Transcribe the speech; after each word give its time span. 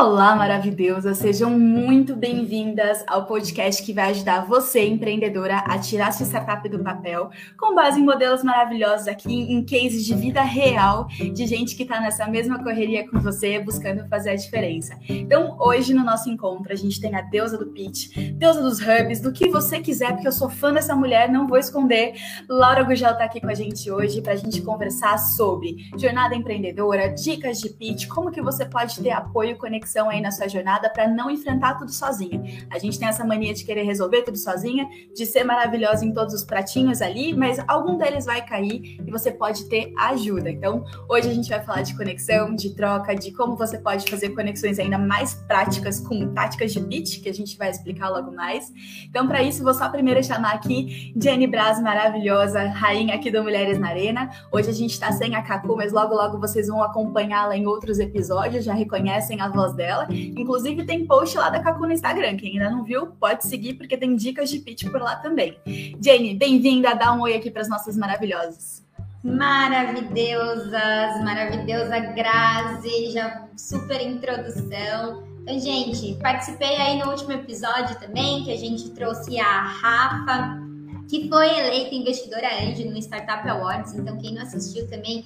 Olá, 0.00 0.34
maravilhosa! 0.34 1.12
Sejam 1.12 1.50
muito 1.50 2.16
bem-vindas 2.16 3.04
ao 3.06 3.26
podcast 3.26 3.82
que 3.82 3.92
vai 3.92 4.12
ajudar 4.12 4.46
você, 4.46 4.86
empreendedora, 4.86 5.58
a 5.58 5.78
tirar 5.78 6.10
sua 6.14 6.24
startup 6.24 6.66
do 6.70 6.82
papel, 6.82 7.28
com 7.58 7.74
base 7.74 8.00
em 8.00 8.02
modelos 8.02 8.42
maravilhosos 8.42 9.06
aqui, 9.06 9.30
em 9.30 9.62
cases 9.62 10.06
de 10.06 10.14
vida 10.14 10.40
real, 10.40 11.06
de 11.06 11.46
gente 11.46 11.76
que 11.76 11.82
está 11.82 12.00
nessa 12.00 12.26
mesma 12.26 12.64
correria 12.64 13.06
com 13.10 13.20
você, 13.20 13.58
buscando 13.58 14.08
fazer 14.08 14.30
a 14.30 14.36
diferença. 14.36 14.98
Então, 15.06 15.58
hoje 15.60 15.92
no 15.92 16.02
nosso 16.02 16.30
encontro, 16.30 16.72
a 16.72 16.76
gente 16.76 16.98
tem 16.98 17.14
a 17.14 17.20
deusa 17.20 17.58
do 17.58 17.66
pitch, 17.66 18.16
deusa 18.36 18.62
dos 18.62 18.80
hubs, 18.80 19.20
do 19.20 19.30
que 19.30 19.50
você 19.50 19.80
quiser, 19.80 20.12
porque 20.12 20.28
eu 20.28 20.32
sou 20.32 20.48
fã 20.48 20.72
dessa 20.72 20.96
mulher, 20.96 21.30
não 21.30 21.46
vou 21.46 21.58
esconder. 21.58 22.14
Laura 22.48 22.82
Gugel 22.84 23.12
está 23.12 23.24
aqui 23.24 23.38
com 23.38 23.48
a 23.48 23.54
gente 23.54 23.90
hoje 23.90 24.22
para 24.22 24.32
a 24.32 24.36
gente 24.36 24.62
conversar 24.62 25.18
sobre 25.18 25.90
jornada 25.98 26.34
empreendedora, 26.34 27.08
dicas 27.08 27.60
de 27.60 27.68
pitch, 27.68 28.08
como 28.08 28.30
que 28.30 28.40
você 28.40 28.64
pode 28.64 28.98
ter 28.98 29.10
apoio, 29.10 29.58
conexão 29.58 29.89
conexão 29.90 30.08
aí 30.08 30.20
na 30.20 30.30
sua 30.30 30.48
jornada 30.48 30.88
para 30.88 31.08
não 31.08 31.30
enfrentar 31.30 31.74
tudo 31.74 31.92
sozinha. 31.92 32.42
A 32.70 32.78
gente 32.78 32.98
tem 32.98 33.08
essa 33.08 33.24
mania 33.24 33.52
de 33.52 33.64
querer 33.64 33.82
resolver 33.82 34.22
tudo 34.22 34.38
sozinha, 34.38 34.88
de 35.14 35.26
ser 35.26 35.44
maravilhosa 35.44 36.04
em 36.04 36.12
todos 36.12 36.34
os 36.34 36.44
pratinhos 36.44 37.02
ali, 37.02 37.34
mas 37.34 37.58
algum 37.66 37.96
deles 37.96 38.24
vai 38.24 38.44
cair 38.44 39.00
e 39.04 39.10
você 39.10 39.30
pode 39.30 39.68
ter 39.68 39.92
ajuda. 39.98 40.50
Então, 40.50 40.84
hoje 41.08 41.28
a 41.28 41.34
gente 41.34 41.48
vai 41.48 41.62
falar 41.62 41.82
de 41.82 41.96
conexão, 41.96 42.54
de 42.54 42.74
troca, 42.74 43.14
de 43.14 43.32
como 43.32 43.56
você 43.56 43.78
pode 43.78 44.08
fazer 44.08 44.30
conexões 44.30 44.78
ainda 44.78 44.98
mais 44.98 45.34
práticas 45.34 46.00
com 46.00 46.32
táticas 46.32 46.72
de 46.72 46.80
pitch, 46.80 47.22
que 47.22 47.28
a 47.28 47.34
gente 47.34 47.56
vai 47.56 47.70
explicar 47.70 48.08
logo 48.10 48.30
mais. 48.32 48.72
Então, 49.08 49.26
para 49.26 49.42
isso, 49.42 49.62
vou 49.64 49.74
só 49.74 49.88
primeiro 49.88 50.22
chamar 50.22 50.54
aqui 50.54 51.12
Jenny 51.20 51.46
Braz, 51.46 51.80
maravilhosa, 51.80 52.68
rainha 52.68 53.14
aqui 53.14 53.30
do 53.30 53.42
Mulheres 53.42 53.78
na 53.78 53.88
Arena. 53.88 54.30
Hoje 54.52 54.70
a 54.70 54.74
gente 54.74 54.92
está 54.92 55.10
sem 55.12 55.34
a 55.34 55.42
Cacu, 55.42 55.76
mas 55.76 55.92
logo 55.92 56.14
logo 56.14 56.38
vocês 56.38 56.68
vão 56.68 56.82
acompanhá-la 56.82 57.56
em 57.56 57.66
outros 57.66 57.98
episódios, 57.98 58.64
já 58.64 58.74
reconhecem 58.74 59.40
a 59.40 59.48
voz 59.48 59.70
voz 59.70 59.74
dela. 59.80 60.06
Inclusive, 60.10 60.84
tem 60.84 61.06
post 61.06 61.38
lá 61.38 61.48
da 61.48 61.60
Cacu 61.60 61.86
no 61.86 61.92
Instagram. 61.92 62.36
Quem 62.36 62.52
ainda 62.52 62.70
não 62.70 62.84
viu, 62.84 63.06
pode 63.06 63.46
seguir, 63.46 63.74
porque 63.74 63.96
tem 63.96 64.14
dicas 64.14 64.50
de 64.50 64.58
pitch 64.58 64.84
por 64.90 65.00
lá 65.00 65.16
também. 65.16 65.56
Jane, 65.98 66.34
bem-vinda. 66.34 66.94
Dá 66.94 67.14
um 67.14 67.22
oi 67.22 67.34
aqui 67.34 67.50
para 67.50 67.62
as 67.62 67.68
nossas 67.68 67.96
maravilhosas. 67.96 68.84
Maravilhosas, 69.24 71.24
maravilhosa 71.24 71.98
Grazi, 71.98 73.12
já 73.12 73.48
super 73.56 74.02
introdução. 74.02 75.24
Então, 75.42 75.58
gente, 75.58 76.14
participei 76.20 76.76
aí 76.76 76.98
no 76.98 77.10
último 77.10 77.32
episódio 77.32 77.98
também, 77.98 78.44
que 78.44 78.52
a 78.52 78.56
gente 78.56 78.90
trouxe 78.90 79.40
a 79.40 79.62
Rafa, 79.62 80.60
que 81.08 81.28
foi 81.28 81.58
eleita 81.58 81.94
investidora 81.94 82.48
anjo 82.62 82.84
no 82.84 82.98
Startup 82.98 83.48
Awards. 83.48 83.94
Então, 83.94 84.18
quem 84.18 84.34
não 84.34 84.42
assistiu 84.42 84.88
também, 84.88 85.24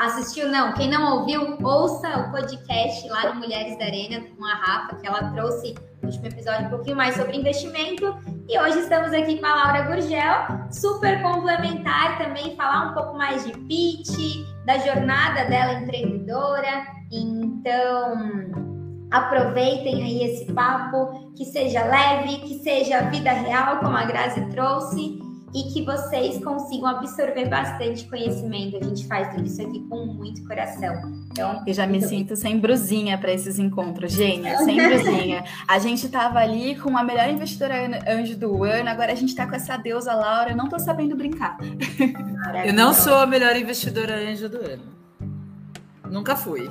assistiu 0.00 0.48
não, 0.48 0.72
quem 0.74 0.88
não 0.88 1.18
ouviu, 1.18 1.58
ouça 1.62 2.08
o 2.18 2.30
podcast 2.30 3.08
lá 3.08 3.32
no 3.32 3.40
Mulheres 3.40 3.78
da 3.78 3.84
Arena 3.84 4.24
com 4.36 4.44
a 4.44 4.54
Rafa, 4.54 4.96
que 4.96 5.06
ela 5.06 5.30
trouxe 5.30 5.74
no 6.00 6.08
último 6.08 6.26
episódio 6.26 6.66
um 6.66 6.70
pouquinho 6.70 6.96
mais 6.96 7.14
sobre 7.14 7.36
investimento. 7.36 8.16
E 8.48 8.58
hoje 8.58 8.80
estamos 8.80 9.12
aqui 9.12 9.38
com 9.38 9.46
a 9.46 9.54
Laura 9.54 9.82
Gurgel, 9.82 10.70
super 10.70 11.22
complementar 11.22 12.18
também, 12.18 12.56
falar 12.56 12.90
um 12.90 12.94
pouco 12.94 13.16
mais 13.16 13.44
de 13.44 13.52
pitch, 13.52 14.46
da 14.64 14.78
jornada 14.78 15.44
dela 15.44 15.74
empreendedora. 15.74 16.86
Então, 17.10 18.14
aproveitem 19.10 20.02
aí 20.02 20.22
esse 20.24 20.52
papo, 20.52 21.32
que 21.36 21.44
seja 21.44 21.84
leve, 21.84 22.38
que 22.38 22.62
seja 22.62 23.02
vida 23.10 23.30
real, 23.30 23.78
como 23.78 23.96
a 23.96 24.04
Grazi 24.04 24.44
trouxe, 24.50 25.18
e 25.54 25.64
que 25.72 25.84
vocês 25.84 26.42
consigam 26.42 26.88
absorver 26.88 27.48
bastante 27.48 28.04
conhecimento. 28.04 28.76
A 28.76 28.84
gente 28.84 29.06
faz 29.06 29.34
tudo 29.34 29.46
isso 29.46 29.60
aqui 29.60 29.80
com 29.88 30.06
muito 30.06 30.46
coração. 30.46 31.22
Então, 31.30 31.62
eu 31.66 31.74
já 31.74 31.86
me 31.86 32.00
sinto 32.00 32.34
sem 32.36 32.58
brusinha 32.58 33.18
para 33.18 33.32
esses 33.32 33.58
encontros, 33.58 34.12
gênia, 34.12 34.58
sem 34.58 34.76
brusinha. 34.76 35.44
A 35.68 35.78
gente 35.78 36.08
tava 36.08 36.38
ali 36.38 36.74
com 36.76 36.96
a 36.96 37.02
melhor 37.02 37.28
investidora 37.28 38.02
anjo 38.08 38.36
do 38.36 38.64
ano, 38.64 38.88
agora 38.88 39.12
a 39.12 39.14
gente 39.14 39.34
tá 39.34 39.46
com 39.46 39.54
essa 39.54 39.76
deusa 39.76 40.14
Laura, 40.14 40.50
eu 40.50 40.56
não 40.56 40.68
tô 40.68 40.78
sabendo 40.78 41.16
brincar. 41.16 41.58
Eu 42.64 42.72
não 42.72 42.94
sou 42.94 43.14
a 43.14 43.26
melhor 43.26 43.54
investidora 43.56 44.16
anjo 44.16 44.48
do 44.48 44.58
ano. 44.58 44.82
Nunca 46.10 46.36
fui. 46.36 46.68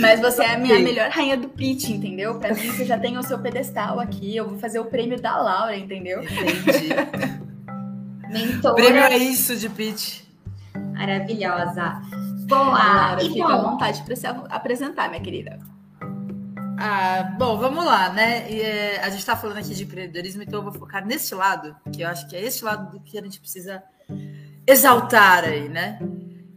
Mas 0.00 0.20
você 0.20 0.42
é 0.42 0.54
a 0.54 0.58
minha 0.58 0.78
melhor 0.78 1.10
rainha 1.10 1.36
do 1.36 1.48
pitch, 1.48 1.90
entendeu? 1.90 2.38
Pra 2.38 2.54
mim, 2.54 2.70
você 2.70 2.84
já 2.84 2.98
tem 2.98 3.18
o 3.18 3.22
seu 3.22 3.38
pedestal 3.38 4.00
aqui. 4.00 4.34
Eu 4.34 4.48
vou 4.48 4.58
fazer 4.58 4.80
o 4.80 4.86
prêmio 4.86 5.20
da 5.20 5.36
Laura, 5.36 5.76
entendeu? 5.76 6.22
Entendi. 6.22 7.41
Mentora. 8.32 8.74
Prêmio 8.74 9.02
é 9.02 9.16
isso 9.16 9.56
de 9.56 9.68
pitch. 9.68 10.22
Maravilhosa. 10.94 12.00
Boa. 12.46 12.62
Laura, 12.62 13.22
e 13.22 13.28
fica 13.28 13.46
bom. 13.46 13.52
à 13.52 13.62
vontade 13.62 14.02
para 14.02 14.16
se 14.16 14.26
apresentar, 14.26 15.08
minha 15.08 15.22
querida. 15.22 15.58
Ah, 16.78 17.34
bom, 17.38 17.58
vamos 17.58 17.84
lá, 17.84 18.12
né? 18.12 18.50
E, 18.50 18.60
é, 18.60 19.00
a 19.00 19.08
gente 19.08 19.20
está 19.20 19.36
falando 19.36 19.58
aqui 19.58 19.74
de 19.74 19.84
empreendedorismo, 19.84 20.42
então 20.42 20.58
eu 20.58 20.64
vou 20.64 20.72
focar 20.72 21.06
nesse 21.06 21.34
lado, 21.34 21.76
que 21.92 22.02
eu 22.02 22.08
acho 22.08 22.28
que 22.28 22.34
é 22.34 22.42
esse 22.42 22.64
lado 22.64 22.90
do 22.90 23.00
que 23.00 23.16
a 23.18 23.22
gente 23.22 23.38
precisa 23.38 23.82
exaltar 24.66 25.44
aí, 25.44 25.68
né? 25.68 26.00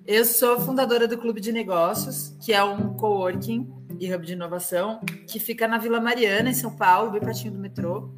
Eu 0.06 0.26
sou 0.26 0.60
fundadora 0.60 1.08
do 1.08 1.18
Clube 1.18 1.42
de 1.42 1.52
Negócios, 1.52 2.36
que 2.44 2.54
é 2.54 2.64
um 2.64 2.94
coworking 2.96 3.72
e 4.00 4.14
hub 4.14 4.26
de 4.26 4.34
inovação 4.34 5.00
que 5.28 5.40
fica 5.40 5.68
na 5.68 5.78
Vila 5.78 6.00
Mariana, 6.00 6.50
em 6.50 6.54
São 6.54 6.76
Paulo, 6.76 7.12
bem 7.12 7.22
pertinho 7.22 7.54
do 7.54 7.60
metrô. 7.60 8.10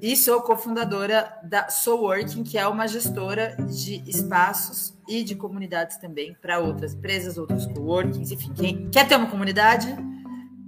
E 0.00 0.16
sou 0.16 0.40
cofundadora 0.42 1.32
da 1.44 1.68
Soulworking, 1.68 2.42
que 2.42 2.58
é 2.58 2.66
uma 2.66 2.88
gestora 2.88 3.56
de 3.68 4.02
espaços 4.08 4.98
e 5.08 5.22
de 5.22 5.34
comunidades 5.34 5.96
também 5.96 6.36
para 6.40 6.58
outras 6.58 6.94
empresas, 6.94 7.38
outros 7.38 7.66
coworkings, 7.66 8.32
enfim. 8.32 8.52
Quem 8.52 8.90
quer 8.90 9.06
ter 9.06 9.16
uma 9.16 9.28
comunidade, 9.28 9.94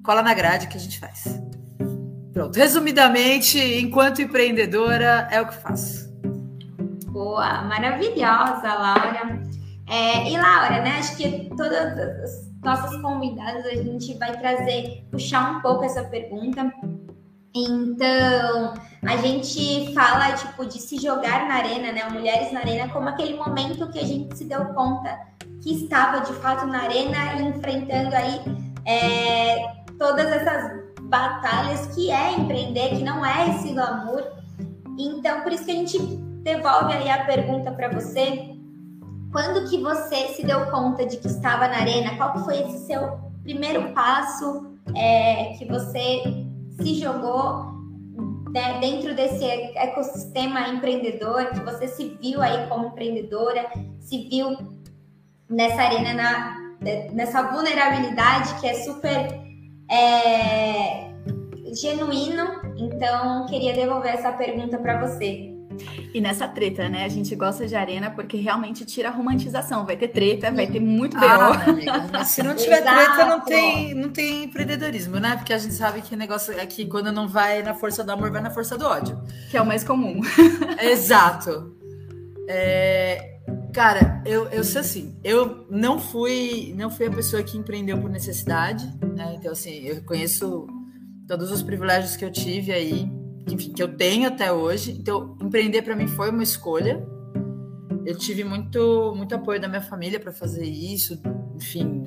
cola 0.05 0.23
na 0.23 0.33
grade 0.35 0.69
que 0.69 0.77
a 0.77 0.81
gente 0.81 1.01
faz. 1.01 1.25
Pronto, 2.33 2.57
resumidamente, 2.57 3.59
enquanto 3.59 4.23
empreendedora, 4.23 5.29
é 5.31 5.41
o 5.41 5.49
que 5.49 5.55
faço. 5.57 6.13
Boa, 7.07 7.63
maravilhosa, 7.63 8.75
Laura. 8.75 9.43
É, 9.89 10.31
e 10.31 10.37
Laura, 10.37 10.83
né? 10.83 10.99
Acho 10.99 11.17
que 11.17 11.49
todas 11.57 11.99
as 11.99 12.54
nossas 12.65 13.01
convidadas 13.01 13.67
a 13.67 13.75
gente 13.75 14.15
vai 14.15 14.37
trazer, 14.37 15.05
puxar 15.11 15.59
um 15.59 15.61
pouco 15.61 15.85
essa 15.85 16.03
pergunta. 16.05 16.73
Então, 17.55 18.75
a 19.07 19.17
gente 19.19 19.95
fala 19.95 20.33
tipo 20.33 20.67
de 20.67 20.81
se 20.81 20.97
jogar 21.01 21.47
na 21.47 21.55
arena, 21.55 21.93
né? 21.93 22.09
Mulheres 22.11 22.51
na 22.53 22.61
arena, 22.61 22.89
como 22.89 23.09
aquele 23.09 23.37
momento 23.37 23.89
que 23.91 23.99
a 24.01 24.05
gente 24.05 24.37
se 24.37 24.45
deu 24.45 24.65
conta 24.75 25.17
que 25.63 25.85
estava 25.85 26.21
de 26.21 26.33
fato 26.35 26.67
na 26.67 26.83
arena 26.83 27.35
e 27.35 27.43
enfrentando 27.43 28.15
aí 28.15 28.41
é, 28.85 29.85
todas 29.99 30.27
essas 30.27 30.83
batalhas 31.03 31.95
que 31.95 32.11
é 32.11 32.33
empreender, 32.33 32.97
que 32.97 33.05
não 33.05 33.25
é 33.25 33.51
esse 33.51 33.73
glamour. 33.73 34.25
Então, 34.99 35.43
por 35.43 35.53
isso 35.53 35.65
que 35.65 35.71
a 35.71 35.75
gente 35.75 35.99
devolve 36.43 36.93
aí 36.93 37.09
a 37.09 37.25
pergunta 37.25 37.71
para 37.71 37.89
você 37.89 38.54
quando 39.35 39.69
que 39.69 39.83
você 39.83 40.29
se 40.29 40.47
deu 40.47 40.65
conta 40.67 41.05
de 41.05 41.17
que 41.17 41.27
estava 41.27 41.67
na 41.67 41.79
arena? 41.79 42.17
Qual 42.17 42.35
que 42.35 42.45
foi 42.45 42.61
esse 42.61 42.87
seu 42.87 43.19
primeiro 43.43 43.93
passo 43.93 44.79
é, 44.95 45.57
que 45.59 45.65
você 45.65 46.23
se 46.81 46.95
jogou 46.95 47.75
né, 48.53 48.79
dentro 48.79 49.13
desse 49.13 49.45
ecossistema 49.45 50.69
empreendedor, 50.69 51.47
que 51.47 51.59
você 51.59 51.89
se 51.89 52.17
viu 52.23 52.41
aí 52.41 52.69
como 52.69 52.87
empreendedora, 52.87 53.69
se 53.99 54.29
viu 54.29 54.57
nessa 55.51 55.83
arena, 55.83 56.15
na, 56.15 56.57
nessa 57.13 57.43
vulnerabilidade 57.43 58.55
que 58.61 58.69
é 58.69 58.75
super 58.75 59.37
é, 59.91 61.11
genuíno. 61.75 62.63
Então, 62.77 63.47
queria 63.47 63.75
devolver 63.75 64.15
essa 64.15 64.31
pergunta 64.31 64.79
para 64.79 65.05
você. 65.05 65.54
E 66.13 66.21
nessa 66.21 66.47
treta, 66.47 66.89
né? 66.89 67.05
A 67.05 67.09
gente 67.09 67.35
gosta 67.35 67.67
de 67.67 67.75
arena 67.75 68.11
porque 68.11 68.37
realmente 68.37 68.85
tira 68.85 69.09
a 69.09 69.13
romantização. 69.13 69.85
Vai 69.85 69.97
ter 69.97 70.09
treta, 70.09 70.51
vai 70.51 70.67
ter 70.67 70.81
muito 70.81 71.19
B.O. 71.19 71.29
Ah, 72.13 72.25
se 72.25 72.43
não 72.43 72.55
tiver 72.55 72.83
treta, 72.83 73.25
não 73.25 73.41
tem, 73.41 73.95
não 73.95 74.11
tem 74.11 74.45
empreendedorismo, 74.45 75.19
né? 75.19 75.37
Porque 75.37 75.53
a 75.53 75.59
gente 75.59 75.75
sabe 75.75 76.03
que 76.03 76.17
negócio 76.17 76.53
é 76.59 76.67
que 76.67 76.87
quando 76.87 77.11
não 77.13 77.29
vai 77.29 77.63
na 77.63 77.75
força 77.75 78.05
do 78.05 78.13
amor, 78.13 78.31
vai 78.31 78.43
na 78.43 78.51
força 78.51 78.77
do 78.79 78.87
ódio. 78.87 79.21
Que 79.51 79.57
é 79.57 79.63
o 79.63 79.67
mais 79.67 79.85
comum. 79.85 80.21
Exato. 80.81 81.75
É, 82.49 83.39
cara, 83.73 84.23
eu, 84.25 84.47
eu 84.49 84.63
sei 84.63 84.81
assim, 84.81 85.17
eu 85.25 85.67
não 85.71 85.99
fui, 85.99 86.75
não 86.77 86.91
fui 86.91 87.07
a 87.07 87.11
pessoa 87.11 87.43
que 87.43 87.57
empreendeu 87.57 87.99
por 87.99 88.11
necessidade, 88.11 88.87
né? 89.15 89.35
Então, 89.37 89.53
assim, 89.53 89.85
eu 89.85 90.03
conheço 90.05 90.67
todos 91.27 91.51
os 91.51 91.63
privilégios 91.63 92.17
que 92.17 92.25
eu 92.25 92.31
tive 92.31 92.73
aí 92.73 93.24
enfim, 93.51 93.73
que 93.73 93.83
eu 93.83 93.97
tenho 93.97 94.29
até 94.29 94.53
hoje. 94.53 94.93
Então, 94.93 95.37
empreender 95.41 95.83
para 95.83 95.97
mim 95.97 96.07
foi 96.07 96.31
uma 96.31 96.43
escolha. 96.43 97.07
Eu 98.05 98.17
tive 98.17 98.45
muito, 98.45 99.15
muito 99.17 99.35
apoio 99.35 99.61
da 99.61 99.69
minha 99.69 99.81
família 99.81 100.21
para 100.21 100.33
fazer 100.33 100.65
isso, 100.65 101.21
enfim, 101.57 102.05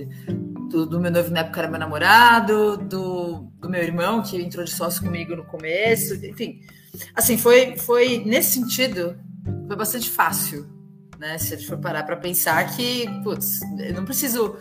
do, 0.70 0.86
do, 0.86 1.00
meu 1.00 1.10
noivo 1.10 1.32
na 1.32 1.40
época 1.40 1.60
era 1.60 1.70
meu 1.70 1.80
namorado, 1.80 2.78
do, 2.78 3.52
do 3.60 3.70
meu 3.70 3.82
irmão 3.82 4.22
que 4.22 4.40
entrou 4.40 4.64
de 4.64 4.72
sócio 4.72 5.04
comigo 5.04 5.36
no 5.36 5.44
começo, 5.46 6.14
enfim. 6.26 6.62
Assim, 7.16 7.38
foi, 7.38 7.76
foi 7.78 8.24
nesse 8.26 8.60
sentido, 8.60 9.18
foi 9.68 9.76
bastante 9.76 10.10
fácil, 10.10 10.68
né? 11.18 11.38
Se 11.40 11.56
a 11.56 11.58
gente 11.58 11.68
for 11.68 11.80
parar 11.80 12.04
para 12.04 12.18
pensar 12.18 12.76
que, 12.76 13.08
putz, 13.24 13.60
eu 13.80 13.94
não 13.94 14.06
preciso 14.06 14.56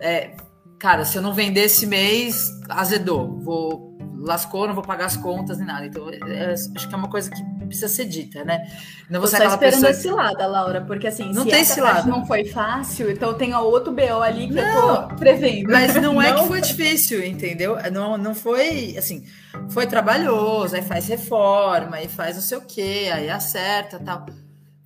é, 0.00 0.36
cara, 0.78 1.04
se 1.04 1.18
eu 1.18 1.22
não 1.22 1.34
vender 1.34 1.62
esse 1.62 1.86
mês, 1.86 2.50
azedou, 2.68 3.38
vou 3.40 3.87
lascou, 4.18 4.66
não 4.66 4.74
vou 4.74 4.82
pagar 4.82 5.06
as 5.06 5.16
contas 5.16 5.58
nem 5.58 5.66
nada. 5.66 5.86
Então, 5.86 6.08
é, 6.10 6.52
acho 6.52 6.88
que 6.88 6.94
é 6.94 6.96
uma 6.96 7.08
coisa 7.08 7.30
que 7.30 7.42
precisa 7.66 7.88
ser 7.88 8.04
dita, 8.04 8.44
né? 8.44 8.66
Não 9.08 9.20
você 9.20 9.36
esperando 9.36 9.58
pessoa... 9.58 9.90
esse 9.90 10.10
lado, 10.10 10.38
Laura, 10.50 10.80
porque 10.82 11.06
assim, 11.06 11.32
não 11.32 11.46
tem 11.46 11.60
esse 11.60 11.80
lado. 11.80 12.08
não 12.08 12.26
foi 12.26 12.44
fácil, 12.44 13.10
então 13.10 13.34
tem 13.34 13.54
outro 13.54 13.92
BO 13.92 14.22
ali 14.22 14.48
que 14.48 14.54
não, 14.54 15.02
eu 15.02 15.08
tô 15.08 15.14
prevendo. 15.16 15.70
Mas 15.70 15.94
não, 15.94 16.14
não, 16.14 16.22
é 16.22 16.32
que 16.32 16.46
foi 16.46 16.60
difícil, 16.60 17.24
entendeu? 17.24 17.76
Não, 17.92 18.18
não 18.18 18.34
foi, 18.34 18.96
assim, 18.98 19.24
foi 19.68 19.86
trabalhoso, 19.86 20.74
aí 20.74 20.82
faz 20.82 21.06
reforma, 21.08 21.96
aí 21.96 22.08
faz 22.08 22.36
não 22.36 22.42
sei 22.42 22.58
o 22.58 22.62
quê, 22.62 23.10
aí 23.12 23.30
acerta 23.30 23.98
tal. 23.98 24.26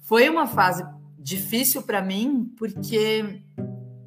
Foi 0.00 0.29
uma 0.29 0.47
fase 0.47 0.85
difícil 1.19 1.82
para 1.82 2.03
mim, 2.03 2.53
porque 2.58 3.41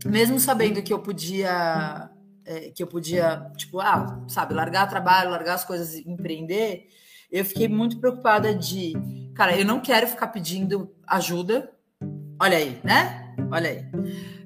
mesmo 0.06 0.40
sabendo 0.40 0.81
que 0.84 0.94
eu 0.94 1.00
podia 1.00 2.10
é, 2.46 2.72
que 2.72 2.84
eu 2.84 2.88
podia, 2.88 3.52
tipo, 3.58 3.80
ah, 3.80 4.24
sabe, 4.28 4.54
largar 4.54 4.88
trabalho, 4.88 5.32
largar 5.32 5.56
as 5.56 5.66
coisas 5.66 5.96
e 5.96 6.10
empreender, 6.10 6.88
eu 7.32 7.44
fiquei 7.44 7.68
muito 7.68 8.00
preocupada 8.00 8.54
de, 8.54 8.94
cara, 9.34 9.58
eu 9.58 9.66
não 9.66 9.80
quero 9.80 10.08
ficar 10.08 10.28
pedindo 10.28 10.94
ajuda. 11.08 11.72
Olha 12.40 12.58
aí, 12.58 12.80
né? 12.84 13.34
Olha 13.52 13.70
aí. 13.70 13.86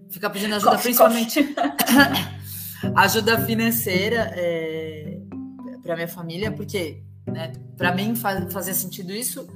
Ficar 0.10 0.30
pedindo 0.30 0.56
ajuda, 0.56 0.78
principalmente 0.78 1.54
ajuda 2.96 3.46
financeira 3.46 4.32
é, 4.36 5.20
para 5.84 5.96
minha 5.96 6.08
família, 6.08 6.52
porque, 6.52 7.04
né, 7.28 7.52
para 7.78 7.94
mim 7.94 8.16
faz, 8.16 8.52
fazia 8.52 8.74
sentido 8.74 9.12
isso 9.12 9.48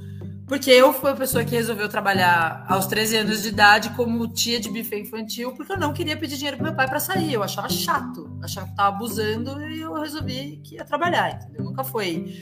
porque 0.47 0.69
eu 0.69 0.93
fui 0.93 1.11
a 1.11 1.15
pessoa 1.15 1.43
que 1.43 1.55
resolveu 1.55 1.87
trabalhar 1.87 2.65
aos 2.67 2.85
13 2.85 3.17
anos 3.17 3.41
de 3.41 3.49
idade 3.49 3.89
como 3.91 4.27
tia 4.27 4.59
de 4.59 4.69
buffet 4.69 4.99
infantil, 4.99 5.53
porque 5.53 5.71
eu 5.71 5.77
não 5.77 5.93
queria 5.93 6.17
pedir 6.17 6.35
dinheiro 6.35 6.57
pro 6.57 6.65
meu 6.65 6.75
pai 6.75 6.87
para 6.87 6.99
sair. 6.99 7.33
Eu 7.33 7.41
achava 7.41 7.69
chato, 7.69 8.37
achava 8.43 8.67
que 8.67 8.75
tava 8.75 8.95
abusando 8.95 9.61
e 9.67 9.79
eu 9.81 9.93
resolvi 9.93 10.59
que 10.63 10.75
ia 10.75 10.83
trabalhar, 10.83 11.35
entendeu? 11.35 11.63
Nunca 11.63 11.83
foi, 11.83 12.37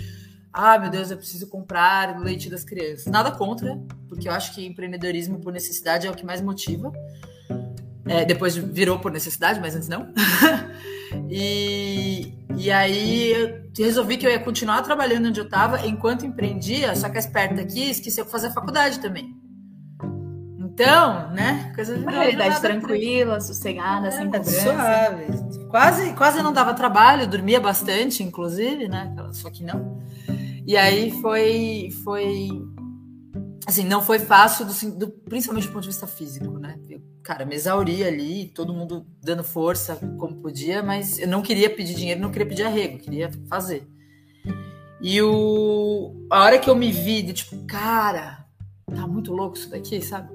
ah, 0.51 0.80
meu 0.80 0.89
Deus, 0.89 1.12
eu 1.12 1.18
preciso 1.18 1.48
comprar 1.48 2.19
leite 2.19 2.50
das 2.50 2.63
crianças. 2.63 3.06
Nada 3.06 3.31
contra, 3.31 3.80
porque 4.09 4.27
eu 4.27 4.31
acho 4.31 4.53
que 4.56 4.65
empreendedorismo 4.65 5.39
por 5.39 5.53
necessidade 5.53 6.07
é 6.07 6.09
o 6.12 6.15
que 6.15 6.25
mais 6.25 6.42
motiva. 6.42 6.92
É, 8.06 8.25
depois 8.25 8.56
virou 8.56 9.00
por 9.00 9.12
necessidade, 9.12 9.59
mas 9.59 9.75
antes 9.75 9.88
não. 9.88 10.12
e, 11.29 12.33
e 12.57 12.71
aí 12.71 13.31
eu 13.31 13.61
resolvi 13.77 14.17
que 14.17 14.25
eu 14.25 14.31
ia 14.31 14.39
continuar 14.39 14.81
trabalhando 14.81 15.27
onde 15.27 15.39
eu 15.39 15.45
estava 15.45 15.85
enquanto 15.85 16.25
empreendia, 16.25 16.95
só 16.95 17.09
que 17.09 17.17
a 17.17 17.19
esperta 17.19 17.61
aqui 17.61 17.89
esqueceu 17.89 18.25
de 18.25 18.31
fazer 18.31 18.47
a 18.47 18.51
faculdade 18.51 18.99
também. 18.99 19.35
Então, 20.57 21.29
né? 21.31 21.71
Coisa 21.75 21.95
Uma 21.95 22.11
realidade 22.11 22.61
tranquila, 22.61 23.39
sossegada, 23.41 24.07
é, 24.07 24.11
sem 24.11 24.25
cobrança. 24.25 24.61
Suave. 24.61 25.67
Quase, 25.69 26.13
quase 26.13 26.41
não 26.41 26.53
dava 26.53 26.73
trabalho, 26.73 27.27
dormia 27.27 27.59
bastante, 27.59 28.23
inclusive, 28.23 28.87
né? 28.87 29.13
Só 29.31 29.49
que 29.49 29.63
não. 29.63 30.01
E 30.65 30.77
aí 30.77 31.11
foi, 31.21 31.89
foi 32.03 32.49
assim, 33.65 33.83
não 33.85 34.01
foi 34.01 34.19
fácil, 34.19 34.65
do, 34.65 34.91
do, 34.97 35.09
principalmente 35.09 35.67
do 35.67 35.73
ponto 35.73 35.83
de 35.83 35.89
vista 35.89 36.07
físico, 36.07 36.57
né? 36.57 36.79
Eu, 36.89 37.01
cara, 37.23 37.45
me 37.45 37.55
exauri 37.55 38.03
ali, 38.03 38.45
todo 38.49 38.73
mundo 38.73 39.05
dando 39.23 39.43
força 39.43 39.95
como 40.17 40.41
podia, 40.41 40.81
mas 40.81 41.19
eu 41.19 41.27
não 41.27 41.41
queria 41.41 41.69
pedir 41.69 41.93
dinheiro, 41.93 42.21
não 42.21 42.31
queria 42.31 42.47
pedir 42.47 42.63
arrego, 42.63 42.97
queria 42.97 43.29
fazer. 43.47 43.87
E 45.01 45.21
o, 45.21 46.27
a 46.29 46.43
hora 46.43 46.59
que 46.59 46.69
eu 46.69 46.75
me 46.75 46.91
vi, 46.91 47.21
de 47.21 47.33
tipo, 47.33 47.65
cara, 47.65 48.45
tá 48.85 49.07
muito 49.07 49.33
louco 49.33 49.57
isso 49.57 49.69
daqui, 49.69 50.01
sabe? 50.01 50.29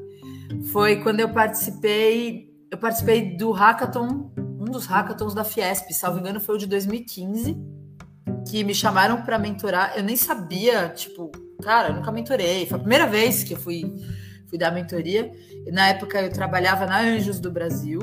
Foi 0.72 1.02
quando 1.02 1.20
eu 1.20 1.28
participei, 1.28 2.50
eu 2.70 2.78
participei 2.78 3.36
do 3.36 3.50
hackathon, 3.50 4.32
um 4.36 4.64
dos 4.64 4.86
hackathons 4.86 5.34
da 5.34 5.44
Fiesp, 5.44 5.92
salvo 5.92 6.18
engano, 6.18 6.40
foi 6.40 6.56
o 6.56 6.58
de 6.58 6.66
2015, 6.66 7.56
que 8.48 8.64
me 8.64 8.74
chamaram 8.74 9.22
para 9.22 9.38
mentorar. 9.38 9.96
Eu 9.96 10.02
nem 10.02 10.16
sabia, 10.16 10.88
tipo, 10.88 11.30
cara, 11.62 11.88
eu 11.88 11.94
nunca 11.94 12.12
mentorei. 12.12 12.66
Foi 12.66 12.76
a 12.76 12.80
primeira 12.80 13.06
vez 13.06 13.44
que 13.44 13.54
eu 13.54 13.58
fui, 13.58 13.92
fui 14.48 14.58
dar 14.58 14.70
mentoria. 14.70 15.32
Na 15.72 15.88
época 15.88 16.20
eu 16.20 16.32
trabalhava 16.32 16.86
na 16.86 17.00
Anjos 17.00 17.40
do 17.40 17.50
Brasil, 17.50 17.98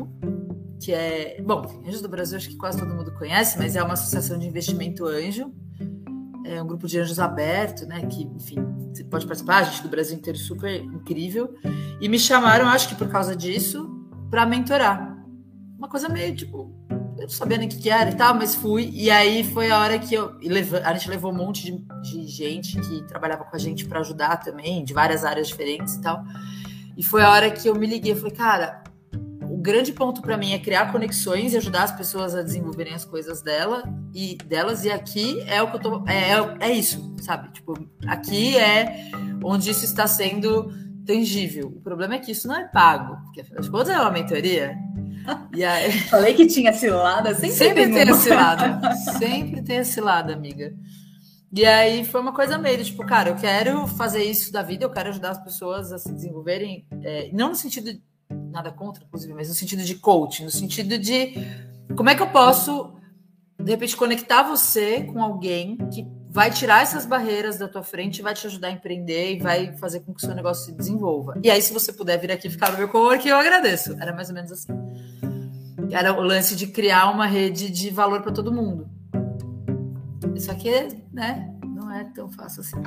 que 0.82 0.94
é. 0.94 1.42
Bom, 1.42 1.82
Anjos 1.88 2.02
do 2.02 2.10
Brasil 2.10 2.38
acho 2.38 2.50
que 2.50 2.58
quase 2.58 2.80
todo 2.80 2.94
mundo 2.94 3.14
conhece, 3.14 3.58
mas 3.58 3.76
é 3.76 3.84
uma 3.84 3.94
associação 3.94 4.38
de 4.38 4.48
investimento 4.48 5.06
anjo. 5.06 5.54
É 6.46 6.62
um 6.62 6.68
grupo 6.68 6.88
de 6.88 7.00
anjos 7.00 7.20
aberto, 7.20 7.86
né? 7.86 8.06
Que, 8.06 8.24
enfim, 8.24 8.58
você 8.94 9.04
pode 9.04 9.26
participar, 9.26 9.60
a 9.60 9.64
gente 9.64 9.82
do 9.82 9.90
Brasil 9.90 10.18
inteiro 10.18 10.38
super 10.38 10.84
incrível. 10.84 11.56
E 12.02 12.10
me 12.10 12.20
chamaram, 12.20 12.68
acho 12.68 12.90
que 12.90 12.96
por 12.96 13.08
causa 13.08 13.36
disso, 13.36 13.90
para 14.30 14.46
mentorar. 14.46 15.18
Uma 15.78 15.88
coisa 15.88 16.10
meio 16.10 16.36
tipo, 16.36 16.74
eu 17.24 17.28
não 17.28 17.34
sabia 17.34 17.58
nem 17.58 17.68
o 17.68 17.72
que, 17.72 17.78
que 17.78 17.90
era 17.90 18.10
e 18.10 18.16
tal, 18.16 18.36
mas 18.36 18.54
fui. 18.54 18.90
E 18.92 19.10
aí 19.10 19.46
foi 19.46 19.72
a 19.72 19.80
hora 19.80 19.98
que 19.98 20.14
eu. 20.14 20.36
A 20.84 20.94
gente 20.94 21.10
levou 21.10 21.32
um 21.32 21.36
monte 21.36 21.64
de, 21.64 21.78
de 22.02 22.28
gente 22.28 22.80
que 22.82 23.02
trabalhava 23.04 23.46
com 23.46 23.56
a 23.56 23.60
gente 23.60 23.86
para 23.86 24.02
ajudar 24.02 24.38
também, 24.38 24.84
de 24.84 24.94
várias 24.94 25.24
áreas 25.24 25.48
diferentes 25.48 25.96
e 25.96 26.02
tal. 26.02 26.22
E 26.98 27.04
foi 27.04 27.24
a 27.24 27.32
hora 27.32 27.50
que 27.50 27.68
eu 27.68 27.76
me 27.76 27.88
liguei. 27.88 28.12
Eu 28.12 28.18
falei, 28.18 28.34
cara, 28.34 28.84
o 29.42 29.56
grande 29.56 29.94
ponto 29.94 30.22
para 30.22 30.36
mim 30.36 30.52
é 30.52 30.60
criar 30.60 30.92
conexões 30.92 31.54
e 31.54 31.58
ajudar 31.58 31.84
as 31.84 31.96
pessoas 31.96 32.36
a 32.36 32.42
desenvolverem 32.42 32.94
as 32.94 33.06
coisas 33.06 33.42
dela 33.42 33.84
e 34.14 34.38
delas. 34.46 34.84
E 34.84 34.92
aqui 34.92 35.42
é 35.48 35.62
o 35.62 35.72
que 35.72 35.78
eu 35.78 35.80
tô. 35.80 36.04
É, 36.06 36.32
é, 36.32 36.58
é 36.60 36.72
isso, 36.74 37.16
sabe? 37.22 37.54
Tipo, 37.54 37.74
aqui 38.06 38.58
é 38.58 39.10
onde 39.42 39.70
isso 39.70 39.86
está 39.86 40.08
sendo 40.08 40.74
tangível. 41.06 41.68
O 41.68 41.82
problema 41.82 42.16
é 42.16 42.20
que 42.20 42.34
isso 42.34 42.50
não 42.50 42.56
é 42.56 42.68
pago, 42.68 43.16
porque 43.24 43.42
afinal 43.42 43.62
de 43.62 43.72
contas 43.72 43.90
é 43.90 43.98
uma 43.98 44.12
mentoria. 44.12 44.78
E 45.56 45.64
aí... 45.64 45.92
Falei 46.10 46.34
que 46.34 46.48
tinha 46.48 46.74
cilada, 46.74 47.34
sempre, 47.34 47.56
sempre 47.56 47.84
tem, 47.86 48.06
tem 48.06 48.14
cilada. 48.16 48.96
Sempre 48.96 49.62
tem 49.62 49.84
cilada, 49.84 50.34
amiga. 50.34 50.74
E 51.56 51.66
aí 51.66 52.04
foi 52.04 52.20
uma 52.20 52.34
coisa 52.34 52.58
meio, 52.58 52.84
tipo, 52.84 53.06
cara, 53.06 53.30
eu 53.30 53.36
quero 53.36 53.86
fazer 53.86 54.24
isso 54.24 54.52
da 54.52 54.64
vida, 54.64 54.86
eu 54.86 54.90
quero 54.90 55.10
ajudar 55.10 55.30
as 55.30 55.44
pessoas 55.44 55.92
a 55.92 56.00
se 56.00 56.12
desenvolverem, 56.12 56.84
é, 57.04 57.30
não 57.32 57.50
no 57.50 57.56
sentido, 57.56 57.94
de, 57.94 58.02
nada 58.50 58.72
contra, 58.72 59.04
inclusive, 59.04 59.34
mas 59.36 59.50
no 59.50 59.54
sentido 59.54 59.84
de 59.84 59.94
coaching, 59.96 60.46
no 60.46 60.50
sentido 60.50 60.98
de 60.98 61.34
como 61.96 62.10
é 62.10 62.16
que 62.16 62.24
eu 62.24 62.30
posso, 62.32 62.96
de 63.62 63.70
repente, 63.70 63.96
conectar 63.96 64.42
você 64.42 65.04
com 65.04 65.22
alguém 65.22 65.78
que 65.94 66.08
vai 66.34 66.50
tirar 66.50 66.82
essas 66.82 67.06
barreiras 67.06 67.60
da 67.60 67.68
tua 67.68 67.84
frente, 67.84 68.24
vai 68.24 68.34
te 68.34 68.48
ajudar 68.48 68.70
a 68.70 68.72
empreender 68.72 69.36
e 69.36 69.40
vai 69.40 69.78
fazer 69.78 70.00
com 70.00 70.12
que 70.12 70.24
o 70.24 70.26
seu 70.26 70.34
negócio 70.34 70.66
se 70.66 70.72
desenvolva. 70.72 71.40
E 71.44 71.52
aí, 71.52 71.62
se 71.62 71.72
você 71.72 71.94
puder 71.94 72.20
vir 72.20 72.32
aqui 72.32 72.50
ficar 72.50 72.72
no 72.72 72.78
meu 72.80 72.90
cowork, 72.90 73.28
eu 73.28 73.38
agradeço. 73.38 73.96
Era 74.02 74.12
mais 74.12 74.30
ou 74.30 74.36
menos 74.36 74.52
assim. 74.52 74.74
Era 75.92 76.12
o 76.12 76.24
lance 76.24 76.56
de 76.56 76.66
criar 76.66 77.12
uma 77.12 77.28
rede 77.28 77.70
de 77.70 77.92
valor 77.92 78.24
para 78.24 78.32
todo 78.32 78.52
mundo. 78.52 78.90
Isso 80.36 80.50
aqui, 80.50 80.72
né? 81.14 81.54
É 81.94 82.04
tão 82.04 82.30
fácil 82.30 82.62
assim. 82.62 82.82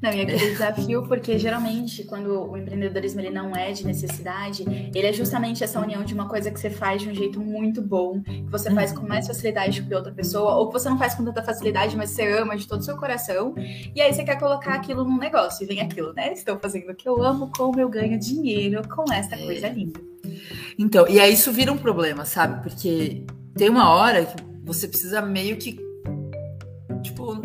Não, 0.00 0.10
e 0.10 0.20
aquele 0.20 0.50
desafio, 0.50 1.06
porque 1.06 1.38
geralmente 1.38 2.04
quando 2.04 2.50
o 2.50 2.56
empreendedorismo 2.56 3.20
ele 3.20 3.30
não 3.30 3.54
é 3.54 3.72
de 3.72 3.86
necessidade, 3.86 4.64
ele 4.94 5.06
é 5.06 5.12
justamente 5.12 5.62
essa 5.64 5.80
união 5.80 6.04
de 6.04 6.14
uma 6.14 6.28
coisa 6.28 6.50
que 6.50 6.58
você 6.58 6.70
faz 6.70 7.02
de 7.02 7.08
um 7.08 7.14
jeito 7.14 7.40
muito 7.40 7.82
bom, 7.82 8.20
que 8.22 8.50
você 8.50 8.70
faz 8.70 8.92
com 8.92 9.06
mais 9.06 9.26
facilidade 9.26 9.82
que 9.82 9.94
outra 9.94 10.12
pessoa, 10.12 10.54
ou 10.54 10.68
que 10.68 10.74
você 10.74 10.88
não 10.88 10.98
faz 10.98 11.14
com 11.14 11.24
tanta 11.24 11.42
facilidade, 11.42 11.96
mas 11.96 12.10
você 12.10 12.38
ama 12.38 12.56
de 12.56 12.66
todo 12.66 12.80
o 12.80 12.84
seu 12.84 12.96
coração, 12.96 13.54
e 13.94 14.00
aí 14.00 14.12
você 14.12 14.24
quer 14.24 14.38
colocar 14.38 14.74
aquilo 14.74 15.04
num 15.04 15.18
negócio, 15.18 15.64
e 15.64 15.66
vem 15.66 15.80
aquilo, 15.80 16.12
né? 16.12 16.32
Estou 16.32 16.58
fazendo 16.58 16.90
o 16.90 16.94
que 16.94 17.08
eu 17.08 17.22
amo, 17.22 17.50
como 17.56 17.80
eu 17.80 17.88
ganho 17.88 18.18
dinheiro 18.18 18.86
com 18.88 19.04
essa 19.12 19.34
é. 19.34 19.44
coisa 19.44 19.68
linda. 19.68 20.00
Então, 20.78 21.06
e 21.08 21.18
aí 21.18 21.32
isso 21.32 21.52
vira 21.52 21.72
um 21.72 21.78
problema, 21.78 22.24
sabe? 22.24 22.62
Porque 22.62 23.24
tem 23.56 23.68
uma 23.68 23.90
hora 23.90 24.24
que 24.24 24.36
você 24.64 24.86
precisa 24.86 25.20
meio 25.22 25.56
que 25.56 25.78
tipo, 27.02 27.40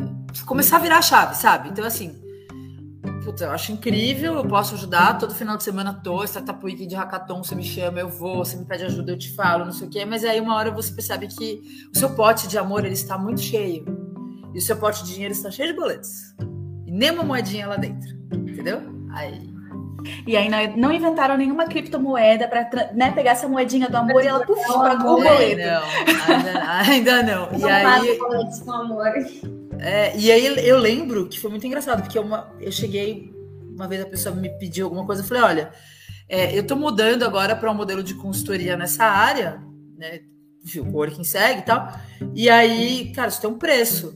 começar 0.46 0.78
a 0.78 0.80
virar 0.80 0.98
a 0.98 1.02
chave, 1.02 1.36
sabe? 1.36 1.70
Então, 1.70 1.86
assim, 1.86 2.20
puta, 3.24 3.46
eu 3.46 3.52
acho 3.52 3.72
incrível, 3.72 4.36
eu 4.36 4.46
posso 4.46 4.76
ajudar, 4.76 5.18
todo 5.18 5.34
final 5.34 5.56
de 5.58 5.64
semana 5.64 5.94
tô, 5.94 6.24
Startup 6.24 6.64
Week 6.66 6.86
de 6.86 6.96
Hackathon, 6.96 7.44
você 7.44 7.56
me 7.56 7.64
chama, 7.64 8.00
eu 8.00 8.10
vou, 8.10 8.44
você 8.44 8.58
me 8.58 8.66
pede 8.66 8.84
ajuda, 8.84 9.12
eu 9.12 9.18
te 9.18 9.34
falo, 9.34 9.66
não 9.66 9.72
sei 9.72 9.88
o 9.88 9.90
quê, 9.90 10.06
mas 10.06 10.24
aí 10.24 10.40
uma 10.40 10.56
hora 10.56 10.72
você 10.72 10.92
percebe 10.94 11.28
que 11.28 11.62
o 11.94 11.98
seu 11.98 12.10
pote 12.16 12.48
de 12.48 12.58
amor, 12.58 12.86
ele 12.86 12.94
está 12.94 13.18
muito 13.18 13.42
cheio, 13.42 13.86
e 14.54 14.58
o 14.58 14.62
seu 14.62 14.76
pote 14.76 15.04
de 15.04 15.14
dinheiro 15.14 15.34
está 15.34 15.50
cheio 15.50 15.74
de 15.74 15.80
boletos, 15.80 16.36
e 16.86 16.92
nem 16.92 17.12
uma 17.12 17.24
moedinha 17.24 17.68
lá 17.68 17.78
dentro, 17.78 18.10
entendeu? 18.32 18.82
Aí... 19.12 19.53
E 20.26 20.36
aí 20.38 20.50
não 20.76 20.92
inventaram 20.92 21.38
nenhuma 21.38 21.66
criptomoeda 21.66 22.48
para 22.48 22.92
né, 22.94 23.12
pegar 23.12 23.32
essa 23.32 23.48
moedinha 23.48 23.90
do 23.90 23.98
amor 23.98 24.24
e 24.24 24.28
ela 24.28 24.46
puf, 24.46 24.62
para 24.66 24.96
o 24.96 24.98
boleto. 25.00 25.62
Não, 25.62 26.36
ainda, 26.36 26.80
ainda 26.82 27.24
não. 27.24 27.50
E 27.58 27.64
aí, 27.70 28.18
com 28.64 28.72
amor. 28.72 29.14
É, 29.80 30.16
e 30.16 30.32
aí 30.32 30.46
eu 30.68 30.78
lembro 30.78 31.28
que 31.28 31.40
foi 31.40 31.50
muito 31.50 31.68
engraçado, 31.68 32.02
porque 32.02 32.18
uma, 32.18 32.54
eu 32.60 32.72
cheguei, 32.72 33.34
uma 33.76 33.88
vez 33.88 34.02
a 34.02 34.06
pessoa 34.06 34.34
me 34.34 34.50
pediu 34.58 34.86
alguma 34.86 35.06
coisa, 35.06 35.22
eu 35.22 35.28
falei, 35.28 35.44
olha, 35.44 35.72
é, 36.30 36.56
eu 36.56 36.62
estou 36.62 36.78
mudando 36.78 37.24
agora 37.24 37.56
para 37.56 37.70
um 37.70 37.76
modelo 37.76 38.02
de 38.02 38.14
consultoria 38.14 38.78
nessa 38.78 39.04
área, 39.04 39.62
né? 39.98 40.22
O 40.78 40.96
Working 40.96 41.26
segue 41.26 41.60
e 41.60 41.64
tal. 41.64 41.94
E 42.34 42.50
aí, 42.50 43.12
cara, 43.14 43.28
isso 43.28 43.42
tem 43.42 43.50
um 43.50 43.58
preço. 43.58 44.16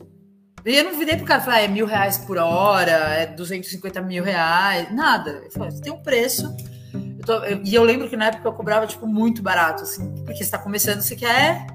E 0.67 0.75
eu 0.75 0.83
não 0.83 0.99
virei 0.99 1.15
pro 1.15 1.25
cara 1.25 1.41
falar, 1.41 1.57
ah, 1.57 1.61
é 1.61 1.67
mil 1.67 1.85
reais 1.85 2.17
por 2.17 2.37
hora, 2.37 2.91
é 2.91 3.25
250 3.25 4.01
mil 4.01 4.23
reais, 4.23 4.93
nada. 4.93 5.41
Eu 5.45 5.51
falei, 5.51 5.71
tem 5.79 5.93
um 5.93 6.03
preço. 6.03 6.53
Eu 6.93 7.25
tô, 7.25 7.45
e 7.63 7.73
eu 7.73 7.83
lembro 7.83 8.09
que 8.09 8.17
na 8.17 8.25
época 8.25 8.47
eu 8.47 8.53
cobrava, 8.53 8.85
tipo, 8.85 9.07
muito 9.07 9.41
barato, 9.41 9.83
assim, 9.83 10.13
porque 10.25 10.43
você 10.43 10.51
tá 10.51 10.57
começando, 10.57 11.01
você 11.01 11.15
quer 11.15 11.65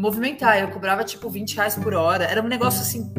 movimentar. 0.00 0.58
Eu 0.58 0.68
cobrava 0.68 1.04
tipo 1.04 1.28
20 1.28 1.54
reais 1.54 1.74
por 1.76 1.94
hora. 1.94 2.24
Era 2.24 2.42
um 2.42 2.48
negócio 2.48 2.80
assim. 2.80 3.12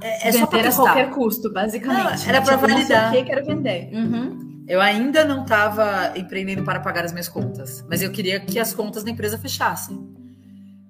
É, 0.00 0.28
é 0.28 0.32
só 0.32 0.46
para 0.46 0.70
qualquer 0.70 1.10
custo, 1.10 1.52
basicamente. 1.52 2.24
Não, 2.24 2.28
era 2.28 2.42
para 2.42 2.58
tipo, 2.58 2.68
validar. 2.68 3.12
Não 3.12 3.24
quero 3.24 3.44
vender. 3.44 3.90
Uhum. 3.92 4.64
Eu 4.68 4.82
ainda 4.82 5.24
não 5.24 5.42
estava 5.42 6.12
empreendendo 6.14 6.62
para 6.62 6.78
pagar 6.80 7.04
as 7.04 7.12
minhas 7.12 7.28
contas, 7.28 7.82
mas 7.88 8.02
eu 8.02 8.12
queria 8.12 8.38
que 8.38 8.58
as 8.58 8.74
contas 8.74 9.02
da 9.02 9.10
empresa 9.10 9.38
fechassem. 9.38 10.07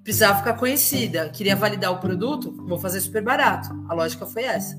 Precisava 0.03 0.39
ficar 0.39 0.53
conhecida, 0.53 1.29
queria 1.29 1.55
validar 1.55 1.91
o 1.91 1.99
produto, 1.99 2.51
vou 2.65 2.79
fazer 2.79 3.01
super 3.01 3.23
barato. 3.23 3.69
A 3.87 3.93
lógica 3.93 4.25
foi 4.25 4.43
essa. 4.43 4.77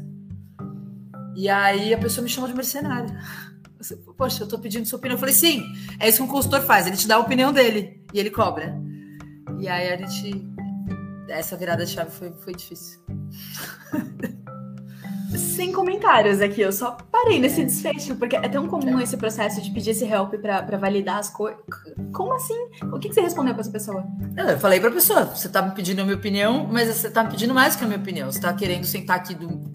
E 1.36 1.48
aí 1.48 1.94
a 1.94 1.98
pessoa 1.98 2.22
me 2.22 2.30
chamou 2.30 2.48
de 2.48 2.56
mercenária. 2.56 3.18
Poxa, 4.16 4.42
eu 4.42 4.48
tô 4.48 4.58
pedindo 4.58 4.86
sua 4.86 4.98
opinião. 4.98 5.16
Eu 5.16 5.20
falei, 5.20 5.34
sim, 5.34 5.64
é 5.98 6.08
isso 6.08 6.18
que 6.18 6.24
um 6.24 6.28
consultor 6.28 6.62
faz, 6.62 6.86
ele 6.86 6.96
te 6.96 7.06
dá 7.06 7.16
a 7.16 7.20
opinião 7.20 7.52
dele 7.52 8.04
e 8.12 8.18
ele 8.18 8.30
cobra. 8.30 8.74
E 9.58 9.68
aí 9.68 9.92
a 9.92 9.96
gente. 9.96 10.48
Essa 11.28 11.56
virada 11.56 11.84
de 11.84 11.92
chave 11.92 12.10
foi, 12.10 12.32
foi 12.32 12.54
difícil. 12.54 13.00
Sem 15.36 15.72
comentários 15.72 16.40
aqui, 16.40 16.60
eu 16.60 16.72
só 16.72 16.92
parei 17.10 17.38
nesse 17.38 17.64
desfecho, 17.64 18.16
porque 18.16 18.36
é 18.36 18.48
tão 18.48 18.66
comum 18.66 19.00
esse 19.00 19.16
processo 19.16 19.60
de 19.62 19.70
pedir 19.70 19.90
esse 19.90 20.04
help 20.04 20.34
para 20.34 20.76
validar 20.76 21.18
as 21.18 21.28
coisas. 21.28 21.60
Como 22.12 22.32
assim? 22.34 22.54
O 22.92 22.98
que, 22.98 23.08
que 23.08 23.14
você 23.14 23.20
respondeu 23.20 23.54
para 23.54 23.60
essa 23.60 23.70
pessoa? 23.70 24.04
Eu 24.36 24.58
falei 24.58 24.80
para 24.80 24.88
a 24.88 24.92
pessoa: 24.92 25.24
você 25.24 25.48
tá 25.48 25.62
me 25.62 25.72
pedindo 25.72 26.00
a 26.00 26.04
minha 26.04 26.16
opinião, 26.16 26.66
mas 26.70 26.88
você 26.88 27.10
tá 27.10 27.22
me 27.22 27.30
pedindo 27.30 27.54
mais 27.54 27.76
que 27.76 27.84
a 27.84 27.86
minha 27.86 27.98
opinião. 27.98 28.30
Você 28.30 28.40
tá 28.40 28.52
querendo 28.52 28.84
sentar 28.84 29.16
aqui 29.16 29.34
do. 29.34 29.70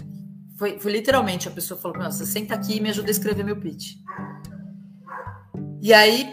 Foi, 0.58 0.80
foi 0.80 0.92
literalmente 0.92 1.48
a 1.48 1.52
pessoa 1.52 1.80
falou: 1.80 2.04
você 2.04 2.26
senta 2.26 2.54
aqui 2.54 2.78
e 2.78 2.82
me 2.82 2.90
ajuda 2.90 3.10
a 3.10 3.12
escrever 3.12 3.44
meu 3.44 3.58
pitch. 3.58 3.94
E 5.82 5.94
aí 5.94 6.30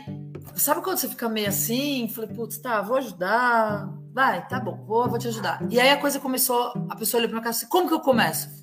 Sabe 0.55 0.83
quando 0.83 0.99
você 0.99 1.09
fica 1.09 1.29
meio 1.29 1.49
assim? 1.49 2.09
Falei, 2.09 2.31
putz, 2.31 2.59
tá, 2.59 2.83
vou 2.83 2.97
ajudar. 2.97 3.89
Vai, 4.13 4.47
tá 4.47 4.61
bom, 4.61 4.85
vou, 4.87 5.09
vou 5.09 5.19
te 5.19 5.29
ajudar. 5.29 5.67
E 5.71 5.81
aí 5.81 5.89
a 5.89 5.97
coisa 5.97 6.21
começou, 6.21 6.73
a 6.91 6.97
pessoa 6.97 7.21
olhou 7.21 7.31
pra 7.31 7.39
minha 7.39 7.45
casa 7.45 7.59
assim, 7.61 7.69
como 7.69 7.89
que 7.89 7.95
eu 7.95 8.01
começo? 8.01 8.62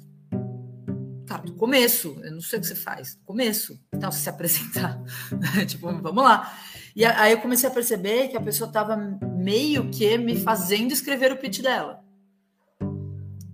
Cara, 1.30 1.44
do 1.44 1.54
começo, 1.54 2.18
eu 2.24 2.32
não 2.32 2.42
sei 2.42 2.58
o 2.58 2.62
que 2.64 2.68
você 2.68 2.74
faz, 2.74 3.14
do 3.14 3.24
começo. 3.24 3.80
Então, 3.94 4.12
se 4.12 4.28
apresentar. 4.28 5.00
tipo, 5.68 5.86
vamos 6.02 6.24
lá. 6.24 6.58
E 6.96 7.06
aí 7.06 7.34
eu 7.34 7.40
comecei 7.40 7.70
a 7.70 7.72
perceber 7.72 8.30
que 8.30 8.36
a 8.36 8.42
pessoa 8.42 8.72
tava 8.72 8.98
meio 8.98 9.92
que 9.92 10.18
me 10.18 10.36
fazendo 10.36 10.92
escrever 10.92 11.32
o 11.32 11.38
pitch 11.38 11.62
dela. 11.62 12.04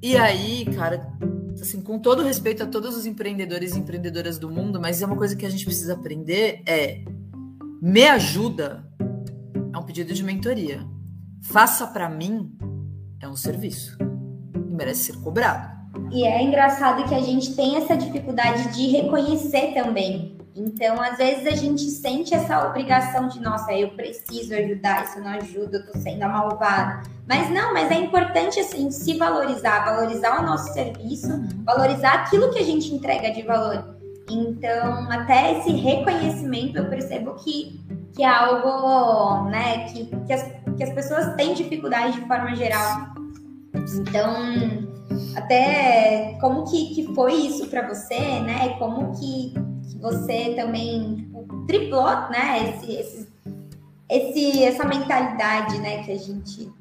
E 0.02 0.16
aí, 0.16 0.64
cara, 0.74 1.06
assim, 1.60 1.82
com 1.82 2.00
todo 2.00 2.24
respeito 2.24 2.64
a 2.64 2.66
todos 2.66 2.96
os 2.96 3.06
empreendedores 3.06 3.76
e 3.76 3.80
empreendedoras 3.80 4.38
do 4.38 4.50
mundo, 4.50 4.80
mas 4.80 5.02
é 5.02 5.06
uma 5.06 5.18
coisa 5.18 5.36
que 5.36 5.46
a 5.46 5.50
gente 5.50 5.66
precisa 5.66 5.96
aprender 5.96 6.64
é 6.66 7.04
me 7.82 8.08
ajuda 8.08 8.90
é 9.74 9.78
um 9.78 9.84
pedido 9.84 10.14
de 10.14 10.24
mentoria. 10.24 10.88
Faça 11.44 11.86
para 11.86 12.10
mim 12.10 12.58
é 13.20 13.28
um 13.28 13.36
serviço 13.36 13.98
e 14.56 14.74
merece 14.74 15.12
ser 15.12 15.18
cobrado. 15.18 15.75
E 16.12 16.26
é 16.26 16.42
engraçado 16.42 17.08
que 17.08 17.16
a 17.16 17.22
gente 17.22 17.56
tem 17.56 17.78
essa 17.78 17.96
dificuldade 17.96 18.74
de 18.76 18.88
reconhecer 18.88 19.74
também. 19.74 20.36
Então, 20.56 21.02
às 21.02 21.18
vezes 21.18 21.46
a 21.46 21.56
gente 21.56 21.82
sente 21.82 22.34
essa 22.34 22.66
obrigação 22.66 23.28
de, 23.28 23.42
nossa, 23.42 23.74
eu 23.74 23.90
preciso 23.90 24.54
ajudar, 24.54 25.04
isso 25.04 25.20
não 25.20 25.32
ajuda, 25.32 25.78
eu 25.78 25.92
tô 25.92 26.00
sendo 26.00 26.22
malvada. 26.22 27.04
Mas 27.28 27.50
não, 27.50 27.74
mas 27.74 27.92
é 27.92 27.96
importante 27.96 28.58
assim 28.62 28.90
se 28.90 29.18
valorizar, 29.18 29.84
valorizar 29.84 30.40
o 30.40 30.46
nosso 30.46 30.72
serviço, 30.72 31.28
valorizar 31.66 32.14
aquilo 32.14 32.52
que 32.52 32.60
a 32.60 32.64
gente 32.64 32.94
entrega 32.94 33.32
de 33.32 33.42
valor. 33.42 33.96
Então, 34.30 35.12
até 35.12 35.60
esse 35.60 35.72
reconhecimento 35.72 36.78
eu 36.78 36.86
percebo 36.86 37.34
que, 37.36 37.80
que 38.16 38.24
é 38.24 38.28
algo 38.28 39.50
né, 39.50 39.90
que, 39.90 40.06
que, 40.26 40.34
as, 40.34 40.44
que 40.78 40.84
as 40.84 40.94
pessoas 40.94 41.36
têm 41.36 41.54
dificuldade 41.54 42.14
de 42.14 42.28
forma 42.28 42.56
geral. 42.56 43.14
Então, 43.74 44.85
até 45.36 46.38
como 46.40 46.66
que, 46.70 46.96
que 46.96 47.14
foi 47.14 47.34
isso 47.34 47.68
para 47.68 47.88
você, 47.88 48.40
né? 48.40 48.76
Como 48.80 49.12
que, 49.20 49.54
que 49.90 49.98
você 50.00 50.54
também 50.56 51.16
tipo, 51.18 51.66
triplou, 51.68 52.06
né? 52.30 52.76
Esse, 52.78 52.92
esse, 52.94 53.28
esse, 54.10 54.64
essa 54.64 54.86
mentalidade, 54.86 55.80
né? 55.80 56.04
Que 56.04 56.12
a 56.12 56.18
gente 56.18 56.72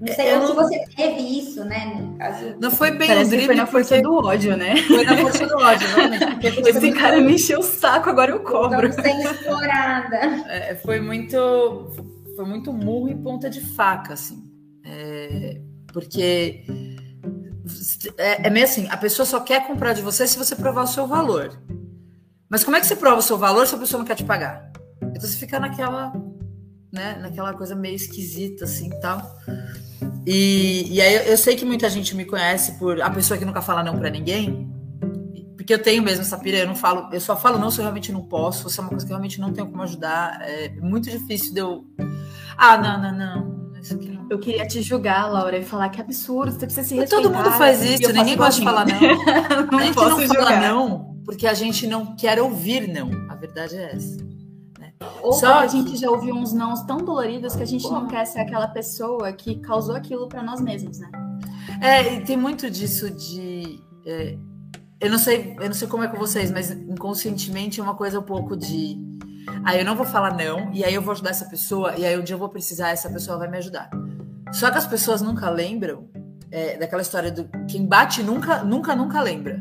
não 0.00 0.14
sei 0.14 0.34
eu... 0.34 0.46
se 0.46 0.52
você 0.52 0.84
teve 0.94 1.38
isso, 1.38 1.64
né? 1.64 1.94
No 1.98 2.18
caso. 2.18 2.56
Não 2.60 2.70
foi 2.70 2.90
bem 2.90 3.08
Parece 3.08 3.26
o 3.26 3.28
drible. 3.28 3.46
Foi 3.46 3.54
na 3.54 3.66
força 3.66 3.94
porque... 3.94 4.02
do 4.02 4.14
ódio, 4.14 4.56
né? 4.56 4.76
Foi 4.76 5.04
na 5.04 5.16
força 5.16 5.46
do 5.46 5.56
ódio, 5.56 5.88
realmente. 5.88 6.58
Esse 6.68 6.92
cara 6.92 7.20
me 7.20 7.34
encheu 7.34 7.60
o 7.60 7.62
saco, 7.62 8.10
agora 8.10 8.30
eu 8.30 8.40
cobro. 8.40 8.92
sendo 8.92 9.22
explorada. 9.22 10.16
É, 10.48 10.74
foi 10.76 11.00
muito. 11.00 11.90
Foi 12.36 12.44
muito 12.44 12.72
murro 12.72 13.08
e 13.08 13.14
ponta 13.14 13.48
de 13.48 13.60
faca, 13.60 14.12
assim. 14.12 14.44
É, 14.84 15.60
porque. 15.92 16.64
É, 18.18 18.46
é 18.46 18.50
meio 18.50 18.64
assim, 18.64 18.88
a 18.88 18.96
pessoa 18.96 19.24
só 19.24 19.40
quer 19.40 19.66
comprar 19.66 19.92
de 19.92 20.02
você 20.02 20.26
se 20.26 20.38
você 20.38 20.54
provar 20.54 20.82
o 20.82 20.86
seu 20.86 21.06
valor. 21.06 21.58
Mas 22.48 22.62
como 22.62 22.76
é 22.76 22.80
que 22.80 22.86
você 22.86 22.96
prova 22.96 23.18
o 23.18 23.22
seu 23.22 23.38
valor 23.38 23.66
se 23.66 23.74
a 23.74 23.78
pessoa 23.78 23.98
não 23.98 24.06
quer 24.06 24.16
te 24.16 24.24
pagar? 24.24 24.70
Então 25.02 25.20
você 25.20 25.36
fica 25.36 25.58
naquela, 25.58 26.12
né, 26.92 27.18
naquela 27.20 27.54
coisa 27.54 27.74
meio 27.74 27.96
esquisita 27.96 28.64
assim, 28.64 28.90
tal. 29.00 29.20
E, 30.26 30.86
e 30.90 31.00
aí 31.00 31.28
eu 31.28 31.36
sei 31.36 31.56
que 31.56 31.64
muita 31.64 31.88
gente 31.88 32.14
me 32.14 32.24
conhece 32.24 32.72
por 32.78 33.00
a 33.00 33.10
pessoa 33.10 33.38
que 33.38 33.44
nunca 33.44 33.62
fala 33.62 33.82
não 33.82 33.98
para 33.98 34.10
ninguém, 34.10 34.70
porque 35.56 35.72
eu 35.72 35.82
tenho 35.82 36.02
mesmo 36.02 36.20
essa 36.20 36.36
pira, 36.36 36.58
eu 36.58 36.66
não 36.66 36.76
falo, 36.76 37.08
eu 37.10 37.20
só 37.20 37.34
falo 37.34 37.58
não 37.58 37.70
se 37.70 37.78
eu 37.78 37.82
realmente 37.84 38.12
não 38.12 38.22
posso, 38.22 38.68
se 38.68 38.78
é 38.78 38.82
uma 38.82 38.90
coisa 38.90 39.06
que 39.06 39.10
eu 39.10 39.16
realmente 39.16 39.40
não 39.40 39.50
tenho 39.50 39.66
como 39.66 39.82
ajudar. 39.82 40.38
É 40.42 40.68
muito 40.80 41.10
difícil 41.10 41.54
de 41.54 41.60
eu. 41.60 41.86
Ah, 42.56 42.76
não, 42.76 43.00
não, 43.00 43.16
não. 43.16 43.53
Isso 43.84 43.94
aqui 43.94 44.08
não. 44.08 44.26
Eu 44.30 44.38
queria 44.38 44.66
te 44.66 44.80
julgar, 44.80 45.30
Laura, 45.30 45.58
e 45.58 45.62
falar 45.62 45.90
que 45.90 46.00
absurdo, 46.00 46.50
você 46.50 46.66
precisa 46.66 46.88
se 46.88 46.94
respeitar. 46.94 47.22
Todo 47.22 47.36
mundo 47.36 47.50
faz 47.52 47.82
isso, 47.84 48.12
ninguém 48.12 48.36
gosta 48.36 48.58
de 48.58 48.64
falar 48.66 48.86
não. 48.86 48.98
não 49.70 49.78
a 49.78 49.84
gente 49.84 49.96
não 49.96 50.20
julgar. 50.20 50.44
fala 50.44 50.60
não 50.60 51.14
porque 51.24 51.46
a 51.46 51.54
gente 51.54 51.86
não 51.86 52.14
quer 52.14 52.40
ouvir 52.40 52.86
não. 52.86 53.10
A 53.30 53.34
verdade 53.34 53.76
é 53.76 53.94
essa. 53.94 54.24
Ou 55.22 55.32
Só 55.32 55.60
que 55.60 55.64
a 55.64 55.66
gente 55.66 55.96
já 55.96 56.10
ouviu 56.10 56.34
uns 56.34 56.52
nãos 56.52 56.82
tão 56.82 56.98
doloridos 56.98 57.54
que 57.54 57.62
a 57.62 57.66
gente 57.66 57.84
não 57.90 58.06
quer 58.06 58.24
ser 58.26 58.40
aquela 58.40 58.68
pessoa 58.68 59.32
que 59.32 59.56
causou 59.56 59.94
aquilo 59.94 60.28
para 60.28 60.42
nós 60.42 60.60
mesmos, 60.60 60.98
né? 60.98 61.10
É, 61.80 62.14
e 62.14 62.20
tem 62.24 62.36
muito 62.36 62.70
disso 62.70 63.10
de. 63.10 63.82
É, 64.06 64.36
eu 65.00 65.10
não 65.10 65.18
sei, 65.18 65.56
eu 65.58 65.66
não 65.66 65.74
sei 65.74 65.88
como 65.88 66.04
é 66.04 66.08
com 66.08 66.16
vocês, 66.16 66.50
mas 66.50 66.70
inconscientemente 66.70 67.80
é 67.80 67.82
uma 67.82 67.94
coisa 67.94 68.20
um 68.20 68.22
pouco 68.22 68.56
de. 68.56 68.98
Aí 69.64 69.78
eu 69.78 69.84
não 69.84 69.96
vou 69.96 70.06
falar 70.06 70.34
não, 70.36 70.72
e 70.72 70.84
aí 70.84 70.94
eu 70.94 71.02
vou 71.02 71.12
ajudar 71.12 71.30
essa 71.30 71.46
pessoa, 71.46 71.94
e 71.96 72.04
aí 72.04 72.18
um 72.18 72.22
dia 72.22 72.34
eu 72.34 72.38
vou 72.38 72.48
precisar, 72.48 72.90
essa 72.90 73.08
pessoa 73.10 73.38
vai 73.38 73.48
me 73.48 73.58
ajudar. 73.58 73.90
Só 74.52 74.70
que 74.70 74.78
as 74.78 74.86
pessoas 74.86 75.20
nunca 75.20 75.50
lembram 75.50 76.08
é, 76.50 76.76
daquela 76.76 77.02
história 77.02 77.32
do 77.32 77.48
quem 77.66 77.86
bate 77.86 78.22
nunca, 78.22 78.62
nunca, 78.62 78.94
nunca 78.94 79.20
lembra. 79.20 79.60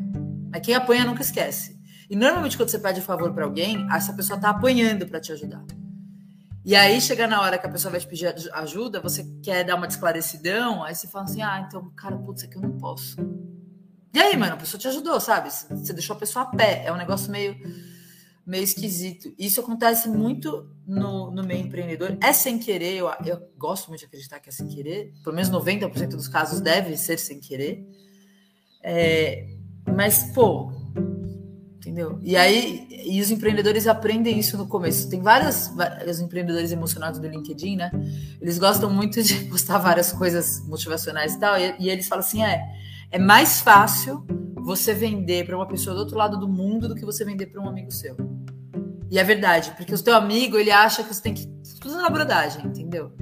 Mas 0.51 0.61
quem 0.61 0.75
apanha 0.75 1.03
nunca 1.05 1.21
esquece. 1.21 1.79
E 2.09 2.15
normalmente 2.15 2.55
quando 2.55 2.69
você 2.69 2.77
pede 2.77 3.01
favor 3.01 3.33
para 3.33 3.45
alguém, 3.45 3.87
essa 3.91 4.13
pessoa 4.13 4.37
está 4.37 4.49
apanhando 4.49 5.07
para 5.07 5.19
te 5.19 5.31
ajudar. 5.31 5.63
E 6.65 6.75
aí 6.75 7.01
chega 7.01 7.27
na 7.27 7.41
hora 7.41 7.57
que 7.57 7.65
a 7.65 7.69
pessoa 7.69 7.91
vai 7.91 7.99
te 7.99 8.07
pedir 8.07 8.33
ajuda, 8.53 9.01
você 9.01 9.25
quer 9.41 9.63
dar 9.63 9.75
uma 9.75 9.87
esclarecidão, 9.87 10.83
aí 10.83 10.95
você 10.95 11.07
fala 11.07 11.25
assim: 11.25 11.41
"Ah, 11.41 11.63
então, 11.65 11.91
cara, 11.95 12.15
putz, 12.17 12.43
que 12.43 12.55
eu 12.55 12.61
não 12.61 12.77
posso". 12.77 13.17
E 14.13 14.19
aí, 14.19 14.37
mano, 14.37 14.53
a 14.53 14.57
pessoa 14.57 14.79
te 14.79 14.87
ajudou, 14.87 15.19
sabe? 15.19 15.49
Você 15.49 15.91
deixou 15.91 16.15
a 16.15 16.19
pessoa 16.19 16.45
a 16.45 16.55
pé. 16.55 16.83
É 16.85 16.93
um 16.93 16.97
negócio 16.97 17.31
meio 17.31 17.57
meio 18.45 18.63
esquisito. 18.63 19.33
Isso 19.37 19.61
acontece 19.61 20.09
muito 20.09 20.69
no, 20.85 21.31
no 21.31 21.43
meio 21.43 21.65
empreendedor. 21.65 22.17
É 22.21 22.33
sem 22.33 22.59
querer, 22.59 22.95
eu, 22.95 23.09
eu 23.25 23.41
gosto 23.57 23.87
muito 23.87 24.01
de 24.01 24.05
acreditar 24.05 24.39
que 24.39 24.49
é 24.49 24.51
sem 24.51 24.67
querer. 24.67 25.13
Pelo 25.23 25.35
menos 25.35 25.49
90% 25.49 26.09
dos 26.09 26.27
casos 26.27 26.59
deve 26.59 26.97
ser 26.97 27.17
sem 27.17 27.39
querer. 27.39 27.87
É, 28.81 29.47
mas, 29.95 30.31
pô, 30.33 30.71
entendeu? 31.77 32.19
E 32.21 32.35
aí, 32.35 32.87
e 33.05 33.21
os 33.21 33.31
empreendedores 33.31 33.87
aprendem 33.87 34.37
isso 34.37 34.57
no 34.57 34.67
começo. 34.67 35.09
Tem 35.09 35.21
vários, 35.21 35.67
vários 35.69 36.19
empreendedores 36.19 36.71
emocionados 36.71 37.19
do 37.19 37.27
LinkedIn, 37.27 37.77
né? 37.77 37.91
Eles 38.41 38.57
gostam 38.57 38.89
muito 38.89 39.21
de 39.23 39.35
postar 39.47 39.77
várias 39.77 40.11
coisas 40.11 40.65
motivacionais 40.67 41.35
e 41.35 41.39
tal, 41.39 41.57
e, 41.57 41.75
e 41.79 41.89
eles 41.89 42.07
falam 42.07 42.25
assim: 42.25 42.43
é, 42.43 42.61
é 43.13 43.19
mais 43.19 43.61
fácil 43.61 44.25
você 44.55 44.93
vender 44.93 45.45
para 45.45 45.55
uma 45.55 45.67
pessoa 45.67 45.95
do 45.95 45.99
outro 45.99 46.17
lado 46.17 46.37
do 46.37 46.47
mundo 46.47 46.87
do 46.87 46.95
que 46.95 47.05
você 47.05 47.23
vender 47.23 47.45
para 47.45 47.61
um 47.61 47.69
amigo 47.69 47.91
seu. 47.91 48.17
E 49.11 49.19
é 49.19 49.23
verdade, 49.23 49.71
porque 49.77 49.93
o 49.93 50.03
teu 50.03 50.15
amigo, 50.15 50.57
ele 50.57 50.71
acha 50.71 51.03
que 51.03 51.13
você 51.13 51.21
tem 51.21 51.33
que. 51.35 51.47
Tudo 51.79 51.97
na 51.97 52.09
brodagem, 52.09 52.65
entendeu? 52.65 53.13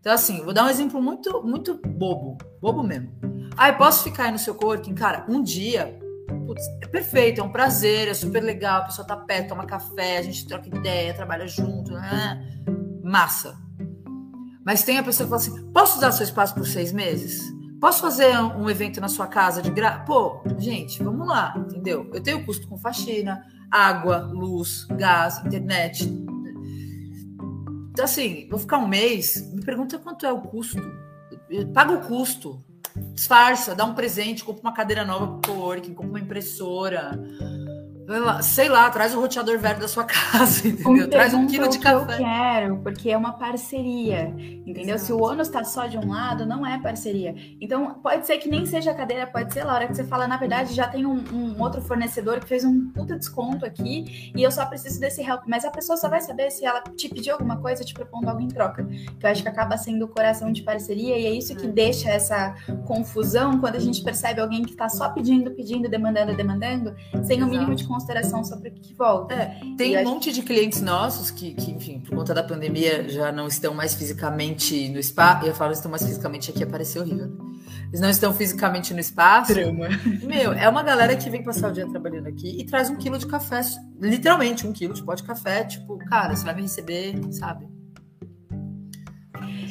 Então, 0.00 0.12
assim, 0.12 0.42
vou 0.42 0.54
dar 0.54 0.64
um 0.64 0.70
exemplo 0.70 1.02
muito, 1.02 1.42
muito 1.42 1.78
bobo, 1.86 2.38
bobo 2.60 2.82
mesmo. 2.82 3.12
Ah, 3.54 3.68
eu 3.68 3.76
posso 3.76 4.02
ficar 4.02 4.24
aí 4.24 4.32
no 4.32 4.38
seu 4.38 4.54
coworking? 4.54 4.94
Cara, 4.94 5.26
um 5.28 5.42
dia 5.42 5.98
putz, 6.46 6.64
é 6.82 6.86
perfeito, 6.86 7.42
é 7.42 7.44
um 7.44 7.52
prazer, 7.52 8.08
é 8.08 8.14
super 8.14 8.42
legal, 8.42 8.80
a 8.80 8.84
pessoa 8.86 9.06
tá 9.06 9.16
perto, 9.16 9.48
toma 9.48 9.66
café, 9.66 10.16
a 10.16 10.22
gente 10.22 10.46
troca 10.46 10.68
ideia, 10.68 11.12
trabalha 11.12 11.46
junto, 11.46 11.92
né? 11.92 12.62
massa. 13.02 13.58
Mas 14.64 14.82
tem 14.82 14.98
a 14.98 15.02
pessoa 15.02 15.26
que 15.26 15.30
fala 15.30 15.42
assim: 15.42 15.72
posso 15.72 15.98
usar 15.98 16.12
seu 16.12 16.24
espaço 16.24 16.54
por 16.54 16.66
seis 16.66 16.92
meses? 16.92 17.57
Posso 17.80 18.00
fazer 18.00 18.36
um 18.38 18.68
evento 18.68 19.00
na 19.00 19.08
sua 19.08 19.26
casa 19.26 19.62
de 19.62 19.70
graça? 19.70 20.00
Pô, 20.00 20.42
gente, 20.58 21.02
vamos 21.02 21.26
lá, 21.26 21.54
entendeu? 21.56 22.10
Eu 22.12 22.22
tenho 22.22 22.44
custo 22.44 22.66
com 22.68 22.76
faxina, 22.76 23.46
água, 23.70 24.18
luz, 24.18 24.84
gás, 24.90 25.38
internet. 25.44 26.04
Então, 27.92 28.04
assim, 28.04 28.48
vou 28.48 28.58
ficar 28.58 28.78
um 28.78 28.88
mês, 28.88 29.52
me 29.52 29.64
pergunta 29.64 29.98
quanto 29.98 30.26
é 30.26 30.32
o 30.32 30.40
custo 30.40 30.80
paga 31.72 31.92
o 31.92 32.00
custo. 32.00 32.62
Disfarça, 33.14 33.74
dá 33.74 33.84
um 33.84 33.94
presente, 33.94 34.44
compra 34.44 34.62
uma 34.62 34.72
cadeira 34.72 35.04
nova 35.04 35.38
pro 35.38 35.52
coworking, 35.52 35.94
compra 35.94 36.10
uma 36.10 36.20
impressora 36.20 37.12
sei 38.42 38.68
lá, 38.70 38.88
traz 38.90 39.14
o 39.14 39.20
roteador 39.20 39.58
velho 39.58 39.78
da 39.78 39.88
sua 39.88 40.04
casa, 40.04 40.66
entendeu? 40.68 41.10
Traz 41.10 41.34
um 41.34 41.46
quilo 41.46 41.68
de 41.68 41.78
café. 41.78 42.14
eu 42.14 42.18
quero, 42.18 42.76
porque 42.78 43.10
é 43.10 43.16
uma 43.16 43.32
parceria, 43.32 44.34
entendeu? 44.66 44.94
Exato. 44.94 45.00
Se 45.00 45.12
o 45.12 45.22
ônus 45.22 45.48
está 45.48 45.62
só 45.62 45.86
de 45.86 45.98
um 45.98 46.08
lado, 46.10 46.46
não 46.46 46.66
é 46.66 46.80
parceria. 46.80 47.34
Então, 47.60 47.94
pode 48.02 48.26
ser 48.26 48.38
que 48.38 48.48
nem 48.48 48.64
seja 48.64 48.92
a 48.92 48.94
cadeira, 48.94 49.26
pode 49.26 49.52
ser, 49.52 49.64
Laura, 49.64 49.86
que 49.86 49.94
você 49.94 50.04
fala, 50.04 50.26
na 50.26 50.38
verdade, 50.38 50.74
já 50.74 50.88
tem 50.88 51.04
um, 51.04 51.22
um, 51.32 51.62
outro 51.62 51.82
fornecedor 51.82 52.40
que 52.40 52.48
fez 52.48 52.64
um 52.64 52.90
puta 52.92 53.18
desconto 53.18 53.66
aqui 53.66 54.32
e 54.34 54.42
eu 54.42 54.50
só 54.50 54.64
preciso 54.64 54.98
desse 54.98 55.20
help. 55.22 55.42
Mas 55.46 55.64
a 55.66 55.70
pessoa 55.70 55.96
só 55.96 56.08
vai 56.08 56.22
saber 56.22 56.50
se 56.50 56.64
ela 56.64 56.80
te 56.96 57.08
pediu 57.10 57.34
alguma 57.34 57.58
coisa, 57.58 57.84
te 57.84 57.92
propondo 57.92 58.28
algo 58.28 58.40
em 58.40 58.48
troca. 58.48 58.84
Que 59.18 59.26
eu 59.26 59.30
acho 59.30 59.42
que 59.42 59.48
acaba 59.48 59.76
sendo 59.76 60.06
o 60.06 60.08
coração 60.08 60.50
de 60.50 60.62
parceria 60.62 61.18
e 61.18 61.26
é 61.26 61.30
isso 61.30 61.54
que 61.54 61.66
é. 61.66 61.68
deixa 61.68 62.08
essa 62.08 62.54
confusão 62.86 63.60
quando 63.60 63.76
a 63.76 63.80
gente 63.80 64.02
percebe 64.02 64.40
alguém 64.40 64.62
que 64.62 64.70
está 64.70 64.88
só 64.88 65.10
pedindo, 65.10 65.50
pedindo, 65.50 65.90
demandando, 65.90 66.34
demandando, 66.34 66.94
sem 67.22 67.42
o 67.42 67.46
mínimo 67.46 67.74
de 67.74 67.84
consideração 67.98 68.44
sobre 68.44 68.68
o 68.70 68.72
que 68.72 68.94
volta. 68.94 69.34
É, 69.34 69.60
tem 69.76 69.94
e 69.94 69.98
um 69.98 70.04
monte 70.04 70.32
de 70.32 70.42
clientes 70.42 70.80
nossos 70.80 71.30
que, 71.30 71.52
que, 71.54 71.72
enfim, 71.72 72.00
por 72.00 72.16
conta 72.16 72.32
da 72.32 72.42
pandemia 72.42 73.08
já 73.08 73.32
não 73.32 73.46
estão 73.48 73.74
mais 73.74 73.94
fisicamente 73.94 74.88
no 74.88 74.98
espaço. 74.98 75.46
Eu 75.46 75.54
falo 75.54 75.72
estão 75.72 75.90
mais 75.90 76.02
fisicamente 76.02 76.50
aqui, 76.50 76.62
apareceu 76.62 77.02
horrível. 77.02 77.26
Né? 77.26 77.48
Eles 77.88 78.00
não 78.00 78.08
estão 78.08 78.32
fisicamente 78.32 78.94
no 78.94 79.00
espaço. 79.00 79.52
Drama. 79.52 79.88
Meu, 80.22 80.52
é 80.52 80.68
uma 80.68 80.82
galera 80.82 81.16
que 81.16 81.28
vem 81.28 81.42
passar 81.42 81.70
o 81.70 81.72
dia 81.72 81.86
trabalhando 81.88 82.28
aqui 82.28 82.60
e 82.60 82.64
traz 82.64 82.88
um 82.88 82.96
quilo 82.96 83.18
de 83.18 83.26
café, 83.26 83.60
literalmente 84.00 84.66
um 84.66 84.72
quilo 84.72 84.94
de 84.94 85.02
pó 85.02 85.14
de 85.14 85.22
café. 85.22 85.64
Tipo, 85.64 85.98
cara, 85.98 86.36
você 86.36 86.44
vai 86.44 86.54
me 86.54 86.62
receber, 86.62 87.18
sabe? 87.32 87.77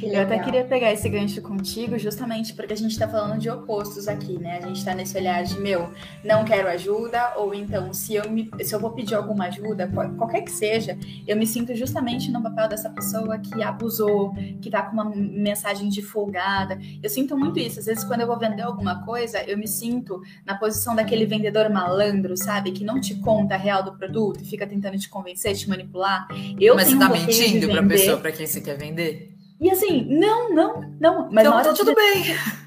Eu 0.06 0.22
até 0.22 0.40
queria 0.40 0.64
pegar 0.64 0.92
esse 0.92 1.08
gancho 1.10 1.42
contigo, 1.42 1.98
justamente 1.98 2.54
porque 2.54 2.74
a 2.74 2.78
gente 2.78 2.92
está 2.92 3.08
falando 3.08 3.40
de 3.40 3.50
opostos 3.50 4.08
aqui, 4.08 4.38
né? 4.40 4.60
A 4.62 4.68
gente 4.68 4.78
está 4.78 4.94
nesse 4.94 5.18
olhar 5.18 5.44
de 5.44 5.60
meu, 5.60 5.90
não 6.24 6.46
quero 6.46 6.68
ajuda, 6.68 7.34
ou 7.38 7.54
então, 7.54 7.94
se 7.94 8.16
eu, 8.16 8.30
me, 8.30 8.50
se 8.64 8.74
eu 8.74 8.80
vou 8.80 8.92
pedir 8.92 9.16
alguma 9.16 9.46
ajuda, 9.46 9.90
qualquer 10.18 10.42
que 10.42 10.52
seja, 10.52 10.98
eu 11.28 11.36
me 11.36 11.48
sinto 11.48 11.74
justamente 11.76 12.32
no 12.32 12.42
papel 12.42 12.68
dessa 12.68 12.90
pessoa 12.90 13.38
que 13.40 13.64
abusou, 13.64 14.34
que 14.62 14.70
tá 14.70 14.84
com 14.84 14.94
uma 14.94 15.06
mensagem 15.06 15.90
de 15.90 16.02
folgada. 16.02 16.80
Eu 17.02 17.10
sinto 17.10 17.38
muito 17.38 17.60
isso. 17.60 17.80
Às 17.80 17.86
vezes, 17.86 18.04
quando 18.04 18.22
eu 18.22 18.28
vou 18.28 18.38
vender 18.38 18.62
alguma 18.62 19.04
coisa, 19.04 19.42
eu 19.44 19.58
me 19.58 19.68
sinto 19.68 20.22
na 20.46 20.56
posição 20.56 20.96
daquele 20.96 21.26
vendedor 21.26 21.70
malandro, 21.70 22.36
sabe? 22.38 22.72
Que 22.72 22.84
não 22.84 23.00
te 23.00 23.16
conta 23.16 23.56
a 23.56 23.58
real 23.58 23.84
do 23.84 23.94
produto 23.94 24.42
e 24.42 24.46
fica 24.46 24.68
tentando 24.68 24.98
te 24.98 25.10
convencer, 25.10 25.56
te 25.56 25.70
manipular. 25.70 26.28
Eu 26.60 26.76
Mas 26.76 26.90
você 26.90 26.98
tá 26.98 27.10
mentindo 27.10 27.68
para 27.68 27.82
a 27.82 27.88
pessoa 27.88 28.18
para 28.18 28.32
quem 28.32 28.46
você 28.46 28.62
quer 28.62 28.78
vender? 28.78 29.37
E 29.60 29.72
assim, 29.72 30.06
não, 30.08 30.54
não, 30.54 30.82
não. 31.00 31.30
Mas 31.32 31.48
então, 31.48 31.64
tá 31.64 31.74
tudo 31.74 31.90
de... 31.90 31.96
bem. 31.96 32.24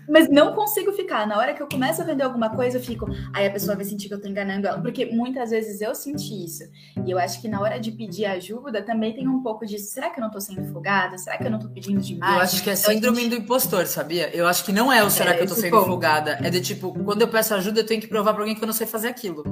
Mas 0.08 0.28
não 0.28 0.52
consigo 0.54 0.90
ficar. 0.90 1.24
Na 1.24 1.38
hora 1.38 1.54
que 1.54 1.62
eu 1.62 1.68
começo 1.68 2.02
a 2.02 2.04
vender 2.04 2.24
alguma 2.24 2.50
coisa, 2.50 2.78
eu 2.78 2.82
fico. 2.82 3.06
Aí 3.32 3.46
a 3.46 3.50
pessoa 3.50 3.76
vai 3.76 3.84
sentir 3.84 4.08
que 4.08 4.14
eu 4.14 4.20
tô 4.20 4.26
enganando 4.26 4.66
ela. 4.66 4.80
Porque 4.80 5.04
muitas 5.06 5.50
vezes 5.50 5.80
eu 5.80 5.94
senti 5.94 6.44
isso. 6.44 6.64
E 7.06 7.10
eu 7.12 7.16
acho 7.16 7.40
que 7.40 7.46
na 7.46 7.60
hora 7.60 7.78
de 7.78 7.92
pedir 7.92 8.24
ajuda 8.26 8.82
também 8.82 9.14
tem 9.14 9.28
um 9.28 9.40
pouco 9.40 9.64
de. 9.64 9.78
Será 9.78 10.10
que 10.10 10.18
eu 10.18 10.24
não 10.24 10.30
tô 10.32 10.40
sendo 10.40 10.64
folgada? 10.72 11.16
Será 11.16 11.38
que 11.38 11.44
eu 11.44 11.50
não 11.50 11.60
tô 11.60 11.68
pedindo 11.68 12.00
demais? 12.00 12.34
Eu 12.34 12.40
acho 12.40 12.62
que 12.64 12.70
é 12.70 12.72
então, 12.72 12.92
síndrome 12.92 13.20
gente... 13.20 13.30
do 13.30 13.36
impostor, 13.36 13.86
sabia? 13.86 14.34
Eu 14.34 14.48
acho 14.48 14.64
que 14.64 14.72
não 14.72 14.92
é 14.92 15.04
o 15.04 15.10
será 15.10 15.30
é, 15.30 15.34
que 15.34 15.44
eu 15.44 15.48
tô 15.48 15.54
sendo 15.54 15.76
ponto. 15.76 15.86
folgada. 15.86 16.40
É 16.42 16.50
de 16.50 16.60
tipo, 16.60 16.92
quando 17.04 17.22
eu 17.22 17.28
peço 17.28 17.54
ajuda, 17.54 17.78
eu 17.78 17.86
tenho 17.86 18.00
que 18.00 18.08
provar 18.08 18.32
pra 18.32 18.42
alguém 18.42 18.56
que 18.56 18.64
eu 18.64 18.66
não 18.66 18.74
sei 18.74 18.88
fazer 18.88 19.06
aquilo. 19.06 19.44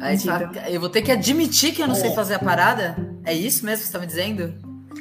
Aí 0.00 0.18
eu 0.74 0.80
vou 0.80 0.90
ter 0.90 1.02
que 1.02 1.12
admitir 1.12 1.72
que 1.72 1.80
eu 1.80 1.86
não 1.86 1.94
é. 1.94 1.98
sei 1.98 2.10
fazer 2.10 2.34
a 2.34 2.38
parada? 2.40 3.11
É 3.24 3.32
isso 3.34 3.64
mesmo 3.64 3.82
que 3.82 3.86
você 3.86 3.92
tá 3.92 3.98
me 3.98 4.06
dizendo? 4.06 4.54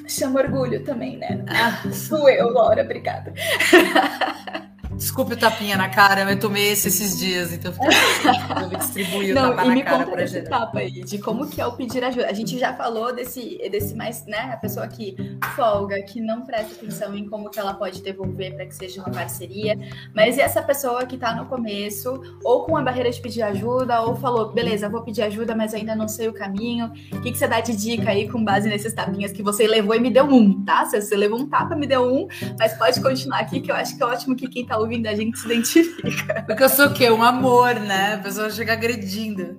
Chama 0.07 0.41
orgulho 0.41 0.83
também, 0.83 1.17
né? 1.17 1.43
Ah, 1.47 1.91
sou 1.91 2.29
eu, 2.29 2.49
Laura, 2.51 2.83
obrigada. 2.83 3.33
Desculpe 5.01 5.33
o 5.33 5.37
tapinha 5.37 5.75
na 5.75 5.89
cara, 5.89 6.31
eu 6.31 6.39
tomei 6.39 6.67
esse 6.67 6.87
esses 6.87 7.17
dias, 7.17 7.51
então 7.51 7.73
eu 7.73 8.69
vou 8.69 8.77
distribuir 8.77 9.31
o 9.31 9.33
Não, 9.33 9.49
tapa 9.49 9.65
e 9.65 9.67
na 9.67 9.73
me 9.73 9.83
cara 9.83 10.05
conta 10.05 10.21
esse 10.21 10.41
tapa 10.43 10.77
aí, 10.77 10.91
de 10.91 11.17
como 11.17 11.49
que 11.49 11.59
é 11.59 11.65
o 11.65 11.71
pedir 11.71 12.03
ajuda. 12.03 12.27
A 12.27 12.33
gente 12.33 12.59
já 12.59 12.75
falou 12.75 13.11
desse, 13.11 13.57
desse 13.71 13.95
mais, 13.95 14.23
né, 14.27 14.51
a 14.53 14.57
pessoa 14.57 14.87
que 14.87 15.15
folga, 15.55 15.99
que 16.03 16.21
não 16.21 16.43
presta 16.43 16.75
atenção 16.75 17.15
em 17.15 17.27
como 17.27 17.49
que 17.49 17.59
ela 17.59 17.73
pode 17.73 18.03
devolver 18.03 18.53
para 18.53 18.67
que 18.67 18.75
seja 18.75 19.01
uma 19.01 19.09
parceria, 19.09 19.75
mas 20.13 20.37
e 20.37 20.41
essa 20.41 20.61
pessoa 20.61 21.03
que 21.03 21.17
tá 21.17 21.33
no 21.33 21.47
começo, 21.47 22.21
ou 22.43 22.65
com 22.65 22.77
a 22.77 22.83
barreira 22.83 23.09
de 23.09 23.19
pedir 23.19 23.41
ajuda, 23.41 24.01
ou 24.01 24.15
falou, 24.15 24.51
beleza, 24.51 24.87
vou 24.87 25.01
pedir 25.01 25.23
ajuda, 25.23 25.55
mas 25.55 25.73
ainda 25.73 25.95
não 25.95 26.07
sei 26.07 26.27
o 26.27 26.33
caminho, 26.33 26.91
o 27.11 27.21
que, 27.21 27.31
que 27.31 27.37
você 27.39 27.47
dá 27.47 27.59
de 27.59 27.75
dica 27.75 28.11
aí 28.11 28.29
com 28.29 28.43
base 28.43 28.69
nesses 28.69 28.93
tapinhas 28.93 29.31
que 29.31 29.41
você 29.41 29.65
levou 29.65 29.95
e 29.95 29.99
me 29.99 30.11
deu 30.11 30.25
um, 30.25 30.63
tá? 30.63 30.85
Se 30.85 31.01
você 31.01 31.17
levou 31.17 31.39
um 31.39 31.49
tapa, 31.49 31.75
me 31.75 31.87
deu 31.87 32.03
um, 32.03 32.27
mas 32.59 32.77
pode 32.77 33.01
continuar 33.01 33.39
aqui, 33.39 33.61
que 33.61 33.71
eu 33.71 33.75
acho 33.75 33.97
que 33.97 34.03
é 34.03 34.05
ótimo 34.05 34.35
que 34.35 34.47
quem 34.47 34.63
tá 34.63 34.77
ouvindo 34.77 34.90
ouvindo 34.91 35.07
a 35.07 35.15
gente 35.15 35.39
se 35.39 35.45
identifica. 35.45 36.43
Porque 36.45 36.63
eu 36.63 36.69
sou 36.69 36.87
o 36.87 36.93
quê? 36.93 37.09
Um 37.09 37.23
amor, 37.23 37.75
né? 37.75 38.15
A 38.15 38.17
pessoa 38.17 38.49
chega 38.49 38.73
agredindo. 38.73 39.57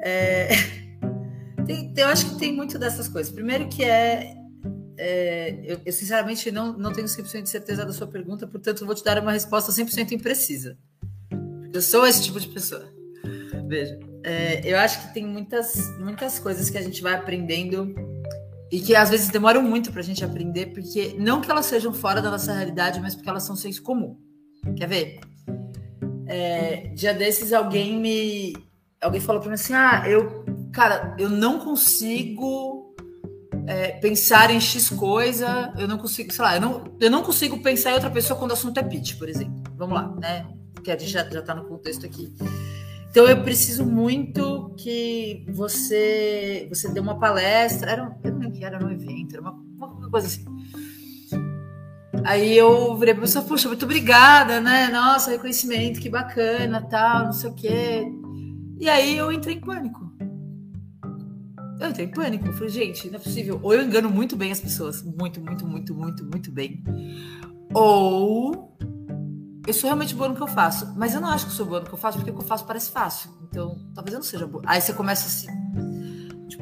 É... 0.00 0.48
Tem, 1.66 1.92
eu 1.96 2.08
acho 2.08 2.28
que 2.28 2.38
tem 2.38 2.54
muito 2.54 2.78
dessas 2.78 3.08
coisas. 3.08 3.32
Primeiro 3.32 3.66
que 3.68 3.82
é. 3.82 4.36
é 4.98 5.62
eu, 5.64 5.80
eu, 5.86 5.92
sinceramente 5.94 6.50
não, 6.50 6.76
não 6.76 6.92
tenho 6.92 7.06
100% 7.06 7.42
de 7.42 7.48
certeza 7.48 7.86
da 7.86 7.92
sua 7.92 8.06
pergunta, 8.06 8.46
portanto, 8.46 8.84
vou 8.84 8.94
te 8.94 9.02
dar 9.02 9.18
uma 9.18 9.32
resposta 9.32 9.72
100% 9.72 10.12
imprecisa. 10.12 10.76
Eu 11.72 11.80
sou 11.80 12.06
esse 12.06 12.22
tipo 12.22 12.38
de 12.38 12.48
pessoa. 12.48 12.84
Veja, 13.66 13.98
é, 14.22 14.60
eu 14.62 14.76
acho 14.78 15.06
que 15.06 15.14
tem 15.14 15.26
muitas, 15.26 15.74
muitas 15.98 16.38
coisas 16.38 16.68
que 16.68 16.76
a 16.76 16.82
gente 16.82 17.00
vai 17.00 17.14
aprendendo 17.14 17.94
e 18.70 18.78
que 18.78 18.94
às 18.94 19.08
vezes 19.08 19.30
demoram 19.30 19.62
muito 19.62 19.90
para 19.90 20.02
a 20.02 20.04
gente 20.04 20.22
aprender, 20.22 20.66
porque 20.66 21.14
não 21.18 21.40
que 21.40 21.50
elas 21.50 21.64
sejam 21.64 21.94
fora 21.94 22.20
da 22.20 22.30
nossa 22.30 22.52
realidade, 22.52 23.00
mas 23.00 23.14
porque 23.14 23.30
elas 23.30 23.44
são 23.44 23.56
senso 23.56 23.82
comum. 23.82 24.18
Quer 24.76 24.88
ver? 24.88 25.20
É, 26.26 26.88
dia 26.94 27.14
desses 27.14 27.52
alguém 27.52 27.98
me. 27.98 28.54
Alguém 29.00 29.20
falou 29.20 29.40
pra 29.40 29.50
mim 29.50 29.54
assim: 29.54 29.74
ah, 29.74 30.04
eu. 30.06 30.44
Cara, 30.72 31.14
eu 31.18 31.28
não 31.28 31.60
consigo 31.60 32.94
é, 33.66 33.92
pensar 33.92 34.50
em 34.50 34.60
X 34.60 34.90
coisa, 34.90 35.72
eu 35.78 35.88
não 35.88 35.98
consigo, 35.98 36.32
sei 36.32 36.44
lá, 36.44 36.56
eu 36.56 36.60
não, 36.60 36.84
eu 37.00 37.10
não 37.10 37.22
consigo 37.22 37.62
pensar 37.62 37.90
em 37.90 37.94
outra 37.94 38.10
pessoa 38.10 38.38
quando 38.38 38.50
o 38.50 38.54
assunto 38.54 38.78
é 38.78 38.82
pitch, 38.82 39.16
por 39.18 39.28
exemplo. 39.28 39.62
Vamos 39.76 39.94
lá, 39.94 40.14
né? 40.16 40.46
Porque 40.74 40.90
a 40.90 40.98
gente 40.98 41.10
já, 41.10 41.28
já 41.28 41.42
tá 41.42 41.54
no 41.54 41.64
contexto 41.64 42.04
aqui. 42.04 42.32
Então 43.10 43.26
eu 43.28 43.42
preciso 43.42 43.86
muito 43.86 44.74
que 44.76 45.46
você 45.48 46.66
você 46.68 46.92
dê 46.92 47.00
uma 47.00 47.18
palestra, 47.18 47.90
era, 47.90 48.18
eu 48.24 48.32
não 48.32 48.40
lembro 48.40 48.58
que 48.58 48.64
era 48.64 48.78
no 48.78 48.90
evento, 48.90 49.34
era 49.34 49.42
uma, 49.42 49.52
uma 49.52 50.10
coisa 50.10 50.26
assim. 50.26 50.44
Aí 52.22 52.56
eu 52.56 52.96
virei 52.96 53.14
pra 53.14 53.22
pessoa, 53.22 53.44
poxa, 53.44 53.68
muito 53.68 53.84
obrigada, 53.84 54.60
né? 54.60 54.88
Nossa, 54.88 55.30
reconhecimento, 55.30 56.00
que 56.00 56.08
bacana, 56.08 56.82
tal, 56.82 57.24
não 57.24 57.32
sei 57.32 57.50
o 57.50 57.54
quê. 57.54 58.06
E 58.78 58.88
aí 58.88 59.16
eu 59.16 59.32
entrei 59.32 59.56
em 59.56 59.60
pânico. 59.60 60.12
Eu 61.80 61.88
entrei 61.88 62.06
em 62.06 62.10
pânico. 62.10 62.52
Falei, 62.52 62.68
gente, 62.68 63.08
não 63.08 63.18
é 63.18 63.22
possível. 63.22 63.58
Ou 63.62 63.74
eu 63.74 63.82
engano 63.82 64.08
muito 64.10 64.36
bem 64.36 64.52
as 64.52 64.60
pessoas. 64.60 65.02
Muito, 65.02 65.40
muito, 65.40 65.66
muito, 65.66 65.94
muito, 65.94 66.24
muito 66.24 66.52
bem. 66.52 66.82
Ou 67.74 68.76
eu 69.66 69.74
sou 69.74 69.88
realmente 69.88 70.14
boa 70.14 70.28
no 70.28 70.36
que 70.36 70.42
eu 70.42 70.46
faço. 70.46 70.94
Mas 70.96 71.14
eu 71.14 71.20
não 71.20 71.28
acho 71.28 71.46
que 71.46 71.52
sou 71.52 71.66
boa 71.66 71.80
no 71.80 71.86
que 71.86 71.94
eu 71.94 71.98
faço, 71.98 72.18
porque 72.18 72.30
o 72.30 72.34
que 72.34 72.42
eu 72.42 72.46
faço 72.46 72.64
parece 72.64 72.90
fácil. 72.90 73.30
Então, 73.42 73.76
talvez 73.94 74.12
eu 74.12 74.18
não 74.18 74.24
seja 74.24 74.46
boa. 74.46 74.62
Aí 74.66 74.80
você 74.80 74.92
começa 74.92 75.26
assim 75.26 75.48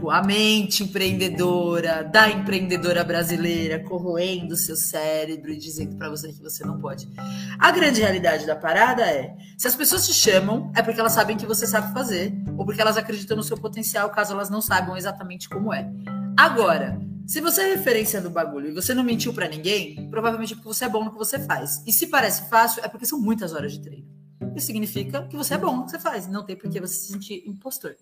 Tipo, 0.02 0.10
a 0.10 0.20
mente 0.20 0.82
empreendedora 0.82 2.02
da 2.02 2.28
empreendedora 2.28 3.04
brasileira 3.04 3.78
corroendo 3.78 4.56
seu 4.56 4.74
cérebro 4.74 5.52
e 5.52 5.56
dizendo 5.56 5.96
para 5.96 6.10
você 6.10 6.32
que 6.32 6.42
você 6.42 6.66
não 6.66 6.80
pode. 6.80 7.08
A 7.56 7.70
grande 7.70 8.00
realidade 8.00 8.44
da 8.44 8.56
parada 8.56 9.02
é: 9.02 9.36
se 9.56 9.68
as 9.68 9.76
pessoas 9.76 10.04
te 10.04 10.12
chamam, 10.12 10.72
é 10.74 10.82
porque 10.82 10.98
elas 10.98 11.12
sabem 11.12 11.36
que 11.36 11.46
você 11.46 11.68
sabe 11.68 11.92
fazer, 11.92 12.34
ou 12.58 12.64
porque 12.64 12.80
elas 12.80 12.96
acreditam 12.96 13.36
no 13.36 13.44
seu 13.44 13.56
potencial, 13.56 14.10
caso 14.10 14.32
elas 14.32 14.50
não 14.50 14.60
saibam 14.60 14.96
exatamente 14.96 15.48
como 15.48 15.72
é. 15.72 15.88
Agora, 16.36 17.00
se 17.24 17.40
você 17.40 17.62
é 17.62 17.74
referência 17.76 18.20
do 18.20 18.28
bagulho 18.28 18.70
e 18.70 18.74
você 18.74 18.92
não 18.94 19.04
mentiu 19.04 19.32
para 19.32 19.46
ninguém, 19.46 20.10
provavelmente 20.10 20.54
é 20.54 20.56
porque 20.56 20.68
você 20.68 20.86
é 20.86 20.88
bom 20.88 21.04
no 21.04 21.12
que 21.12 21.18
você 21.18 21.38
faz. 21.38 21.80
E 21.86 21.92
se 21.92 22.08
parece 22.08 22.50
fácil, 22.50 22.84
é 22.84 22.88
porque 22.88 23.06
são 23.06 23.20
muitas 23.20 23.52
horas 23.52 23.72
de 23.72 23.80
treino. 23.80 24.21
Isso 24.54 24.66
significa 24.66 25.26
que 25.26 25.36
você 25.36 25.54
é 25.54 25.58
bom 25.58 25.76
no 25.76 25.84
que 25.84 25.90
você 25.90 25.98
faz. 25.98 26.26
Não 26.26 26.44
tem 26.44 26.56
por 26.56 26.70
que 26.70 26.80
você 26.80 26.94
se 26.94 27.12
sentir 27.12 27.42
impostor. 27.46 27.96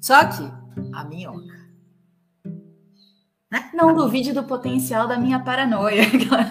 Só 0.00 0.24
que 0.24 0.42
a 0.92 1.04
minhoca. 1.04 1.68
Né? 3.50 3.70
Não 3.74 3.94
duvide 3.94 4.32
do 4.32 4.44
potencial 4.44 5.08
da 5.08 5.18
minha 5.18 5.40
paranoia. 5.40 6.02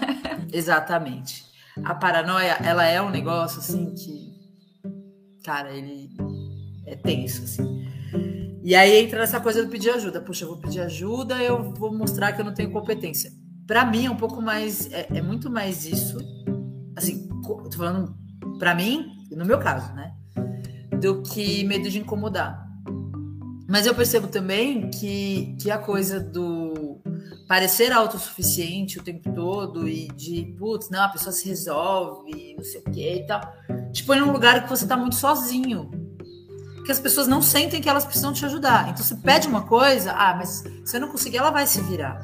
Exatamente. 0.51 1.45
A 1.83 1.93
paranoia, 1.93 2.53
ela 2.63 2.85
é 2.85 3.01
um 3.01 3.09
negócio 3.09 3.59
assim 3.59 3.93
que. 3.93 4.35
Cara, 5.43 5.71
ele 5.71 6.09
é 6.85 6.95
tenso, 6.95 7.43
assim. 7.43 7.87
E 8.63 8.75
aí 8.75 8.97
entra 8.97 9.19
nessa 9.19 9.39
coisa 9.39 9.63
do 9.63 9.69
pedir 9.69 9.91
ajuda. 9.91 10.19
Puxa, 10.19 10.43
eu 10.43 10.49
vou 10.49 10.57
pedir 10.57 10.81
ajuda, 10.81 11.41
eu 11.41 11.71
vou 11.73 11.93
mostrar 11.93 12.33
que 12.33 12.41
eu 12.41 12.45
não 12.45 12.53
tenho 12.53 12.71
competência. 12.71 13.31
Para 13.65 13.85
mim 13.85 14.05
é 14.05 14.11
um 14.11 14.17
pouco 14.17 14.41
mais. 14.41 14.91
É, 14.91 15.07
é, 15.09 15.21
muito 15.21 15.49
mais 15.49 15.85
isso. 15.85 16.17
Assim, 16.95 17.29
tô 17.43 17.77
falando 17.77 18.13
para 18.57 18.73
mim, 18.73 19.05
no 19.37 19.45
meu 19.45 19.59
caso, 19.59 19.93
né? 19.93 20.13
Do 20.99 21.21
que 21.21 21.63
medo 21.63 21.89
de 21.89 21.99
incomodar. 21.99 22.67
Mas 23.69 23.85
eu 23.85 23.93
percebo 23.93 24.27
também 24.27 24.89
que, 24.89 25.55
que 25.61 25.69
a 25.69 25.77
coisa 25.77 26.19
do 26.19 26.99
parecer 27.47 27.91
autossuficiente 27.91 28.97
o 28.97 29.03
tempo 29.03 29.31
todo 29.33 29.87
e 29.87 30.07
de, 30.07 30.55
putz, 30.57 30.89
não, 30.89 31.03
a 31.03 31.09
pessoa 31.09 31.31
se 31.31 31.47
resolve, 31.47 32.55
não 32.57 32.63
sei 32.63 32.81
o 32.81 32.91
que 32.91 33.15
e 33.15 33.27
tal, 33.27 33.41
te 33.91 34.03
põe 34.03 34.19
num 34.19 34.31
lugar 34.31 34.63
que 34.63 34.69
você 34.69 34.87
tá 34.87 34.97
muito 34.97 35.15
sozinho. 35.15 35.91
Que 36.85 36.91
as 36.91 36.99
pessoas 36.99 37.27
não 37.27 37.41
sentem 37.41 37.81
que 37.81 37.89
elas 37.89 38.05
precisam 38.05 38.31
te 38.31 38.45
ajudar. 38.45 38.89
Então 38.89 39.03
você 39.03 39.15
pede 39.15 39.47
uma 39.47 39.63
coisa, 39.63 40.13
ah, 40.13 40.33
mas 40.35 40.63
se 40.85 40.95
eu 40.95 41.01
não 41.01 41.09
conseguir, 41.09 41.37
ela 41.37 41.51
vai 41.51 41.67
se 41.67 41.81
virar. 41.81 42.17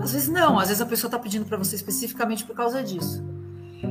Às 0.00 0.12
vezes 0.12 0.28
não, 0.28 0.58
às 0.58 0.68
vezes 0.68 0.80
a 0.80 0.86
pessoa 0.86 1.10
tá 1.10 1.18
pedindo 1.18 1.44
para 1.44 1.56
você 1.56 1.74
especificamente 1.74 2.44
por 2.44 2.54
causa 2.54 2.82
disso. 2.82 3.24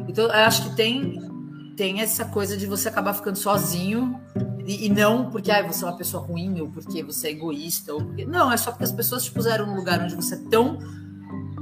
Então 0.08 0.26
eu 0.26 0.32
acho 0.32 0.70
que 0.70 0.76
tem 0.76 1.35
tem 1.76 2.02
essa 2.02 2.26
coisa 2.26 2.56
de 2.56 2.66
você 2.66 2.88
acabar 2.88 3.14
ficando 3.14 3.38
sozinho 3.38 4.20
e, 4.66 4.86
e, 4.86 4.90
não 4.90 5.30
porque 5.30 5.52
ah, 5.52 5.62
você 5.62 5.84
é 5.84 5.88
uma 5.88 5.98
pessoa 5.98 6.24
ruim 6.24 6.60
ou 6.60 6.70
porque 6.70 7.04
você 7.04 7.28
é 7.28 7.32
egoísta. 7.32 7.94
Ou 7.94 8.04
porque... 8.04 8.26
Não, 8.26 8.52
é 8.52 8.58
só 8.58 8.72
porque 8.72 8.84
as 8.84 8.92
pessoas 8.92 9.24
te 9.24 9.32
puseram 9.32 9.68
num 9.68 9.76
lugar 9.76 10.02
onde 10.02 10.16
você 10.16 10.36
é 10.36 10.40
tão 10.50 10.80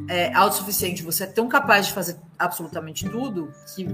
é, 0.08 0.34
autossuficiente, 0.34 1.04
você 1.04 1.24
é 1.24 1.28
tão 1.28 1.48
capaz 1.48 1.88
de 1.88 1.94
fazer 1.94 2.18
absolutamente 2.38 3.10
tudo 3.10 3.52
que 3.76 3.88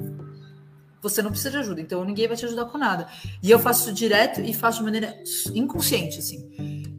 você 1.01 1.21
não 1.21 1.31
precisa 1.31 1.51
de 1.51 1.57
ajuda. 1.57 1.81
Então 1.81 2.03
ninguém 2.03 2.27
vai 2.27 2.35
te 2.35 2.45
ajudar 2.45 2.65
com 2.65 2.77
nada. 2.77 3.07
E 3.41 3.49
eu 3.49 3.57
faço 3.57 3.83
isso 3.83 3.93
direto 3.93 4.41
e 4.41 4.53
faço 4.53 4.79
de 4.79 4.83
maneira 4.83 5.15
inconsciente, 5.53 6.19
assim. 6.19 6.49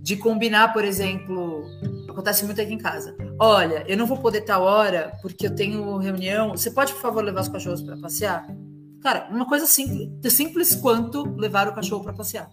De 0.02 0.16
combinar, 0.16 0.72
por 0.72 0.84
exemplo, 0.84 1.64
acontece 2.08 2.44
muito 2.44 2.60
aqui 2.60 2.72
em 2.72 2.78
casa. 2.78 3.14
Olha, 3.38 3.84
eu 3.86 3.96
não 3.96 4.06
vou 4.06 4.16
poder 4.16 4.40
tal 4.40 4.62
hora 4.62 5.12
porque 5.20 5.46
eu 5.46 5.54
tenho 5.54 5.96
reunião. 5.98 6.50
Você 6.50 6.70
pode, 6.70 6.92
por 6.94 7.02
favor, 7.02 7.22
levar 7.22 7.42
os 7.42 7.48
cachorros 7.48 7.82
para 7.82 7.96
passear? 7.98 8.46
Cara, 9.02 9.28
uma 9.30 9.46
coisa 9.46 9.66
simples, 9.66 10.32
simples 10.32 10.74
quanto 10.74 11.22
levar 11.36 11.68
o 11.68 11.74
cachorro 11.74 12.04
para 12.04 12.12
passear. 12.12 12.50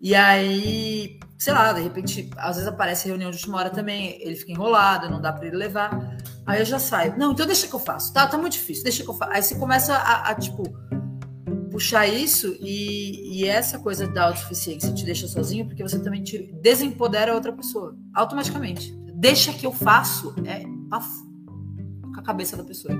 E 0.00 0.14
aí, 0.14 1.18
sei 1.38 1.52
lá, 1.52 1.72
de 1.72 1.80
repente, 1.80 2.30
às 2.36 2.56
vezes 2.56 2.68
aparece 2.68 3.08
reunião 3.08 3.30
de 3.30 3.38
última 3.38 3.58
hora 3.58 3.70
também, 3.70 4.20
ele 4.20 4.36
fica 4.36 4.52
enrolado, 4.52 5.10
não 5.10 5.20
dá 5.20 5.32
para 5.32 5.46
ele 5.46 5.56
levar. 5.56 6.18
Aí 6.46 6.60
eu 6.60 6.64
já 6.64 6.78
saio. 6.78 7.18
Não, 7.18 7.32
então 7.32 7.46
deixa 7.46 7.66
que 7.66 7.74
eu 7.74 7.80
faço. 7.80 8.12
Tá, 8.12 8.26
tá 8.26 8.36
muito 8.36 8.52
difícil, 8.52 8.84
deixa 8.84 9.02
que 9.02 9.08
eu 9.08 9.14
faço. 9.14 9.32
Aí 9.32 9.42
você 9.42 9.54
começa 9.54 9.94
a, 9.94 10.30
a 10.30 10.34
tipo, 10.34 10.62
puxar 11.70 12.06
isso 12.06 12.54
e, 12.60 13.40
e, 13.40 13.48
essa 13.48 13.78
coisa 13.78 14.06
da 14.06 14.26
autossuficiência 14.26 14.92
te 14.92 15.04
deixa 15.04 15.26
sozinho, 15.26 15.66
porque 15.66 15.82
você 15.82 15.98
também 15.98 16.22
te 16.22 16.52
desempodera 16.60 17.32
a 17.32 17.34
outra 17.34 17.52
pessoa, 17.52 17.96
automaticamente. 18.14 18.94
Deixa 19.14 19.52
que 19.52 19.64
eu 19.66 19.72
faço, 19.72 20.34
é 20.44 20.64
paf, 20.90 21.08
com 22.12 22.20
a 22.20 22.22
cabeça 22.22 22.56
da 22.56 22.62
pessoa. 22.62 22.94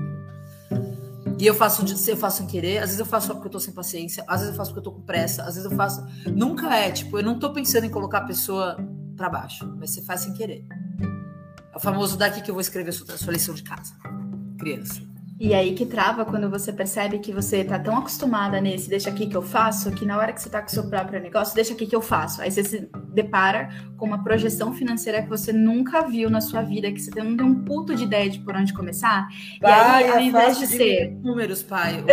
E 1.45 1.47
eu 1.47 1.53
faço, 1.53 1.85
eu 2.09 2.17
faço 2.17 2.37
sem 2.37 2.47
querer, 2.47 2.79
às 2.79 2.85
vezes 2.85 2.99
eu 2.99 3.05
faço 3.05 3.27
só 3.27 3.35
porque 3.35 3.45
eu 3.45 3.51
tô 3.51 3.59
sem 3.59 3.71
paciência, 3.71 4.23
às 4.27 4.39
vezes 4.39 4.55
eu 4.55 4.57
faço 4.57 4.71
porque 4.71 4.79
eu 4.79 4.91
tô 4.91 4.99
com 4.99 5.05
pressa, 5.05 5.43
às 5.43 5.53
vezes 5.53 5.69
eu 5.69 5.77
faço. 5.77 6.03
Nunca 6.25 6.75
é, 6.75 6.89
tipo, 6.89 7.19
eu 7.19 7.23
não 7.23 7.37
tô 7.37 7.53
pensando 7.53 7.85
em 7.85 7.89
colocar 7.91 8.17
a 8.17 8.23
pessoa 8.25 8.75
para 9.15 9.29
baixo, 9.29 9.71
mas 9.77 9.91
você 9.91 10.01
faz 10.01 10.21
sem 10.21 10.33
querer. 10.33 10.65
É 11.71 11.77
o 11.77 11.79
famoso 11.79 12.17
daqui 12.17 12.41
que 12.41 12.49
eu 12.49 12.55
vou 12.55 12.61
escrever 12.61 12.89
a 12.89 12.93
sua, 12.93 13.13
a 13.13 13.17
sua 13.19 13.31
lição 13.31 13.53
de 13.53 13.61
casa. 13.61 13.93
Criança. 14.57 15.03
E 15.39 15.53
aí 15.53 15.75
que 15.75 15.85
trava 15.85 16.25
quando 16.25 16.49
você 16.49 16.73
percebe 16.73 17.19
que 17.19 17.31
você 17.31 17.63
tá 17.63 17.77
tão 17.77 17.95
acostumada 17.95 18.59
nesse 18.59 18.89
deixa 18.89 19.11
aqui 19.11 19.27
que 19.27 19.37
eu 19.37 19.43
faço, 19.43 19.91
que 19.91 20.03
na 20.03 20.17
hora 20.17 20.33
que 20.33 20.41
você 20.41 20.49
tá 20.49 20.63
com 20.63 20.67
o 20.67 20.71
seu 20.71 20.89
próprio 20.89 21.21
negócio, 21.21 21.53
deixa 21.53 21.73
aqui 21.75 21.85
que 21.85 21.95
eu 21.95 22.01
faço. 22.01 22.41
Aí 22.41 22.49
você 22.49 22.63
se 22.63 22.89
depara 23.15 23.69
com 23.97 24.05
uma 24.05 24.23
projeção 24.23 24.73
financeira 24.73 25.21
que 25.21 25.29
você 25.29 25.51
nunca 25.53 26.01
viu 26.01 26.29
na 26.29 26.41
sua 26.41 26.61
vida, 26.61 26.91
que 26.91 26.99
você 26.99 27.23
não 27.23 27.35
tem 27.35 27.45
um 27.45 27.63
puto 27.63 27.95
de 27.95 28.03
ideia 28.03 28.29
de 28.29 28.39
por 28.39 28.55
onde 28.55 28.73
começar. 28.73 29.27
E 29.61 29.65
aí, 29.65 30.09
ao 30.09 30.19
invés 30.19 30.59
de 30.59 30.67
ser. 30.67 31.11
Números, 31.23 31.63
pai. 31.63 32.03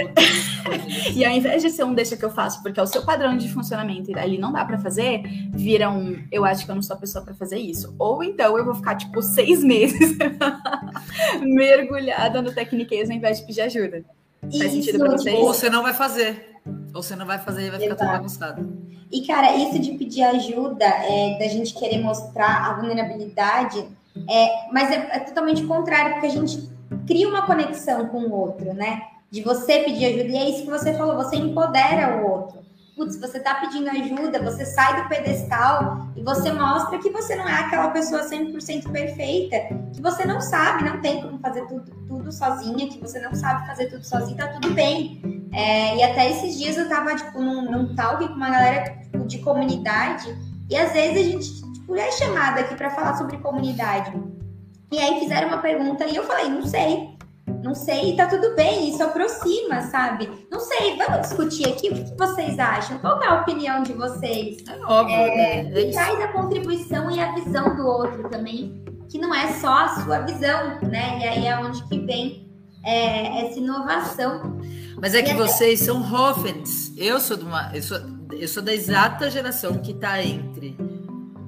e 1.14 1.24
ao 1.24 1.32
invés 1.32 1.62
de 1.62 1.70
ser 1.70 1.84
um 1.84 1.92
deixa 1.92 2.16
que 2.16 2.24
eu 2.24 2.30
faço, 2.30 2.62
porque 2.62 2.78
é 2.78 2.82
o 2.82 2.86
seu 2.86 3.04
padrão 3.04 3.36
de 3.36 3.48
funcionamento 3.52 4.10
e 4.10 4.18
ali 4.18 4.38
não 4.38 4.52
dá 4.52 4.64
para 4.64 4.78
fazer, 4.78 5.22
vira 5.52 5.90
um 5.90 6.22
eu 6.30 6.44
acho 6.44 6.64
que 6.64 6.70
eu 6.70 6.74
não 6.74 6.82
sou 6.82 6.96
a 6.96 6.98
pessoa 6.98 7.24
para 7.24 7.34
fazer 7.34 7.58
isso. 7.58 7.94
Ou 7.98 8.22
então 8.22 8.56
eu 8.56 8.64
vou 8.64 8.74
ficar, 8.74 8.94
tipo, 8.94 9.20
seis 9.20 9.62
meses 9.62 10.16
mergulhada 11.42 12.40
no 12.40 12.52
Techniquez 12.52 13.10
ao 13.10 13.16
invés 13.16 13.40
de 13.40 13.46
pedir 13.46 13.62
ajuda. 13.62 14.04
Faz 14.42 14.54
isso, 14.54 14.72
sentido 14.72 14.98
pra 14.98 15.12
vocês? 15.12 15.38
Ou 15.38 15.46
você 15.46 15.70
não 15.70 15.82
vai 15.82 15.94
fazer. 15.94 16.58
Ou 16.94 17.02
você 17.02 17.16
não 17.16 17.26
vai 17.26 17.38
fazer 17.38 17.66
e 17.66 17.70
vai 17.70 17.80
ficar 17.80 17.94
Exato. 17.94 18.04
tudo 18.04 18.12
bagunçado. 18.12 18.82
E, 19.10 19.26
cara, 19.26 19.56
isso 19.56 19.78
de 19.78 19.92
pedir 19.92 20.22
ajuda, 20.22 20.84
é, 20.84 21.38
da 21.38 21.46
gente 21.48 21.74
querer 21.74 21.98
mostrar 21.98 22.70
a 22.70 22.74
vulnerabilidade, 22.74 23.86
é, 24.28 24.72
mas 24.72 24.90
é, 24.90 25.08
é 25.12 25.20
totalmente 25.20 25.64
contrário, 25.64 26.12
porque 26.12 26.26
a 26.26 26.30
gente 26.30 26.68
cria 27.06 27.28
uma 27.28 27.46
conexão 27.46 28.08
com 28.08 28.18
o 28.18 28.32
outro, 28.32 28.72
né? 28.74 29.02
De 29.30 29.42
você 29.42 29.80
pedir 29.80 30.06
ajuda. 30.06 30.24
E 30.24 30.36
é 30.36 30.50
isso 30.50 30.62
que 30.62 30.70
você 30.70 30.94
falou, 30.94 31.16
você 31.16 31.36
empodera 31.36 32.22
o 32.22 32.30
outro 32.30 32.62
putz, 32.96 33.18
você 33.18 33.40
tá 33.40 33.54
pedindo 33.56 33.88
ajuda, 33.88 34.42
você 34.42 34.64
sai 34.64 35.02
do 35.02 35.08
pedestal 35.08 36.06
e 36.14 36.22
você 36.22 36.52
mostra 36.52 36.98
que 36.98 37.10
você 37.10 37.34
não 37.34 37.48
é 37.48 37.60
aquela 37.60 37.90
pessoa 37.90 38.22
100% 38.22 38.90
perfeita, 38.90 39.56
que 39.92 40.02
você 40.02 40.24
não 40.24 40.40
sabe, 40.40 40.84
não 40.84 41.00
tem 41.00 41.22
como 41.22 41.38
fazer 41.38 41.66
tudo, 41.66 41.90
tudo 42.06 42.30
sozinha, 42.30 42.88
que 42.88 42.98
você 42.98 43.20
não 43.20 43.34
sabe 43.34 43.66
fazer 43.66 43.86
tudo 43.86 44.04
sozinha, 44.04 44.36
tá 44.36 44.48
tudo 44.48 44.74
bem. 44.74 45.20
É, 45.52 45.96
e 45.96 46.02
até 46.02 46.30
esses 46.30 46.58
dias 46.58 46.76
eu 46.76 46.88
tava, 46.88 47.14
tipo, 47.14 47.40
num, 47.40 47.70
num 47.70 47.94
talk 47.94 48.26
com 48.26 48.34
uma 48.34 48.50
galera 48.50 48.98
tipo, 49.02 49.26
de 49.26 49.38
comunidade 49.38 50.34
e 50.68 50.76
às 50.76 50.92
vezes 50.92 51.18
a 51.18 51.30
gente, 51.30 51.72
tipo, 51.72 51.94
é 51.96 52.10
chamada 52.12 52.60
aqui 52.60 52.74
para 52.74 52.90
falar 52.90 53.16
sobre 53.16 53.38
comunidade. 53.38 54.12
E 54.90 54.98
aí 54.98 55.20
fizeram 55.20 55.48
uma 55.48 55.58
pergunta 55.58 56.06
e 56.06 56.16
eu 56.16 56.24
falei, 56.24 56.50
não 56.50 56.66
sei. 56.66 57.11
Não 57.62 57.74
sei, 57.74 58.16
tá 58.16 58.26
tudo 58.26 58.54
bem, 58.54 58.88
isso 58.88 59.02
aproxima, 59.02 59.82
sabe? 59.82 60.28
Não 60.50 60.60
sei, 60.60 60.96
vamos 60.96 61.28
discutir 61.28 61.68
aqui 61.68 61.88
o 61.88 61.94
que 61.94 62.14
vocês 62.16 62.58
acham? 62.58 62.98
Qual 62.98 63.20
é 63.22 63.26
a 63.26 63.40
opinião 63.40 63.82
de 63.82 63.92
vocês? 63.92 64.58
É 64.68 64.84
óbvio, 64.84 65.14
é, 65.14 65.62
né? 65.62 65.80
E 65.80 65.90
traz 65.90 66.20
a 66.20 66.28
contribuição 66.28 67.10
e 67.10 67.20
a 67.20 67.32
visão 67.34 67.74
do 67.76 67.86
outro 67.86 68.28
também, 68.28 68.84
que 69.08 69.18
não 69.18 69.34
é 69.34 69.52
só 69.54 69.72
a 69.72 69.88
sua 69.88 70.20
visão, 70.20 70.78
né? 70.82 71.18
E 71.20 71.24
aí 71.24 71.46
é 71.46 71.58
onde 71.58 71.82
que 71.88 71.98
vem 72.00 72.48
é, 72.84 73.46
essa 73.46 73.58
inovação. 73.58 74.60
Mas 75.00 75.14
é 75.14 75.22
que 75.22 75.34
vocês 75.34 75.80
são 75.80 76.00
Hoffens. 76.00 76.92
Eu 76.96 77.18
sou 77.18 77.36
de 77.36 77.44
uma, 77.44 77.70
eu 77.74 77.82
sou, 77.82 77.98
eu 78.32 78.48
sou 78.48 78.62
da 78.62 78.72
exata 78.72 79.30
geração 79.30 79.78
que 79.78 79.94
tá 79.94 80.22
entre. 80.22 80.76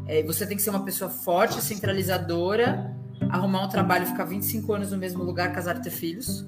É, 0.06 0.22
você 0.22 0.46
tem 0.46 0.56
que 0.56 0.62
ser 0.62 0.70
uma 0.70 0.84
pessoa 0.84 1.08
forte, 1.10 1.62
centralizadora 1.62 2.94
arrumar 3.30 3.64
um 3.64 3.68
trabalho, 3.68 4.06
ficar 4.06 4.24
25 4.24 4.72
anos 4.72 4.90
no 4.90 4.98
mesmo 4.98 5.22
lugar, 5.22 5.52
casar 5.52 5.76
e 5.76 5.82
ter 5.82 5.90
filhos. 5.90 6.46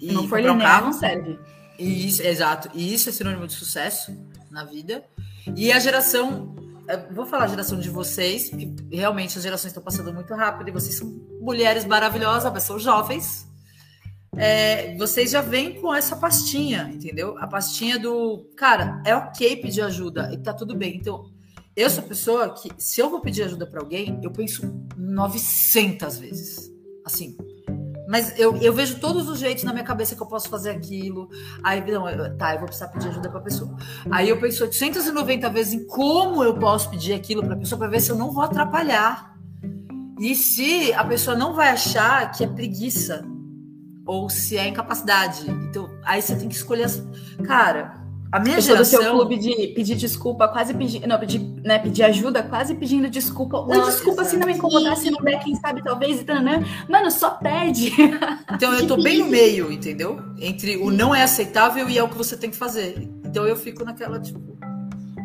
E 0.00 0.12
não 0.12 0.28
for 0.28 0.38
linear, 0.38 0.56
um 0.56 0.60
carro. 0.60 0.86
não 0.86 0.92
serve. 0.92 1.38
E 1.78 2.06
isso, 2.06 2.22
exato. 2.22 2.70
E 2.74 2.92
isso 2.92 3.08
é 3.08 3.12
sinônimo 3.12 3.46
de 3.46 3.54
sucesso 3.54 4.16
na 4.50 4.64
vida. 4.64 5.04
E 5.54 5.72
a 5.72 5.78
geração. 5.78 6.54
Vou 7.10 7.26
falar 7.26 7.44
a 7.44 7.48
geração 7.48 7.80
de 7.80 7.90
vocês, 7.90 8.48
que 8.48 8.76
realmente 8.92 9.36
as 9.36 9.42
gerações 9.42 9.70
estão 9.70 9.82
passando 9.82 10.14
muito 10.14 10.32
rápido 10.34 10.68
e 10.68 10.70
vocês 10.70 10.94
são 10.94 11.08
mulheres 11.40 11.84
maravilhosas, 11.84 12.52
mas 12.52 12.62
são 12.62 12.78
jovens. 12.78 13.44
É, 14.36 14.94
vocês 14.96 15.32
já 15.32 15.40
vêm 15.40 15.80
com 15.80 15.92
essa 15.92 16.14
pastinha, 16.14 16.88
entendeu? 16.92 17.36
A 17.38 17.46
pastinha 17.48 17.98
do 17.98 18.48
cara, 18.56 19.02
é 19.04 19.16
ok 19.16 19.56
pedir 19.56 19.82
ajuda 19.82 20.30
e 20.32 20.38
tá 20.38 20.52
tudo 20.52 20.76
bem. 20.76 20.96
Então, 20.96 21.28
eu 21.76 21.90
sou 21.90 22.02
a 22.02 22.06
pessoa 22.06 22.48
que, 22.54 22.70
se 22.78 23.00
eu 23.00 23.10
vou 23.10 23.20
pedir 23.20 23.42
ajuda 23.42 23.66
para 23.66 23.80
alguém, 23.80 24.18
eu 24.22 24.30
penso 24.30 24.62
900 24.96 26.16
vezes. 26.16 26.72
Assim. 27.04 27.36
Mas 28.08 28.38
eu, 28.38 28.56
eu 28.56 28.72
vejo 28.72 28.98
todos 28.98 29.28
os 29.28 29.38
jeitos 29.38 29.62
na 29.62 29.72
minha 29.72 29.84
cabeça 29.84 30.16
que 30.16 30.22
eu 30.22 30.26
posso 30.26 30.48
fazer 30.48 30.70
aquilo. 30.70 31.28
Aí, 31.62 31.84
não, 31.90 32.08
eu, 32.08 32.34
tá, 32.36 32.54
eu 32.54 32.60
vou 32.60 32.66
precisar 32.66 32.88
pedir 32.88 33.08
ajuda 33.08 33.28
para 33.28 33.40
a 33.40 33.42
pessoa. 33.42 33.76
Aí 34.10 34.28
eu 34.28 34.40
penso 34.40 34.62
890 34.62 35.50
vezes 35.50 35.74
em 35.74 35.86
como 35.86 36.42
eu 36.42 36.54
posso 36.54 36.88
pedir 36.88 37.12
aquilo 37.12 37.42
para 37.42 37.54
a 37.54 37.58
pessoa 37.58 37.78
para 37.78 37.88
ver 37.88 38.00
se 38.00 38.10
eu 38.10 38.16
não 38.16 38.32
vou 38.32 38.42
atrapalhar. 38.42 39.36
E 40.18 40.34
se 40.34 40.94
a 40.94 41.04
pessoa 41.04 41.36
não 41.36 41.52
vai 41.52 41.68
achar 41.68 42.30
que 42.30 42.42
é 42.42 42.46
preguiça 42.46 43.22
ou 44.06 44.30
se 44.30 44.56
é 44.56 44.66
incapacidade. 44.66 45.50
Então, 45.50 45.90
aí 46.04 46.22
você 46.22 46.36
tem 46.36 46.48
que 46.48 46.54
escolher. 46.54 46.84
As... 46.84 47.02
Cara, 47.44 48.05
a 48.36 48.38
minha 48.38 48.56
Pessoa 48.56 48.76
geração... 48.76 48.98
do 48.98 49.02
seu 49.02 49.12
clube 49.14 49.38
de 49.38 49.68
pedir 49.68 49.94
desculpa, 49.94 50.46
quase 50.46 50.74
pedir, 50.74 51.06
não, 51.06 51.18
pedir, 51.18 51.40
né, 51.64 51.78
pedir 51.78 52.02
ajuda, 52.02 52.42
quase 52.42 52.74
pedindo 52.74 53.08
desculpa. 53.08 53.56
Ou 53.56 53.86
desculpa 53.86 54.20
exato. 54.20 54.28
se 54.28 54.36
não 54.36 54.46
me 54.46 54.52
incomodar, 54.52 54.94
se 54.94 55.10
não 55.10 55.22
der, 55.22 55.42
quem 55.42 55.54
sabe, 55.54 55.82
talvez, 55.82 56.22
né? 56.22 56.62
Mano, 56.86 57.10
só 57.10 57.30
pede. 57.30 57.92
Então 58.52 58.72
eu 58.74 58.86
tô 58.86 58.96
bem 59.02 59.18
no 59.18 59.26
meio, 59.26 59.70
entendeu? 59.70 60.18
Entre 60.38 60.76
o 60.76 60.90
não 60.90 61.14
é 61.14 61.22
aceitável 61.22 61.88
e 61.88 61.98
é 61.98 62.02
o 62.02 62.08
que 62.08 62.16
você 62.16 62.36
tem 62.36 62.48
que 62.48 62.56
fazer. 62.56 63.08
Então 63.24 63.44
eu 63.46 63.56
fico 63.56 63.84
naquela, 63.84 64.18
tipo... 64.18 64.56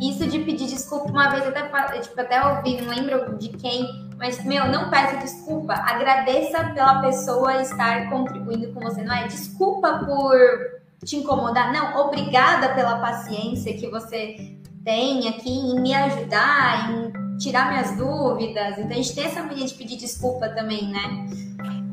Isso 0.02 0.26
de 0.28 0.40
pedir 0.40 0.68
desculpa, 0.68 1.10
uma 1.10 1.30
vez 1.30 1.46
até, 1.46 1.62
tipo, 2.00 2.20
até 2.20 2.46
ouvi, 2.46 2.82
não 2.82 2.90
lembro 2.90 3.38
de 3.38 3.50
quem, 3.50 3.88
mas, 4.18 4.44
meu, 4.44 4.68
não 4.68 4.90
peça 4.90 5.18
desculpa. 5.18 5.74
Agradeça 5.74 6.64
pela 6.74 7.02
pessoa 7.02 7.62
estar 7.62 8.10
contribuindo 8.10 8.74
com 8.74 8.80
você. 8.82 9.04
Não 9.04 9.16
é 9.16 9.28
desculpa 9.28 10.00
por 10.00 10.81
te 11.06 11.16
incomodar. 11.16 11.74
Não, 11.74 12.06
obrigada 12.06 12.74
pela 12.74 13.00
paciência 13.00 13.74
que 13.74 13.88
você 13.88 14.58
tem 14.84 15.28
aqui 15.28 15.50
em 15.50 15.80
me 15.80 15.94
ajudar, 15.94 16.92
em 16.92 17.38
tirar 17.38 17.70
minhas 17.70 17.98
dúvidas. 17.98 18.78
Então 18.78 18.92
a 18.92 18.94
gente 18.94 19.16
tem 19.16 19.26
essa 19.26 19.44
mania 19.44 19.66
de 19.66 19.74
pedir 19.74 19.98
desculpa 19.98 20.50
também, 20.50 20.88
né? 20.88 21.26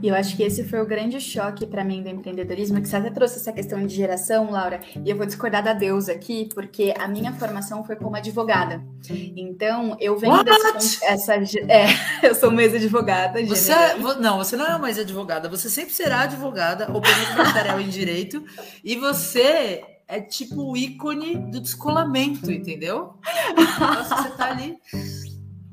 E 0.00 0.08
eu 0.08 0.14
acho 0.14 0.36
que 0.36 0.42
esse 0.42 0.62
foi 0.64 0.80
o 0.80 0.86
grande 0.86 1.20
choque 1.20 1.66
para 1.66 1.82
mim 1.82 2.02
do 2.02 2.08
empreendedorismo, 2.08 2.80
que 2.80 2.88
você 2.88 2.96
até 2.96 3.10
trouxe 3.10 3.36
essa 3.36 3.52
questão 3.52 3.84
de 3.84 3.94
geração, 3.94 4.50
Laura, 4.50 4.80
e 5.04 5.10
eu 5.10 5.16
vou 5.16 5.26
discordar 5.26 5.62
da 5.62 5.72
Deus 5.72 6.08
aqui, 6.08 6.48
porque 6.54 6.94
a 6.96 7.08
minha 7.08 7.32
formação 7.32 7.82
foi 7.82 7.96
como 7.96 8.14
advogada. 8.14 8.82
Então, 9.36 9.96
eu 9.98 10.16
venho 10.16 10.42
dessa, 10.44 11.04
essa 11.04 11.34
é, 11.34 11.86
eu 12.22 12.34
sou 12.34 12.50
uma 12.50 12.62
ex-advogada. 12.62 13.44
Você 13.46 13.72
é, 13.72 13.96
não, 14.20 14.38
você 14.38 14.56
não 14.56 14.66
é 14.66 14.76
uma 14.76 14.88
ex-advogada, 14.88 15.48
você 15.48 15.68
sempre 15.68 15.92
será 15.92 16.20
advogada, 16.20 16.90
ou 16.92 17.00
pelo 17.00 17.36
bacharel 17.36 17.80
em 17.80 17.88
direito, 17.88 18.44
e 18.84 18.94
você 18.94 19.82
é 20.06 20.20
tipo 20.20 20.72
o 20.72 20.76
ícone 20.76 21.36
do 21.36 21.60
descolamento, 21.60 22.50
entendeu? 22.50 23.14
Nossa, 23.78 24.22
você 24.22 24.30
tá 24.30 24.50
ali 24.50 24.78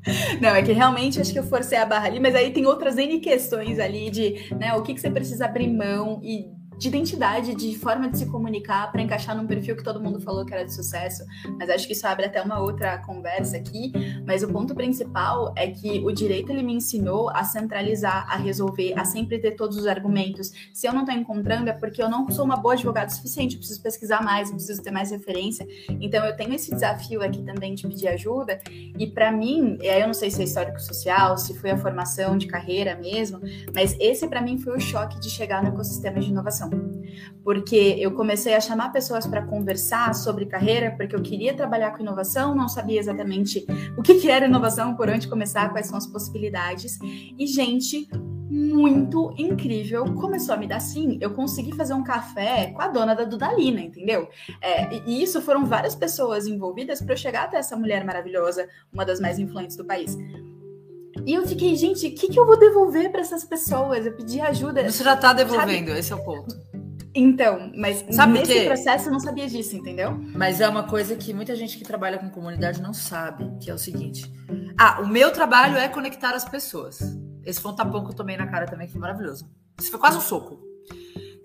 não, 0.40 0.50
é 0.50 0.62
que 0.62 0.72
realmente 0.72 1.20
acho 1.20 1.32
que 1.32 1.38
eu 1.38 1.44
forcei 1.44 1.78
a 1.78 1.86
barra 1.86 2.06
ali, 2.06 2.20
mas 2.20 2.34
aí 2.34 2.52
tem 2.52 2.66
outras 2.66 2.96
N 2.96 3.18
questões 3.20 3.78
ali 3.78 4.10
de 4.10 4.54
né, 4.54 4.74
o 4.74 4.82
que, 4.82 4.94
que 4.94 5.00
você 5.00 5.10
precisa 5.10 5.46
abrir 5.46 5.68
mão 5.68 6.20
e 6.22 6.55
de 6.78 6.88
identidade, 6.88 7.54
de 7.54 7.76
forma 7.78 8.08
de 8.10 8.18
se 8.18 8.26
comunicar 8.26 8.90
para 8.92 9.00
encaixar 9.00 9.36
num 9.36 9.46
perfil 9.46 9.76
que 9.76 9.82
todo 9.82 10.00
mundo 10.00 10.20
falou 10.20 10.44
que 10.44 10.52
era 10.52 10.64
de 10.64 10.72
sucesso. 10.72 11.24
Mas 11.58 11.70
acho 11.70 11.86
que 11.86 11.92
isso 11.92 12.06
abre 12.06 12.26
até 12.26 12.42
uma 12.42 12.60
outra 12.60 12.98
conversa 12.98 13.56
aqui. 13.56 13.92
Mas 14.26 14.42
o 14.42 14.48
ponto 14.48 14.74
principal 14.74 15.52
é 15.56 15.68
que 15.68 16.00
o 16.04 16.12
direito 16.12 16.50
ele 16.50 16.62
me 16.62 16.74
ensinou 16.74 17.30
a 17.30 17.44
centralizar, 17.44 18.26
a 18.30 18.36
resolver, 18.36 18.94
a 18.98 19.04
sempre 19.04 19.38
ter 19.38 19.52
todos 19.52 19.76
os 19.76 19.86
argumentos. 19.86 20.52
Se 20.72 20.86
eu 20.86 20.92
não 20.92 21.00
estou 21.00 21.14
encontrando 21.14 21.70
é 21.70 21.72
porque 21.72 22.02
eu 22.02 22.08
não 22.08 22.28
sou 22.30 22.44
uma 22.44 22.56
boa 22.56 22.74
advogada 22.74 23.10
o 23.10 23.14
suficiente, 23.14 23.54
eu 23.54 23.58
preciso 23.58 23.80
pesquisar 23.80 24.22
mais, 24.22 24.48
eu 24.48 24.56
preciso 24.56 24.82
ter 24.82 24.90
mais 24.90 25.10
referência. 25.10 25.66
Então 26.00 26.24
eu 26.24 26.36
tenho 26.36 26.52
esse 26.54 26.70
desafio 26.70 27.22
aqui 27.22 27.42
também 27.42 27.74
de 27.74 27.86
pedir 27.86 28.08
ajuda. 28.08 28.60
E 28.70 29.06
para 29.06 29.30
mim, 29.32 29.78
eu 29.80 30.06
não 30.06 30.14
sei 30.14 30.30
se 30.30 30.40
é 30.40 30.44
histórico 30.44 30.80
social, 30.80 31.38
se 31.38 31.56
foi 31.56 31.70
a 31.70 31.76
formação 31.76 32.36
de 32.36 32.46
carreira 32.46 32.96
mesmo, 32.96 33.40
mas 33.74 33.96
esse 34.00 34.26
para 34.28 34.40
mim 34.40 34.58
foi 34.58 34.76
o 34.76 34.80
choque 34.80 35.18
de 35.20 35.30
chegar 35.30 35.62
no 35.62 35.68
ecossistema 35.68 36.20
de 36.20 36.30
inovação 36.30 36.65
porque 37.42 37.96
eu 37.98 38.12
comecei 38.12 38.54
a 38.54 38.60
chamar 38.60 38.92
pessoas 38.92 39.26
para 39.26 39.42
conversar 39.42 40.14
sobre 40.14 40.46
carreira, 40.46 40.94
porque 40.96 41.14
eu 41.14 41.22
queria 41.22 41.54
trabalhar 41.54 41.92
com 41.92 42.02
inovação, 42.02 42.54
não 42.54 42.68
sabia 42.68 42.98
exatamente 42.98 43.64
o 43.96 44.02
que, 44.02 44.14
que 44.14 44.28
era 44.28 44.46
inovação, 44.46 44.94
por 44.96 45.08
onde 45.08 45.28
começar, 45.28 45.70
quais 45.70 45.86
são 45.86 45.96
as 45.96 46.06
possibilidades, 46.06 46.98
e 47.38 47.46
gente 47.46 48.08
muito 48.48 49.34
incrível 49.36 50.04
começou 50.14 50.54
a 50.54 50.58
me 50.58 50.66
dar 50.66 50.80
sim. 50.80 51.18
Eu 51.20 51.34
consegui 51.34 51.74
fazer 51.74 51.94
um 51.94 52.02
café 52.02 52.72
com 52.74 52.80
a 52.80 52.88
dona 52.88 53.14
da 53.14 53.24
Dudalina, 53.24 53.80
entendeu? 53.80 54.28
É, 54.60 54.96
e 55.06 55.22
isso 55.22 55.40
foram 55.42 55.66
várias 55.66 55.94
pessoas 55.94 56.46
envolvidas 56.46 57.02
para 57.02 57.12
eu 57.12 57.18
chegar 57.18 57.44
até 57.44 57.58
essa 57.58 57.76
mulher 57.76 58.04
maravilhosa, 58.04 58.68
uma 58.92 59.04
das 59.04 59.20
mais 59.20 59.38
influentes 59.38 59.76
do 59.76 59.84
país. 59.84 60.16
E 61.24 61.34
eu 61.34 61.46
fiquei, 61.46 61.74
gente, 61.76 62.06
o 62.06 62.14
que, 62.14 62.28
que 62.28 62.38
eu 62.38 62.46
vou 62.46 62.58
devolver 62.58 63.10
para 63.10 63.20
essas 63.20 63.44
pessoas? 63.44 64.04
Eu 64.04 64.12
pedi 64.12 64.40
ajuda. 64.40 64.88
Você 64.90 65.02
já 65.02 65.14
está 65.14 65.32
devolvendo, 65.32 65.88
sabe? 65.88 65.98
esse 66.00 66.12
é 66.12 66.16
o 66.16 66.24
ponto. 66.24 66.54
Então, 67.14 67.72
mas 67.74 68.04
Sabe 68.10 68.34
nesse 68.34 68.66
processo 68.66 69.08
eu 69.08 69.12
não 69.12 69.18
sabia 69.18 69.48
disso, 69.48 69.74
entendeu? 69.74 70.20
Mas 70.34 70.60
é 70.60 70.68
uma 70.68 70.82
coisa 70.82 71.16
que 71.16 71.32
muita 71.32 71.56
gente 71.56 71.78
que 71.78 71.84
trabalha 71.84 72.18
com 72.18 72.28
comunidade 72.28 72.82
não 72.82 72.92
sabe, 72.92 73.50
que 73.58 73.70
é 73.70 73.74
o 73.74 73.78
seguinte. 73.78 74.30
Ah, 74.78 75.00
o 75.00 75.06
meu 75.06 75.32
trabalho 75.32 75.78
é 75.78 75.88
conectar 75.88 76.34
as 76.34 76.44
pessoas. 76.44 76.98
Esse 77.42 77.58
foi 77.58 77.72
um 77.72 77.74
tapão 77.74 78.04
que 78.04 78.10
eu 78.10 78.14
tomei 78.14 78.36
na 78.36 78.46
cara 78.46 78.66
também, 78.66 78.86
que 78.86 78.92
foi 78.92 79.00
maravilhoso. 79.00 79.48
Isso 79.80 79.90
foi 79.90 79.98
quase 79.98 80.18
um 80.18 80.20
soco. 80.20 80.60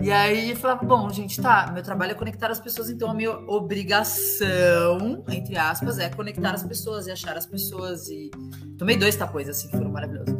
E 0.01 0.11
aí 0.11 0.55
falava, 0.55 0.83
bom, 0.83 1.09
gente, 1.09 1.39
tá, 1.39 1.69
meu 1.71 1.83
trabalho 1.83 2.13
é 2.13 2.15
conectar 2.15 2.49
as 2.49 2.59
pessoas, 2.59 2.89
então 2.89 3.11
a 3.11 3.13
minha 3.13 3.31
obrigação, 3.31 5.23
entre 5.29 5.55
aspas, 5.57 5.99
é 5.99 6.09
conectar 6.09 6.51
as 6.51 6.63
pessoas 6.63 7.05
e 7.05 7.11
achar 7.11 7.37
as 7.37 7.45
pessoas. 7.45 8.09
E 8.09 8.31
tomei 8.79 8.97
dois 8.97 9.15
tapões, 9.15 9.47
assim, 9.47 9.69
que 9.69 9.77
foram 9.77 9.91
maravilhosos. 9.91 10.35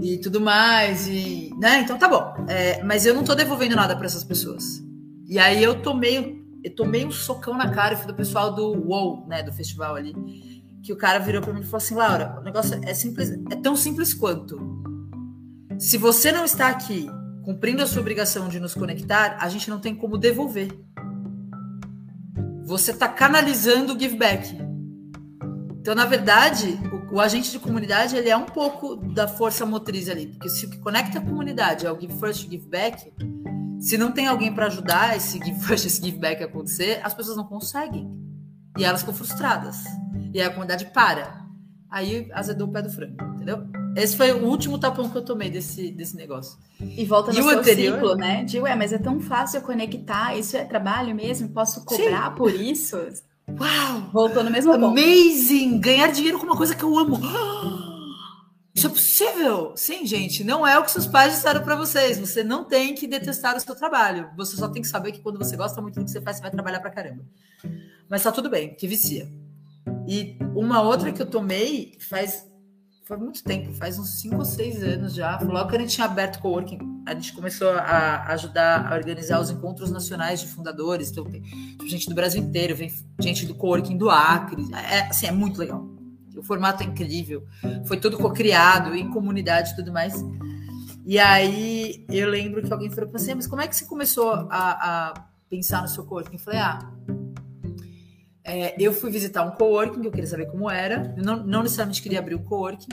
E 0.00 0.16
tudo 0.18 0.40
mais, 0.40 1.06
e. 1.06 1.50
né? 1.58 1.80
Então 1.80 1.98
tá 1.98 2.08
bom. 2.08 2.46
É, 2.48 2.82
mas 2.82 3.04
eu 3.04 3.14
não 3.14 3.22
tô 3.22 3.34
devolvendo 3.34 3.76
nada 3.76 3.94
para 3.94 4.06
essas 4.06 4.24
pessoas. 4.24 4.82
E 5.28 5.38
aí 5.38 5.62
eu 5.62 5.82
tomei, 5.82 6.42
eu 6.62 6.74
tomei 6.74 7.04
um 7.04 7.10
socão 7.10 7.56
na 7.58 7.70
cara, 7.70 7.96
foi 7.96 8.06
do 8.06 8.14
pessoal 8.14 8.54
do 8.54 8.72
UOL, 8.72 9.26
né, 9.28 9.42
do 9.42 9.52
festival 9.52 9.96
ali. 9.96 10.14
Que 10.82 10.92
o 10.92 10.96
cara 10.96 11.18
virou 11.18 11.42
para 11.42 11.52
mim 11.52 11.60
e 11.60 11.64
falou 11.64 11.78
assim: 11.78 11.94
Laura, 11.94 12.36
o 12.40 12.42
negócio 12.42 12.80
é 12.82 12.94
simples, 12.94 13.30
é 13.50 13.56
tão 13.56 13.76
simples 13.76 14.14
quanto. 14.14 14.58
Se 15.78 15.98
você 15.98 16.32
não 16.32 16.44
está 16.44 16.68
aqui 16.68 17.06
cumprindo 17.44 17.82
a 17.82 17.86
sua 17.86 18.00
obrigação 18.00 18.48
de 18.48 18.58
nos 18.58 18.74
conectar, 18.74 19.36
a 19.38 19.48
gente 19.48 19.68
não 19.68 19.78
tem 19.78 19.94
como 19.94 20.16
devolver. 20.16 20.68
Você 22.64 22.90
está 22.90 23.06
canalizando 23.06 23.94
o 23.94 24.00
give 24.00 24.16
back. 24.16 24.56
Então, 25.78 25.94
na 25.94 26.06
verdade, 26.06 26.78
o, 27.10 27.16
o, 27.16 27.20
agente 27.20 27.50
de 27.50 27.58
comunidade 27.58 28.16
ele 28.16 28.30
é 28.30 28.36
um 28.36 28.46
pouco 28.46 28.96
da 28.96 29.28
força 29.28 29.66
motriz 29.66 30.08
ali, 30.08 30.28
porque 30.28 30.48
se 30.48 30.64
o 30.64 30.70
que 30.70 30.78
conecta 30.78 31.18
a 31.18 31.22
comunidade 31.22 31.84
é 31.84 31.92
o 31.92 32.00
give 32.00 32.18
first, 32.18 32.48
give 32.48 32.66
back, 32.66 33.12
se 33.78 33.98
não 33.98 34.10
tem 34.10 34.26
alguém 34.26 34.54
para 34.54 34.66
ajudar 34.66 35.14
esse 35.14 35.38
give 35.38 35.60
first, 35.60 35.84
esse 35.86 36.02
give 36.02 36.18
back 36.18 36.42
acontecer, 36.42 37.00
as 37.04 37.12
pessoas 37.12 37.36
não 37.36 37.44
conseguem 37.44 38.10
e 38.78 38.84
elas 38.84 39.00
ficam 39.00 39.14
frustradas 39.14 39.84
e 40.32 40.40
aí 40.40 40.46
a 40.46 40.50
comunidade 40.50 40.86
para. 40.86 41.44
Aí 41.90 42.28
azedou 42.32 42.66
o 42.66 42.72
pé 42.72 42.80
do 42.80 42.90
frango, 42.90 43.22
entendeu? 43.34 43.83
Esse 43.96 44.16
foi 44.16 44.32
o 44.32 44.44
último 44.44 44.78
tapão 44.78 45.08
que 45.08 45.16
eu 45.16 45.24
tomei 45.24 45.50
desse, 45.50 45.90
desse 45.90 46.16
negócio. 46.16 46.58
E 46.80 47.04
volta 47.04 47.32
no 47.32 47.38
e 47.38 47.42
seu 47.42 47.58
anterior... 47.58 47.94
ciclo, 47.94 48.14
né? 48.16 48.44
De, 48.44 48.60
ué, 48.60 48.74
mas 48.74 48.92
é 48.92 48.98
tão 48.98 49.20
fácil 49.20 49.60
conectar, 49.62 50.36
isso 50.36 50.56
é 50.56 50.64
trabalho 50.64 51.14
mesmo, 51.14 51.48
posso 51.50 51.84
cobrar 51.84 52.30
Sim. 52.30 52.36
por 52.36 52.52
isso? 52.52 52.96
Uau! 53.48 54.10
Voltou 54.12 54.42
no 54.42 54.50
mesmo 54.50 54.72
ponto. 54.72 54.86
Amazing! 54.86 55.78
Ganhar 55.78 56.10
dinheiro 56.10 56.38
com 56.38 56.46
uma 56.46 56.56
coisa 56.56 56.74
que 56.74 56.82
eu 56.82 56.98
amo. 56.98 57.20
Isso 58.74 58.88
é 58.88 58.90
possível? 58.90 59.72
Sim, 59.76 60.04
gente, 60.04 60.42
não 60.42 60.66
é 60.66 60.76
o 60.76 60.82
que 60.82 60.90
seus 60.90 61.06
pais 61.06 61.34
disseram 61.34 61.62
para 61.62 61.76
vocês. 61.76 62.18
Você 62.18 62.42
não 62.42 62.64
tem 62.64 62.92
que 62.92 63.06
detestar 63.06 63.56
o 63.56 63.60
seu 63.60 63.76
trabalho. 63.76 64.30
Você 64.36 64.56
só 64.56 64.66
tem 64.66 64.82
que 64.82 64.88
saber 64.88 65.12
que 65.12 65.20
quando 65.20 65.38
você 65.38 65.56
gosta 65.56 65.80
muito 65.80 66.00
do 66.00 66.04
que 66.04 66.10
você 66.10 66.20
faz, 66.20 66.38
você 66.38 66.42
vai 66.42 66.50
trabalhar 66.50 66.80
pra 66.80 66.90
caramba. 66.90 67.24
Mas 68.08 68.24
tá 68.24 68.32
tudo 68.32 68.50
bem, 68.50 68.74
que 68.74 68.88
vicia. 68.88 69.30
E 70.08 70.36
uma 70.56 70.82
outra 70.82 71.12
que 71.12 71.22
eu 71.22 71.26
tomei 71.26 71.96
faz 72.00 72.44
foi 73.04 73.18
muito 73.18 73.44
tempo, 73.44 73.70
faz 73.74 73.98
uns 73.98 74.18
5 74.20 74.36
ou 74.36 74.44
6 74.46 74.82
anos 74.82 75.14
já. 75.14 75.38
Logo 75.40 75.68
que 75.68 75.76
a 75.76 75.80
gente 75.80 75.94
tinha 75.94 76.06
aberto 76.06 76.40
coworking, 76.40 77.02
a 77.06 77.12
gente 77.12 77.34
começou 77.34 77.68
a 77.70 78.24
ajudar 78.32 78.90
a 78.90 78.94
organizar 78.94 79.40
os 79.40 79.50
encontros 79.50 79.90
nacionais 79.90 80.40
de 80.40 80.48
fundadores. 80.48 81.10
Então, 81.10 81.24
tem 81.24 81.42
tipo, 81.42 81.86
gente 81.86 82.08
do 82.08 82.14
Brasil 82.14 82.42
inteiro, 82.42 82.74
vem 82.74 82.90
gente 83.20 83.44
do 83.44 83.54
coworking 83.54 83.98
do 83.98 84.08
Acre. 84.08 84.64
É, 84.72 85.00
assim, 85.08 85.26
é 85.26 85.32
muito 85.32 85.58
legal. 85.58 85.86
O 86.34 86.42
formato 86.42 86.82
é 86.82 86.86
incrível. 86.86 87.46
Foi 87.84 87.98
todo 87.98 88.16
co-criado, 88.16 88.94
em 88.94 89.10
comunidade 89.10 89.72
e 89.72 89.76
tudo 89.76 89.92
mais. 89.92 90.14
E 91.04 91.18
aí 91.18 92.06
eu 92.08 92.30
lembro 92.30 92.62
que 92.62 92.72
alguém 92.72 92.88
falou 92.88 93.10
para 93.10 93.18
você, 93.18 93.34
mas 93.34 93.46
como 93.46 93.60
é 93.60 93.68
que 93.68 93.76
você 93.76 93.84
começou 93.84 94.30
a, 94.30 95.10
a 95.10 95.24
pensar 95.50 95.82
no 95.82 95.88
seu 95.88 96.06
coworking? 96.06 96.36
Eu 96.36 96.38
falei, 96.38 96.60
ah, 96.60 96.78
é, 98.44 98.74
eu 98.78 98.92
fui 98.92 99.10
visitar 99.10 99.42
um 99.42 99.52
coworking, 99.52 100.04
eu 100.04 100.10
queria 100.10 100.26
saber 100.26 100.46
como 100.46 100.70
era. 100.70 101.14
Eu 101.16 101.24
não, 101.24 101.44
não 101.44 101.62
necessariamente 101.62 102.02
queria 102.02 102.18
abrir 102.18 102.34
o 102.34 102.38
um 102.38 102.44
coworking. 102.44 102.88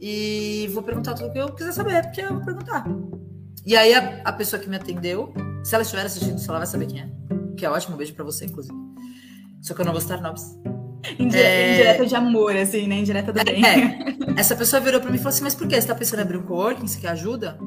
E 0.00 0.70
vou 0.72 0.82
perguntar 0.84 1.14
tudo 1.14 1.28
o 1.28 1.32
que 1.32 1.38
eu 1.38 1.52
quiser 1.52 1.72
saber, 1.72 2.02
porque 2.02 2.20
eu 2.20 2.34
vou 2.34 2.44
perguntar. 2.44 2.86
E 3.66 3.76
aí 3.76 3.92
a, 3.92 4.22
a, 4.24 4.32
pessoa 4.32 4.62
que 4.62 4.68
me 4.68 4.76
atendeu, 4.76 5.34
se 5.64 5.74
ela 5.74 5.82
estiver 5.82 6.06
assistindo, 6.06 6.40
ela 6.48 6.58
vai 6.58 6.66
saber 6.66 6.86
quem 6.86 7.00
é. 7.00 7.10
Que 7.56 7.66
é 7.66 7.70
ótimo, 7.70 7.94
um 7.94 7.98
beijo 7.98 8.14
pra 8.14 8.24
você, 8.24 8.44
inclusive. 8.44 8.76
Só 9.60 9.74
que 9.74 9.80
eu 9.80 9.84
não 9.84 9.92
vou 9.92 10.00
citar 10.00 10.22
nomes. 10.22 10.56
Indire 11.18 11.42
é... 11.42 11.72
Indireta 11.74 12.06
de 12.06 12.14
amor, 12.14 12.56
assim, 12.56 12.86
né? 12.86 13.00
Indireta 13.00 13.32
do 13.32 13.44
bem. 13.44 13.64
É. 13.64 14.16
Essa 14.38 14.54
pessoa 14.54 14.80
virou 14.80 15.00
pra 15.00 15.10
mim 15.10 15.16
e 15.16 15.18
falou 15.18 15.30
assim: 15.30 15.42
Mas 15.42 15.56
por 15.56 15.66
que? 15.66 15.80
Você 15.80 15.88
tá 15.88 15.94
pensando 15.94 16.20
em 16.20 16.22
abrir 16.22 16.36
um 16.36 16.42
coworking? 16.42 16.86
Você 16.86 17.00
quer 17.00 17.08
ajuda? 17.08 17.58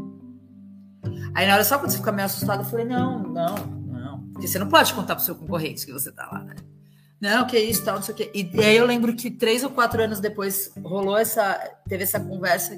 Aí 1.34 1.46
na 1.46 1.54
hora, 1.54 1.64
só 1.66 1.78
quando 1.78 1.92
você 1.92 1.98
fica 1.98 2.12
meio 2.14 2.26
assustado, 2.26 2.62
eu 2.62 2.66
falei: 2.66 2.86
Não, 2.86 3.22
não, 3.24 3.56
não. 3.56 4.20
Porque 4.32 4.48
você 4.48 4.58
não 4.58 4.70
pode 4.70 4.94
contar 4.94 5.16
pro 5.16 5.24
seu 5.24 5.36
concorrente 5.36 5.86
que 5.86 5.92
você 5.92 6.12
tá 6.12 6.30
lá, 6.32 6.44
né? 6.46 6.56
Não, 7.22 7.46
que 7.46 7.58
isso, 7.60 7.86
tal, 7.86 7.98
não 7.98 8.02
sei 8.02 8.16
o 8.16 8.18
quê. 8.18 8.32
E, 8.34 8.50
e 8.52 8.64
aí 8.64 8.76
eu 8.76 8.86
lembro 8.86 9.16
que 9.16 9.30
três 9.30 9.64
ou 9.64 9.70
quatro 9.70 10.02
anos 10.02 10.20
depois 10.20 10.74
rolou 10.84 11.16
essa, 11.16 11.54
teve 11.88 12.02
essa 12.02 12.20
conversa 12.20 12.76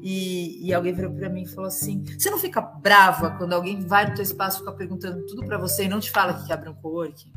e, 0.00 0.64
e 0.64 0.72
alguém 0.72 0.94
virou 0.94 1.12
para 1.12 1.28
mim 1.28 1.42
e 1.42 1.48
falou 1.48 1.66
assim: 1.66 2.04
Você 2.16 2.30
não 2.30 2.38
fica 2.38 2.60
brava 2.60 3.32
quando 3.32 3.54
alguém 3.54 3.80
vai 3.80 4.08
no 4.08 4.14
teu 4.14 4.22
espaço 4.22 4.60
ficar 4.60 4.72
perguntando 4.72 5.26
tudo 5.26 5.44
para 5.44 5.58
você 5.58 5.84
e 5.84 5.88
não 5.88 5.98
te 5.98 6.12
fala 6.12 6.32
que 6.32 6.46
quer 6.46 6.52
abrir 6.52 6.68
um 6.68 6.74
coworking? 6.74 7.32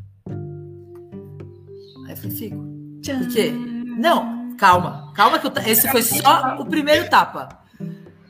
Aí 2.06 2.12
eu 2.12 2.16
falei: 2.16 2.36
Fico. 2.36 2.64
Por 3.04 3.28
quê? 3.28 3.50
Não, 3.98 4.56
calma, 4.56 5.12
calma 5.14 5.40
que 5.40 5.48
eu, 5.48 5.52
esse 5.66 5.90
foi 5.90 6.02
só 6.02 6.60
o 6.60 6.66
primeiro 6.66 7.10
tapa. 7.10 7.48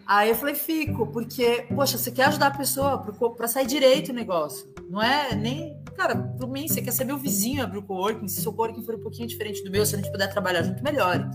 Aí 0.06 0.30
eu 0.30 0.36
falei: 0.36 0.54
Fico, 0.54 1.06
porque, 1.08 1.66
poxa, 1.74 1.98
você 1.98 2.10
quer 2.10 2.28
ajudar 2.28 2.46
a 2.46 2.56
pessoa 2.56 2.98
para 3.36 3.46
sair 3.46 3.66
direito 3.66 4.10
o 4.10 4.14
negócio. 4.14 4.72
Não 4.88 5.02
é 5.02 5.34
nem 5.34 5.84
Cara, 5.96 6.14
por 6.14 6.48
mim, 6.48 6.68
você 6.68 6.82
quer 6.82 6.92
ser 6.92 7.04
meu 7.04 7.16
vizinho 7.16 7.62
abrir 7.62 7.78
o 7.78 7.82
coworking, 7.82 8.28
se 8.28 8.38
o 8.38 8.42
seu 8.42 8.52
coworking 8.52 8.82
for 8.82 8.94
um 8.94 9.00
pouquinho 9.00 9.26
diferente 9.26 9.64
do 9.64 9.70
meu, 9.70 9.86
se 9.86 9.94
a 9.94 9.98
gente 9.98 10.12
puder 10.12 10.28
trabalhar 10.28 10.62
junto, 10.62 10.84
melhor. 10.84 11.30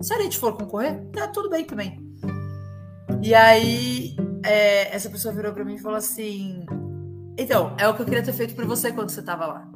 Se 0.00 0.14
a 0.14 0.20
gente 0.22 0.38
for 0.38 0.56
concorrer, 0.56 1.04
tá 1.12 1.28
tudo 1.28 1.50
bem 1.50 1.64
também. 1.64 1.98
E 3.22 3.34
aí, 3.34 4.16
é, 4.42 4.94
essa 4.94 5.10
pessoa 5.10 5.34
virou 5.34 5.52
para 5.52 5.64
mim 5.64 5.74
e 5.74 5.78
falou 5.78 5.98
assim: 5.98 6.64
Então, 7.36 7.76
é 7.78 7.86
o 7.86 7.94
que 7.94 8.00
eu 8.00 8.06
queria 8.06 8.22
ter 8.22 8.32
feito 8.32 8.54
por 8.54 8.64
você 8.64 8.90
quando 8.90 9.10
você 9.10 9.22
tava 9.22 9.46
lá. 9.46 9.70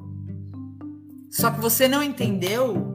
Só 1.30 1.50
que 1.50 1.60
você 1.60 1.86
não 1.86 2.02
entendeu 2.02 2.94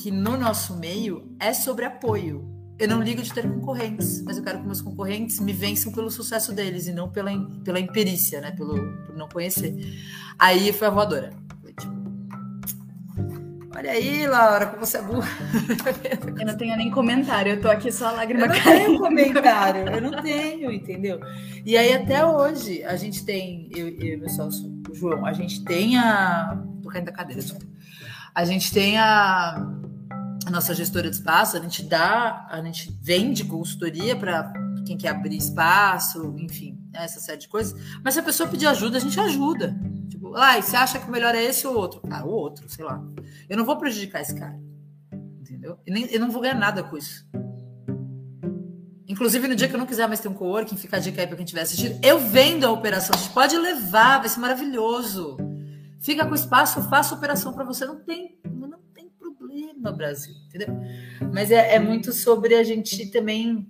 que 0.00 0.10
no 0.10 0.36
nosso 0.36 0.76
meio 0.76 1.36
é 1.38 1.52
sobre 1.52 1.84
apoio. 1.84 2.57
Eu 2.78 2.86
não 2.86 3.02
ligo 3.02 3.20
de 3.20 3.32
ter 3.32 3.42
concorrentes, 3.42 4.22
mas 4.22 4.38
eu 4.38 4.44
quero 4.44 4.60
que 4.60 4.66
meus 4.66 4.80
concorrentes 4.80 5.40
me 5.40 5.52
vençam 5.52 5.92
pelo 5.92 6.10
sucesso 6.10 6.52
deles 6.52 6.86
e 6.86 6.92
não 6.92 7.08
pela, 7.08 7.30
pela 7.64 7.80
imperícia, 7.80 8.40
né? 8.40 8.52
Pelo, 8.52 8.74
por 9.04 9.16
não 9.16 9.28
conhecer. 9.28 9.74
Aí 10.38 10.72
foi 10.72 10.86
a 10.86 10.90
voadora. 10.90 11.32
Foi 11.60 11.72
tipo, 11.72 11.98
Olha 13.76 13.90
aí, 13.90 14.26
Laura, 14.26 14.66
como 14.66 14.86
você 14.86 14.98
é 14.98 15.02
burra. 15.02 15.28
Eu 16.38 16.46
não 16.46 16.56
tenho 16.56 16.76
nem 16.76 16.90
comentário, 16.90 17.54
eu 17.54 17.60
tô 17.60 17.68
aqui 17.68 17.90
só 17.90 18.08
a 18.08 18.12
lágrima 18.12 18.44
eu 18.44 18.48
não 18.48 18.54
caindo. 18.60 18.86
tenho 18.86 18.98
comentário, 18.98 19.88
eu 19.88 20.00
não 20.00 20.22
tenho, 20.22 20.72
entendeu? 20.72 21.20
E 21.64 21.76
aí 21.76 21.92
até 21.92 22.24
hoje 22.24 22.84
a 22.84 22.96
gente 22.96 23.24
tem, 23.24 23.68
eu, 23.74 23.88
e 23.88 24.16
meu 24.16 24.28
sócio, 24.28 24.72
o 24.88 24.94
João, 24.94 25.26
a 25.26 25.32
gente 25.32 25.64
tem 25.64 25.96
a. 25.96 26.62
Tô 26.82 26.88
caindo 26.88 27.06
da 27.06 27.12
cadeira, 27.12 27.42
desculpa. 27.42 27.66
A 28.34 28.44
gente 28.44 28.72
tem 28.72 28.98
a 28.98 29.77
a 30.48 30.50
nossa 30.50 30.74
gestora 30.74 31.10
de 31.10 31.16
espaço, 31.16 31.56
a 31.56 31.60
gente 31.60 31.82
dá, 31.82 32.46
a 32.50 32.62
gente 32.62 32.90
vende 33.02 33.44
consultoria 33.44 34.16
para 34.16 34.50
quem 34.86 34.96
quer 34.96 35.10
abrir 35.10 35.36
espaço, 35.36 36.34
enfim, 36.38 36.78
né, 36.90 37.04
essa 37.04 37.20
série 37.20 37.38
de 37.38 37.48
coisas. 37.48 37.78
Mas 38.02 38.14
se 38.14 38.20
a 38.20 38.22
pessoa 38.22 38.48
pedir 38.48 38.66
ajuda, 38.66 38.96
a 38.96 39.00
gente 39.00 39.20
ajuda. 39.20 39.78
Tipo, 40.08 40.34
ah, 40.34 40.60
você 40.60 40.74
acha 40.74 40.98
que 40.98 41.06
o 41.06 41.10
melhor 41.10 41.34
é 41.34 41.44
esse 41.44 41.66
ou 41.66 41.76
outro? 41.76 42.00
Ah, 42.10 42.24
o 42.24 42.30
outro, 42.30 42.66
sei 42.68 42.82
lá. 42.82 43.02
Eu 43.46 43.58
não 43.58 43.64
vou 43.64 43.76
prejudicar 43.76 44.22
esse 44.22 44.34
cara. 44.34 44.58
Entendeu? 45.12 45.78
Eu, 45.86 45.92
nem, 45.92 46.06
eu 46.06 46.18
não 46.18 46.30
vou 46.30 46.40
ganhar 46.40 46.54
nada 46.54 46.82
com 46.82 46.96
isso. 46.96 47.26
Inclusive, 49.06 49.48
no 49.48 49.54
dia 49.54 49.68
que 49.68 49.74
eu 49.74 49.78
não 49.78 49.86
quiser 49.86 50.06
mais 50.06 50.20
ter 50.20 50.28
um 50.28 50.34
coworking, 50.34 50.76
fica 50.76 50.96
a 50.96 51.00
dica 51.00 51.20
aí 51.20 51.26
para 51.26 51.36
quem 51.36 51.44
estiver 51.44 51.62
assistindo, 51.62 51.98
eu 52.02 52.18
vendo 52.18 52.64
a 52.64 52.70
operação. 52.70 53.18
Gente 53.18 53.32
pode 53.34 53.56
levar, 53.56 54.18
vai 54.18 54.28
ser 54.30 54.40
maravilhoso. 54.40 55.36
Fica 56.00 56.24
com 56.24 56.34
espaço, 56.34 56.78
eu 56.78 56.84
faço 56.84 57.14
operação 57.14 57.52
para 57.52 57.64
você. 57.64 57.84
Não 57.84 58.02
tem 58.02 58.37
no 59.80 59.96
Brasil, 59.96 60.34
entendeu? 60.48 60.76
Mas 61.32 61.50
é, 61.50 61.74
é 61.74 61.78
muito 61.78 62.12
sobre 62.12 62.54
a 62.54 62.62
gente 62.62 63.10
também 63.10 63.66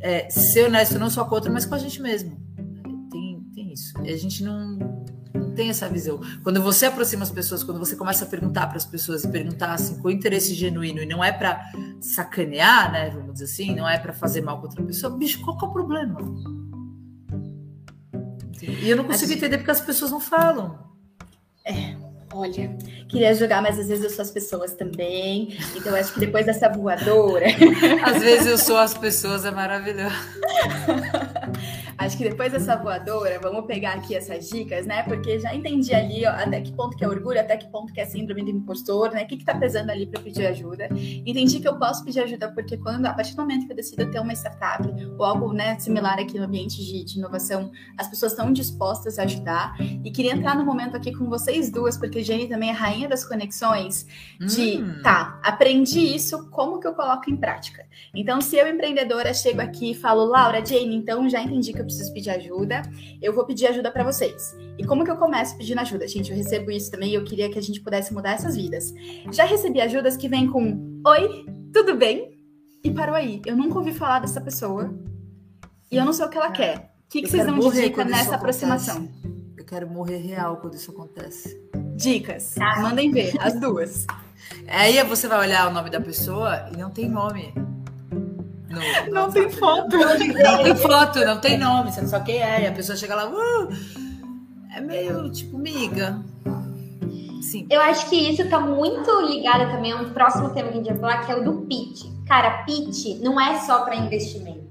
é, 0.00 0.28
ser 0.30 0.66
honesto, 0.66 0.98
não 0.98 1.10
só 1.10 1.24
com 1.24 1.32
o 1.32 1.34
outro, 1.34 1.52
mas 1.52 1.64
com 1.64 1.74
a 1.74 1.78
gente 1.78 2.00
mesmo. 2.00 2.36
Tem, 3.10 3.40
tem 3.54 3.72
isso. 3.72 3.94
E 4.02 4.10
a 4.10 4.16
gente 4.16 4.42
não, 4.42 4.78
não 5.34 5.54
tem 5.54 5.70
essa 5.70 5.88
visão. 5.88 6.20
Quando 6.42 6.60
você 6.60 6.86
aproxima 6.86 7.22
as 7.22 7.30
pessoas, 7.30 7.62
quando 7.62 7.78
você 7.78 7.94
começa 7.94 8.24
a 8.24 8.28
perguntar 8.28 8.66
para 8.66 8.76
as 8.76 8.84
pessoas 8.84 9.24
e 9.24 9.28
perguntar 9.28 9.74
assim, 9.74 10.00
com 10.00 10.10
interesse 10.10 10.54
genuíno, 10.54 11.00
e 11.02 11.06
não 11.06 11.22
é 11.22 11.32
para 11.32 11.72
sacanear, 12.00 12.92
né? 12.92 13.10
Vamos 13.10 13.34
dizer 13.34 13.44
assim, 13.44 13.74
não 13.74 13.88
é 13.88 13.98
para 13.98 14.12
fazer 14.12 14.40
mal 14.40 14.58
com 14.58 14.66
outra 14.66 14.82
pessoa, 14.82 15.16
bicho, 15.16 15.40
qual 15.42 15.56
que 15.56 15.64
é 15.64 15.68
o 15.68 15.72
problema? 15.72 16.18
E 18.62 18.88
eu 18.88 18.96
não 18.96 19.04
consigo 19.04 19.32
entender 19.32 19.58
porque 19.58 19.70
as 19.70 19.80
pessoas 19.80 20.10
não 20.10 20.20
falam. 20.20 20.78
É, 21.64 21.96
Olha, 22.34 22.74
queria 23.08 23.34
jogar, 23.34 23.60
mas 23.60 23.78
às 23.78 23.88
vezes 23.88 24.04
eu 24.04 24.10
sou 24.10 24.22
as 24.22 24.30
pessoas 24.30 24.72
também. 24.72 25.56
Então 25.76 25.94
acho 25.94 26.14
que 26.14 26.20
depois 26.20 26.46
dessa 26.46 26.68
voadora. 26.68 27.46
Às 28.04 28.22
vezes 28.22 28.46
eu 28.46 28.58
sou 28.58 28.76
as 28.78 28.94
pessoas, 28.94 29.44
é 29.44 29.50
maravilhoso. 29.50 30.14
Acho 32.02 32.18
que 32.18 32.24
depois 32.24 32.50
dessa 32.50 32.74
voadora, 32.74 33.38
vamos 33.40 33.64
pegar 33.64 33.92
aqui 33.92 34.16
essas 34.16 34.48
dicas, 34.48 34.84
né? 34.84 35.04
Porque 35.04 35.38
já 35.38 35.54
entendi 35.54 35.94
ali 35.94 36.26
ó, 36.26 36.30
até 36.30 36.60
que 36.60 36.72
ponto 36.72 36.96
que 36.96 37.04
é 37.04 37.08
orgulho, 37.08 37.38
até 37.38 37.56
que 37.56 37.70
ponto 37.70 37.92
que 37.92 38.00
é 38.00 38.04
síndrome 38.04 38.42
do 38.42 38.50
impostor, 38.50 39.12
né? 39.12 39.22
O 39.22 39.26
que, 39.28 39.36
que 39.36 39.44
tá 39.44 39.54
pesando 39.54 39.88
ali 39.90 40.04
para 40.06 40.20
pedir 40.20 40.44
ajuda. 40.46 40.88
Entendi 41.24 41.60
que 41.60 41.68
eu 41.68 41.78
posso 41.78 42.04
pedir 42.04 42.18
ajuda 42.18 42.50
porque 42.50 42.76
quando, 42.76 43.06
a 43.06 43.12
partir 43.12 43.36
do 43.36 43.42
momento 43.42 43.66
que 43.66 43.72
eu 43.72 43.76
decido 43.76 44.10
ter 44.10 44.18
uma 44.18 44.32
startup 44.32 44.82
ou 45.16 45.24
algo 45.24 45.52
né, 45.52 45.78
similar 45.78 46.18
aqui 46.18 46.40
no 46.40 46.44
ambiente 46.44 46.84
de, 46.84 47.04
de 47.04 47.18
inovação, 47.18 47.70
as 47.96 48.08
pessoas 48.08 48.32
estão 48.32 48.52
dispostas 48.52 49.16
a 49.20 49.22
ajudar. 49.22 49.76
E 49.80 50.10
queria 50.10 50.32
entrar 50.32 50.56
no 50.56 50.64
momento 50.64 50.96
aqui 50.96 51.12
com 51.12 51.26
vocês 51.28 51.70
duas, 51.70 51.96
porque 51.96 52.20
Jenny 52.24 52.48
também 52.48 52.70
é 52.70 52.72
rainha 52.72 53.08
das 53.08 53.24
conexões, 53.24 54.06
de 54.40 54.82
hum. 54.82 55.00
tá, 55.04 55.38
aprendi 55.40 56.00
isso, 56.00 56.50
como 56.50 56.80
que 56.80 56.86
eu 56.88 56.94
coloco 56.94 57.30
em 57.30 57.36
prática? 57.36 57.86
Então, 58.12 58.40
se 58.40 58.56
eu, 58.56 58.66
empreendedora, 58.66 59.32
chego 59.32 59.60
aqui 59.60 59.92
e 59.92 59.94
falo, 59.94 60.24
Laura, 60.24 60.64
Jane, 60.64 60.96
então 60.96 61.28
já 61.28 61.40
entendi 61.40 61.72
que 61.72 61.80
eu 61.80 61.86
preciso 61.94 62.12
pedir 62.12 62.30
ajuda, 62.30 62.82
eu 63.20 63.32
vou 63.32 63.44
pedir 63.44 63.66
ajuda 63.66 63.90
para 63.90 64.04
vocês. 64.04 64.56
E 64.78 64.84
como 64.84 65.04
que 65.04 65.10
eu 65.10 65.16
começo 65.16 65.56
pedindo 65.56 65.80
ajuda? 65.80 66.06
Gente, 66.08 66.30
eu 66.30 66.36
recebo 66.36 66.70
isso 66.70 66.90
também 66.90 67.10
e 67.10 67.14
eu 67.14 67.24
queria 67.24 67.50
que 67.50 67.58
a 67.58 67.62
gente 67.62 67.80
pudesse 67.80 68.12
mudar 68.12 68.32
essas 68.32 68.56
vidas. 68.56 68.92
Já 69.30 69.44
recebi 69.44 69.80
ajudas 69.80 70.16
que 70.16 70.28
vêm 70.28 70.46
com 70.48 71.00
Oi, 71.06 71.46
tudo 71.72 71.96
bem? 71.96 72.38
E 72.84 72.90
parou 72.90 73.14
aí. 73.14 73.40
Eu 73.46 73.56
nunca 73.56 73.78
ouvi 73.78 73.92
falar 73.92 74.20
dessa 74.20 74.40
pessoa 74.40 74.92
e 75.90 75.96
eu 75.96 76.04
não 76.04 76.12
sei 76.12 76.26
o 76.26 76.28
que 76.28 76.38
ela 76.38 76.50
quer. 76.50 76.92
O 77.04 77.08
que, 77.08 77.22
que 77.22 77.28
vocês 77.28 77.44
dão 77.44 77.58
de 77.58 77.70
dica 77.70 78.04
nessa 78.04 78.36
aproximação? 78.36 79.08
Eu 79.56 79.64
quero 79.64 79.88
morrer 79.88 80.18
real 80.18 80.56
quando 80.56 80.74
isso 80.74 80.90
acontece. 80.90 81.60
Dicas. 81.94 82.54
Mandem 82.80 83.10
ver, 83.10 83.34
as 83.38 83.60
duas. 83.60 84.06
Aí 84.66 85.02
você 85.04 85.28
vai 85.28 85.40
olhar 85.40 85.68
o 85.68 85.72
nome 85.72 85.90
da 85.90 86.00
pessoa 86.00 86.68
e 86.72 86.76
não 86.76 86.90
tem 86.90 87.08
nome. 87.08 87.52
No, 88.72 89.06
no 89.06 89.12
não 89.12 89.30
tem 89.30 89.50
foto. 89.50 89.96
Não 89.96 90.16
tem 90.16 90.76
foto, 90.76 91.24
não 91.24 91.38
tem 91.38 91.58
nome, 91.58 91.92
você 91.92 92.00
não 92.00 92.08
sabe 92.08 92.26
quem 92.26 92.42
é. 92.42 92.62
E 92.62 92.66
a 92.66 92.72
pessoa 92.72 92.96
chega 92.96 93.14
lá, 93.14 93.28
uh, 93.28 93.68
é 94.74 94.80
meio 94.80 95.30
tipo 95.30 95.58
miga. 95.58 96.22
Sim. 97.42 97.66
Eu 97.68 97.80
acho 97.82 98.08
que 98.08 98.16
isso 98.16 98.48
tá 98.48 98.58
muito 98.58 99.10
ligado 99.20 99.70
também 99.70 99.92
a 99.92 99.96
um 99.96 100.10
próximo 100.10 100.50
tema 100.50 100.68
que 100.68 100.74
a 100.74 100.76
gente 100.78 100.88
vai 100.92 100.98
falar, 100.98 101.26
que 101.26 101.32
é 101.32 101.36
o 101.36 101.44
do 101.44 101.66
pitch. 101.66 102.04
Cara, 102.26 102.62
pitch 102.64 103.20
não 103.20 103.38
é 103.38 103.58
só 103.60 103.84
para 103.84 103.96
investimento. 103.96 104.62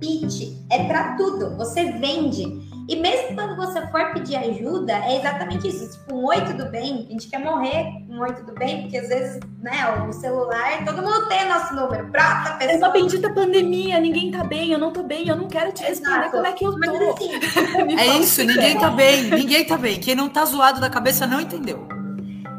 Pitch 0.00 0.56
é 0.70 0.84
para 0.84 1.16
tudo. 1.16 1.56
Você 1.56 1.92
vende. 1.92 2.69
E 2.90 2.96
mesmo 2.96 3.36
quando 3.36 3.54
você 3.54 3.86
for 3.86 4.12
pedir 4.12 4.34
ajuda, 4.34 4.92
é 4.92 5.18
exatamente 5.18 5.68
isso. 5.68 5.92
Tipo, 5.92 6.16
um 6.16 6.26
oi, 6.26 6.40
tudo 6.44 6.66
bem? 6.70 7.06
A 7.08 7.12
gente 7.12 7.28
quer 7.28 7.38
morrer 7.38 7.86
um 8.08 8.20
oi, 8.20 8.32
tudo 8.32 8.52
bem? 8.52 8.82
Porque 8.82 8.96
às 8.96 9.06
vezes, 9.06 9.38
né, 9.62 10.06
o 10.08 10.12
celular, 10.12 10.84
todo 10.84 11.00
mundo 11.00 11.28
tem 11.28 11.48
nosso 11.48 11.72
número. 11.72 12.08
Prata, 12.10 12.54
pessoa. 12.54 12.74
É 12.74 12.78
uma 12.78 12.88
bendita 12.88 13.32
pandemia, 13.32 14.00
ninguém 14.00 14.32
tá 14.32 14.42
bem, 14.42 14.72
eu 14.72 14.78
não 14.80 14.92
tô 14.92 15.04
bem, 15.04 15.28
eu 15.28 15.36
não 15.36 15.46
quero 15.46 15.70
te 15.70 15.84
responder 15.84 16.16
Exato. 16.16 16.30
como 16.32 16.46
é 16.48 16.52
que 16.52 16.66
eu 16.66 16.72
tô. 16.72 16.78
Mas, 16.78 16.90
assim, 16.90 17.94
é 17.96 18.06
isso, 18.18 18.42
ninguém 18.42 18.76
tá 18.76 18.90
bem, 18.90 19.22
ninguém 19.30 19.64
tá 19.64 19.76
bem. 19.76 20.00
Quem 20.00 20.16
não 20.16 20.28
tá 20.28 20.44
zoado 20.44 20.80
da 20.80 20.90
cabeça 20.90 21.28
não 21.28 21.40
entendeu. 21.40 21.86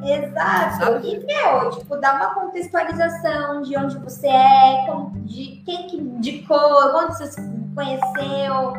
Exato. 0.01 1.05
E, 1.05 1.25
meu, 1.25 1.71
tipo, 1.71 1.97
dá 1.97 2.15
uma 2.15 2.33
contextualização 2.33 3.63
de 3.63 3.77
onde 3.77 3.97
você 3.97 4.27
é, 4.27 4.85
de 5.25 5.61
quem 5.65 5.87
que 5.87 5.97
indicou, 5.97 6.95
onde 6.95 7.17
você 7.17 7.27
se 7.27 7.41
conheceu 7.75 8.73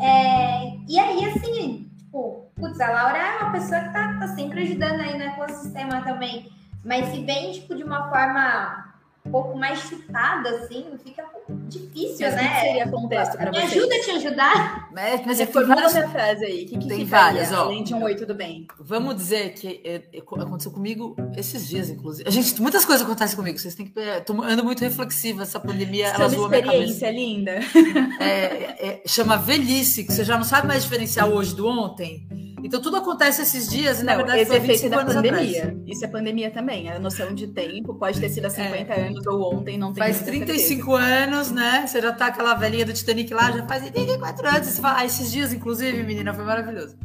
é, 0.00 0.77
e 0.88 0.98
aí, 0.98 1.24
assim, 1.26 1.90
tipo, 1.98 2.50
putz, 2.56 2.80
a 2.80 2.90
Laura 2.90 3.18
é 3.18 3.38
uma 3.42 3.52
pessoa 3.52 3.80
que 3.80 3.92
tá, 3.92 4.18
tá 4.18 4.28
sempre 4.28 4.62
ajudando 4.62 5.00
aí 5.00 5.18
no 5.18 5.24
ecossistema 5.24 6.02
também. 6.02 6.50
Mas 6.84 7.08
se 7.08 7.22
vem, 7.22 7.52
tipo, 7.52 7.74
de 7.74 7.84
uma 7.84 8.08
forma 8.08 8.87
um 9.28 9.30
pouco 9.30 9.58
mais 9.58 9.78
chutada, 9.80 10.48
assim, 10.50 10.86
fica 11.04 11.24
difícil, 11.68 12.26
mas 12.26 12.34
né? 12.34 12.48
que 12.48 12.60
seria 12.60 12.88
contexto 12.88 13.36
para 13.36 13.52
vocês? 13.52 13.74
Me 13.74 13.78
ajuda 13.78 13.94
a 13.94 14.00
te 14.00 14.10
ajudar. 14.10 14.88
Mas, 14.92 15.26
mas 15.26 15.40
é 15.40 15.46
formula 15.46 15.74
várias... 15.74 15.96
a 15.96 16.08
frase 16.08 16.44
aí. 16.44 16.64
O 16.64 16.68
que, 16.68 16.78
que 16.78 16.88
tem 16.88 17.04
várias, 17.04 17.52
ó. 17.52 17.64
Além 17.64 17.84
de 17.84 17.94
um 17.94 18.02
oi, 18.02 18.14
tudo 18.14 18.34
bem. 18.34 18.66
Vamos 18.80 19.16
dizer 19.16 19.52
que 19.52 19.80
é, 19.84 20.02
é, 20.12 20.18
aconteceu 20.18 20.72
comigo 20.72 21.14
esses 21.36 21.68
dias, 21.68 21.90
inclusive. 21.90 22.28
A 22.28 22.32
gente, 22.32 22.60
muitas 22.60 22.84
coisas 22.84 23.04
acontecem 23.06 23.36
comigo. 23.36 23.58
Vocês 23.58 23.74
têm 23.74 23.86
que. 23.86 23.92
Tô 24.24 24.42
ando 24.42 24.64
muito 24.64 24.80
reflexiva. 24.80 25.42
Essa 25.42 25.60
pandemia, 25.60 26.06
Isso 26.06 26.14
ela 26.16 26.28
zoou 26.28 26.48
minha 26.48 26.62
cabeça. 26.62 27.10
linda. 27.10 27.58
É, 28.20 28.88
é, 28.88 29.02
chama 29.06 29.36
velhice, 29.36 30.04
que 30.04 30.12
você 30.12 30.24
já 30.24 30.36
não 30.36 30.44
sabe 30.44 30.66
mais 30.66 30.82
diferenciar 30.82 31.28
hoje 31.28 31.54
do 31.54 31.66
ontem. 31.66 32.26
Então 32.62 32.80
tudo 32.80 32.96
acontece 32.96 33.42
esses 33.42 33.68
dias 33.68 34.00
e 34.00 34.04
na 34.04 34.16
verdade 34.16 34.40
esse 34.40 34.50
foi 34.50 34.58
efeito 34.58 34.88
da 34.88 35.04
pandemia. 35.04 35.62
Atrás. 35.64 35.78
Isso 35.86 36.04
é 36.04 36.08
pandemia 36.08 36.50
também. 36.50 36.90
A 36.90 36.98
noção 36.98 37.34
de 37.34 37.46
tempo 37.48 37.94
pode 37.94 38.20
ter 38.20 38.28
sido 38.28 38.46
há 38.46 38.50
50 38.50 38.92
é. 38.92 39.10
Anos 39.18 39.26
ou 39.26 39.54
ontem, 39.54 39.76
não 39.76 39.92
tem 39.92 40.02
Faz 40.02 40.22
35 40.22 40.96
certeza. 40.96 41.24
anos, 41.24 41.50
né? 41.50 41.86
Você 41.86 42.00
já 42.00 42.12
tá 42.12 42.26
aquela 42.26 42.54
velhinha 42.54 42.86
do 42.86 42.92
Titanic 42.92 43.32
lá, 43.32 43.50
já 43.50 43.66
faz 43.66 43.88
34 43.90 44.48
anos. 44.48 44.66
Você 44.66 44.80
fala, 44.80 44.98
ah, 45.00 45.04
esses 45.04 45.30
dias, 45.30 45.52
inclusive, 45.52 46.02
menina, 46.02 46.32
foi 46.32 46.44
maravilhoso. 46.44 46.96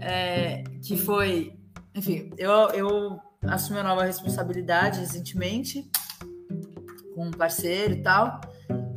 É, 0.00 0.64
que 0.82 0.96
foi, 0.96 1.54
enfim, 1.94 2.30
eu, 2.36 2.50
eu 2.70 3.18
assumi 3.46 3.78
uma 3.78 3.88
nova 3.88 4.04
responsabilidade 4.04 5.00
recentemente 5.00 5.90
com 7.14 7.26
um 7.26 7.30
parceiro 7.30 7.94
e 7.94 8.02
tal. 8.02 8.40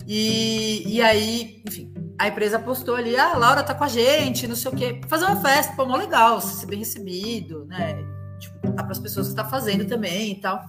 E, 0.07 0.83
e 0.87 1.01
aí, 1.01 1.61
enfim, 1.67 1.93
a 2.17 2.27
empresa 2.27 2.57
postou 2.57 2.95
ali, 2.95 3.15
ah, 3.15 3.33
a 3.33 3.37
Laura 3.37 3.63
tá 3.63 3.75
com 3.75 3.83
a 3.83 3.87
gente, 3.87 4.47
não 4.47 4.55
sei 4.55 4.71
o 4.71 4.75
quê. 4.75 5.01
Fazer 5.07 5.25
uma 5.25 5.41
festa, 5.41 5.75
pô, 5.75 5.85
mó 5.85 5.95
legal, 5.95 6.41
ser 6.41 6.65
bem 6.65 6.79
recebido, 6.79 7.65
né? 7.65 7.95
Tipo, 8.39 8.59
contar 8.59 8.83
para 8.83 8.91
as 8.91 8.99
pessoas 8.99 9.27
que 9.27 9.33
está 9.33 9.45
fazendo 9.45 9.85
também 9.85 10.31
e 10.31 10.41
tal. 10.41 10.63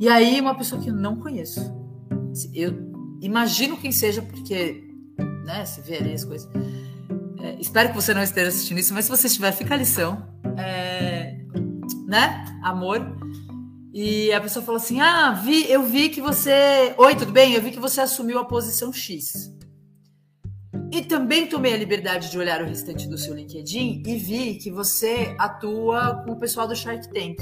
E 0.00 0.08
aí, 0.08 0.40
uma 0.40 0.54
pessoa 0.54 0.80
que 0.80 0.90
eu 0.90 0.94
não 0.94 1.16
conheço. 1.16 1.60
Eu 2.52 2.74
imagino 3.20 3.76
quem 3.76 3.90
seja, 3.90 4.20
porque, 4.20 4.84
né, 5.44 5.64
se 5.64 5.80
vê 5.80 5.96
ali 5.96 6.12
as 6.12 6.24
coisas. 6.24 6.48
É, 7.40 7.56
espero 7.60 7.90
que 7.90 7.94
você 7.94 8.12
não 8.12 8.22
esteja 8.22 8.48
assistindo 8.48 8.78
isso, 8.78 8.92
mas 8.92 9.06
se 9.06 9.10
você 9.10 9.26
estiver, 9.26 9.52
fica 9.52 9.74
a 9.74 9.78
lição. 9.78 10.26
É, 10.58 11.38
né? 12.06 12.44
Amor. 12.62 13.16
E 13.92 14.30
a 14.32 14.40
pessoa 14.40 14.64
falou 14.64 14.78
assim: 14.78 15.00
Ah, 15.00 15.32
vi, 15.32 15.70
eu 15.70 15.82
vi 15.82 16.10
que 16.10 16.20
você. 16.20 16.94
Oi, 16.98 17.14
tudo 17.16 17.32
bem? 17.32 17.54
Eu 17.54 17.62
vi 17.62 17.70
que 17.70 17.80
você 17.80 18.00
assumiu 18.00 18.38
a 18.38 18.44
posição 18.44 18.92
X. 18.92 19.54
E 20.92 21.02
também 21.02 21.46
tomei 21.46 21.74
a 21.74 21.76
liberdade 21.76 22.30
de 22.30 22.38
olhar 22.38 22.62
o 22.62 22.66
restante 22.66 23.08
do 23.08 23.18
seu 23.18 23.34
LinkedIn 23.34 24.02
e 24.06 24.16
vi 24.16 24.54
que 24.54 24.70
você 24.70 25.34
atua 25.38 26.22
com 26.24 26.32
o 26.32 26.38
pessoal 26.38 26.68
do 26.68 26.76
Shark 26.76 27.08
Tank. 27.12 27.36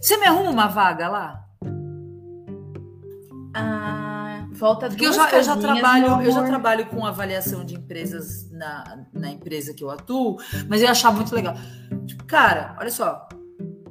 Você 0.00 0.16
me 0.16 0.26
arruma 0.26 0.50
uma 0.50 0.68
vaga 0.68 1.08
lá? 1.08 1.47
Ah, 3.54 4.08
Volta 4.58 4.88
Porque 4.88 5.06
eu 5.06 5.12
já, 5.12 5.30
eu 5.30 5.42
já 5.42 5.56
trabalho, 5.56 6.22
eu 6.22 6.32
já 6.32 6.42
trabalho 6.42 6.86
com 6.86 7.06
avaliação 7.06 7.64
de 7.64 7.76
empresas 7.76 8.50
na, 8.50 9.04
na 9.12 9.30
empresa 9.30 9.72
que 9.72 9.84
eu 9.84 9.90
atuo, 9.90 10.36
mas 10.68 10.82
eu 10.82 10.88
achar 10.88 11.12
muito 11.12 11.32
legal. 11.34 11.54
Tipo, 12.06 12.24
cara, 12.24 12.76
olha 12.80 12.90
só, 12.90 13.28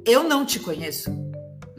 eu 0.04 0.24
não 0.24 0.44
te 0.44 0.60
conheço. 0.60 1.10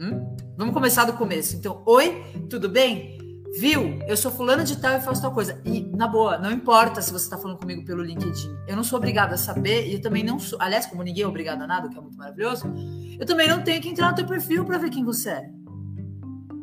Hum? 0.00 0.34
Vamos 0.56 0.74
começar 0.74 1.04
do 1.04 1.12
começo. 1.12 1.56
Então, 1.56 1.82
oi, 1.86 2.22
tudo 2.48 2.68
bem? 2.68 3.18
Viu? 3.58 3.98
Eu 4.06 4.16
sou 4.16 4.30
fulana 4.30 4.64
de 4.64 4.76
tal 4.76 4.96
e 4.96 5.00
faço 5.00 5.22
tal 5.22 5.32
coisa. 5.32 5.60
E, 5.64 5.80
na 5.96 6.08
boa, 6.08 6.38
não 6.38 6.50
importa 6.50 7.00
se 7.02 7.12
você 7.12 7.24
está 7.24 7.36
falando 7.36 7.58
comigo 7.58 7.84
pelo 7.84 8.02
LinkedIn. 8.02 8.56
Eu 8.66 8.76
não 8.76 8.84
sou 8.84 8.98
obrigada 8.98 9.34
a 9.34 9.38
saber, 9.38 9.88
e 9.88 9.94
eu 9.94 10.00
também 10.00 10.24
não 10.24 10.38
sou. 10.38 10.58
Aliás, 10.60 10.86
como 10.86 11.02
ninguém 11.02 11.24
é 11.24 11.26
obrigado 11.26 11.62
a 11.62 11.66
nada, 11.66 11.88
que 11.88 11.96
é 11.96 12.00
muito 12.00 12.16
maravilhoso, 12.16 12.72
eu 13.18 13.26
também 13.26 13.48
não 13.48 13.62
tenho 13.62 13.80
que 13.80 13.88
entrar 13.88 14.10
no 14.10 14.16
teu 14.16 14.26
perfil 14.26 14.64
para 14.64 14.78
ver 14.78 14.90
quem 14.90 15.04
você 15.04 15.30
é. 15.30 15.50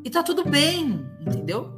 E 0.04 0.10
tá 0.10 0.24
tudo 0.24 0.48
bem, 0.48 1.06
entendeu? 1.20 1.78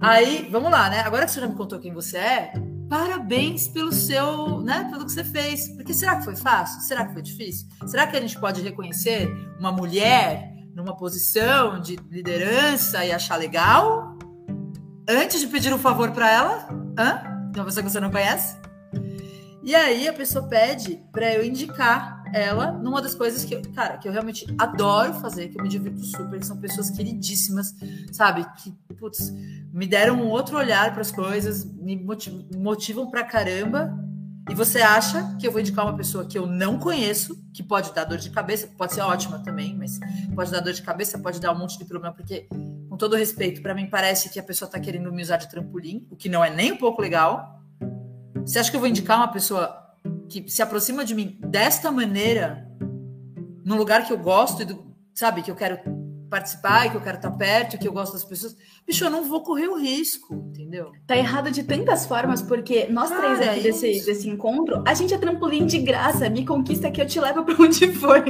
Aí, 0.00 0.48
vamos 0.50 0.70
lá, 0.70 0.90
né? 0.90 1.00
Agora 1.00 1.24
que 1.24 1.32
você 1.32 1.40
já 1.40 1.46
me 1.46 1.54
contou 1.54 1.78
quem 1.78 1.92
você 1.92 2.18
é, 2.18 2.52
parabéns 2.88 3.68
pelo 3.68 3.92
seu, 3.92 4.60
né, 4.60 4.88
pelo 4.90 5.04
que 5.04 5.12
você 5.12 5.24
fez. 5.24 5.68
Porque 5.68 5.94
será 5.94 6.16
que 6.16 6.24
foi 6.24 6.36
fácil? 6.36 6.80
Será 6.82 7.06
que 7.06 7.12
foi 7.12 7.22
difícil? 7.22 7.66
Será 7.86 8.06
que 8.06 8.16
a 8.16 8.20
gente 8.20 8.38
pode 8.38 8.60
reconhecer 8.60 9.28
uma 9.58 9.72
mulher 9.72 10.52
numa 10.74 10.96
posição 10.96 11.80
de 11.80 11.96
liderança 12.10 13.04
e 13.04 13.12
achar 13.12 13.36
legal? 13.36 14.12
antes 15.08 15.40
de 15.40 15.46
pedir 15.46 15.72
um 15.72 15.78
favor 15.78 16.10
para 16.12 16.30
ela, 16.30 16.68
hã? 16.98 17.22
Uma 17.54 17.64
pessoa 17.64 17.82
que 17.82 17.90
você 17.90 18.00
não 18.00 18.10
conhece. 18.10 18.56
E 19.62 19.74
aí 19.74 20.08
a 20.08 20.12
pessoa 20.12 20.48
pede 20.48 21.00
para 21.12 21.32
eu 21.34 21.44
indicar 21.44 22.21
ela 22.32 22.72
numa 22.72 23.00
das 23.00 23.14
coisas 23.14 23.44
que, 23.44 23.54
eu, 23.54 23.62
cara, 23.74 23.98
que 23.98 24.08
eu 24.08 24.12
realmente 24.12 24.46
adoro 24.58 25.14
fazer, 25.14 25.48
que 25.48 25.58
eu 25.58 25.62
me 25.62 25.68
divirto 25.68 26.04
super, 26.04 26.38
que 26.38 26.46
são 26.46 26.56
pessoas 26.56 26.90
queridíssimas, 26.90 27.74
sabe? 28.10 28.46
Que, 28.56 28.72
putz, 28.94 29.30
me 29.72 29.86
deram 29.86 30.16
um 30.16 30.28
outro 30.28 30.56
olhar 30.56 30.92
para 30.92 31.02
as 31.02 31.10
coisas, 31.10 31.64
me 31.64 31.96
motivam, 31.96 33.10
pra 33.10 33.24
caramba. 33.24 33.98
E 34.50 34.54
você 34.54 34.82
acha 34.82 35.36
que 35.38 35.46
eu 35.46 35.52
vou 35.52 35.60
indicar 35.60 35.84
uma 35.86 35.96
pessoa 35.96 36.24
que 36.24 36.36
eu 36.36 36.46
não 36.46 36.78
conheço, 36.78 37.40
que 37.54 37.62
pode 37.62 37.94
dar 37.94 38.04
dor 38.04 38.18
de 38.18 38.28
cabeça, 38.30 38.66
pode 38.76 38.92
ser 38.92 39.00
ótima 39.02 39.38
também, 39.38 39.76
mas 39.76 40.00
pode 40.34 40.50
dar 40.50 40.60
dor 40.60 40.72
de 40.72 40.82
cabeça, 40.82 41.18
pode 41.18 41.40
dar 41.40 41.52
um 41.52 41.58
monte 41.58 41.78
de 41.78 41.84
problema, 41.84 42.12
porque 42.12 42.48
com 42.88 42.96
todo 42.96 43.14
respeito, 43.14 43.62
para 43.62 43.72
mim 43.72 43.88
parece 43.88 44.30
que 44.30 44.40
a 44.40 44.42
pessoa 44.42 44.66
está 44.66 44.80
querendo 44.80 45.12
me 45.12 45.22
usar 45.22 45.36
de 45.36 45.48
trampolim, 45.48 46.06
o 46.10 46.16
que 46.16 46.28
não 46.28 46.44
é 46.44 46.50
nem 46.50 46.72
um 46.72 46.76
pouco 46.76 47.00
legal. 47.00 47.62
Você 48.44 48.58
acha 48.58 48.68
que 48.68 48.76
eu 48.76 48.80
vou 48.80 48.88
indicar 48.88 49.16
uma 49.16 49.28
pessoa 49.28 49.91
que 50.40 50.50
se 50.50 50.62
aproxima 50.62 51.04
de 51.04 51.14
mim 51.14 51.38
desta 51.40 51.92
maneira, 51.92 52.66
num 53.64 53.76
lugar 53.76 54.06
que 54.06 54.12
eu 54.12 54.18
gosto 54.18 54.62
e 54.62 54.64
do, 54.64 54.82
sabe, 55.14 55.42
que 55.42 55.50
eu 55.50 55.54
quero 55.54 55.78
participar, 56.30 56.90
que 56.90 56.96
eu 56.96 57.00
quero 57.02 57.18
estar 57.18 57.30
perto, 57.32 57.76
que 57.76 57.86
eu 57.86 57.92
gosto 57.92 58.14
das 58.14 58.24
pessoas, 58.24 58.56
bicho, 58.86 59.04
eu 59.04 59.10
não 59.10 59.28
vou 59.28 59.42
correr 59.42 59.68
o 59.68 59.78
risco, 59.78 60.34
entendeu? 60.34 60.90
Tá 61.06 61.14
errado 61.14 61.50
de 61.50 61.62
tantas 61.62 62.06
formas, 62.06 62.40
porque 62.40 62.86
nós 62.86 63.10
Cara, 63.10 63.36
três 63.36 63.48
aqui 63.50 63.60
é 63.60 63.62
desse, 63.62 64.06
desse 64.06 64.28
encontro, 64.30 64.82
a 64.86 64.94
gente 64.94 65.12
é 65.12 65.18
trampolim 65.18 65.66
de 65.66 65.78
graça, 65.80 66.30
me 66.30 66.46
conquista 66.46 66.90
que 66.90 67.02
eu 67.02 67.06
te 67.06 67.20
levo 67.20 67.44
para 67.44 67.62
onde 67.62 67.86
for? 67.92 68.24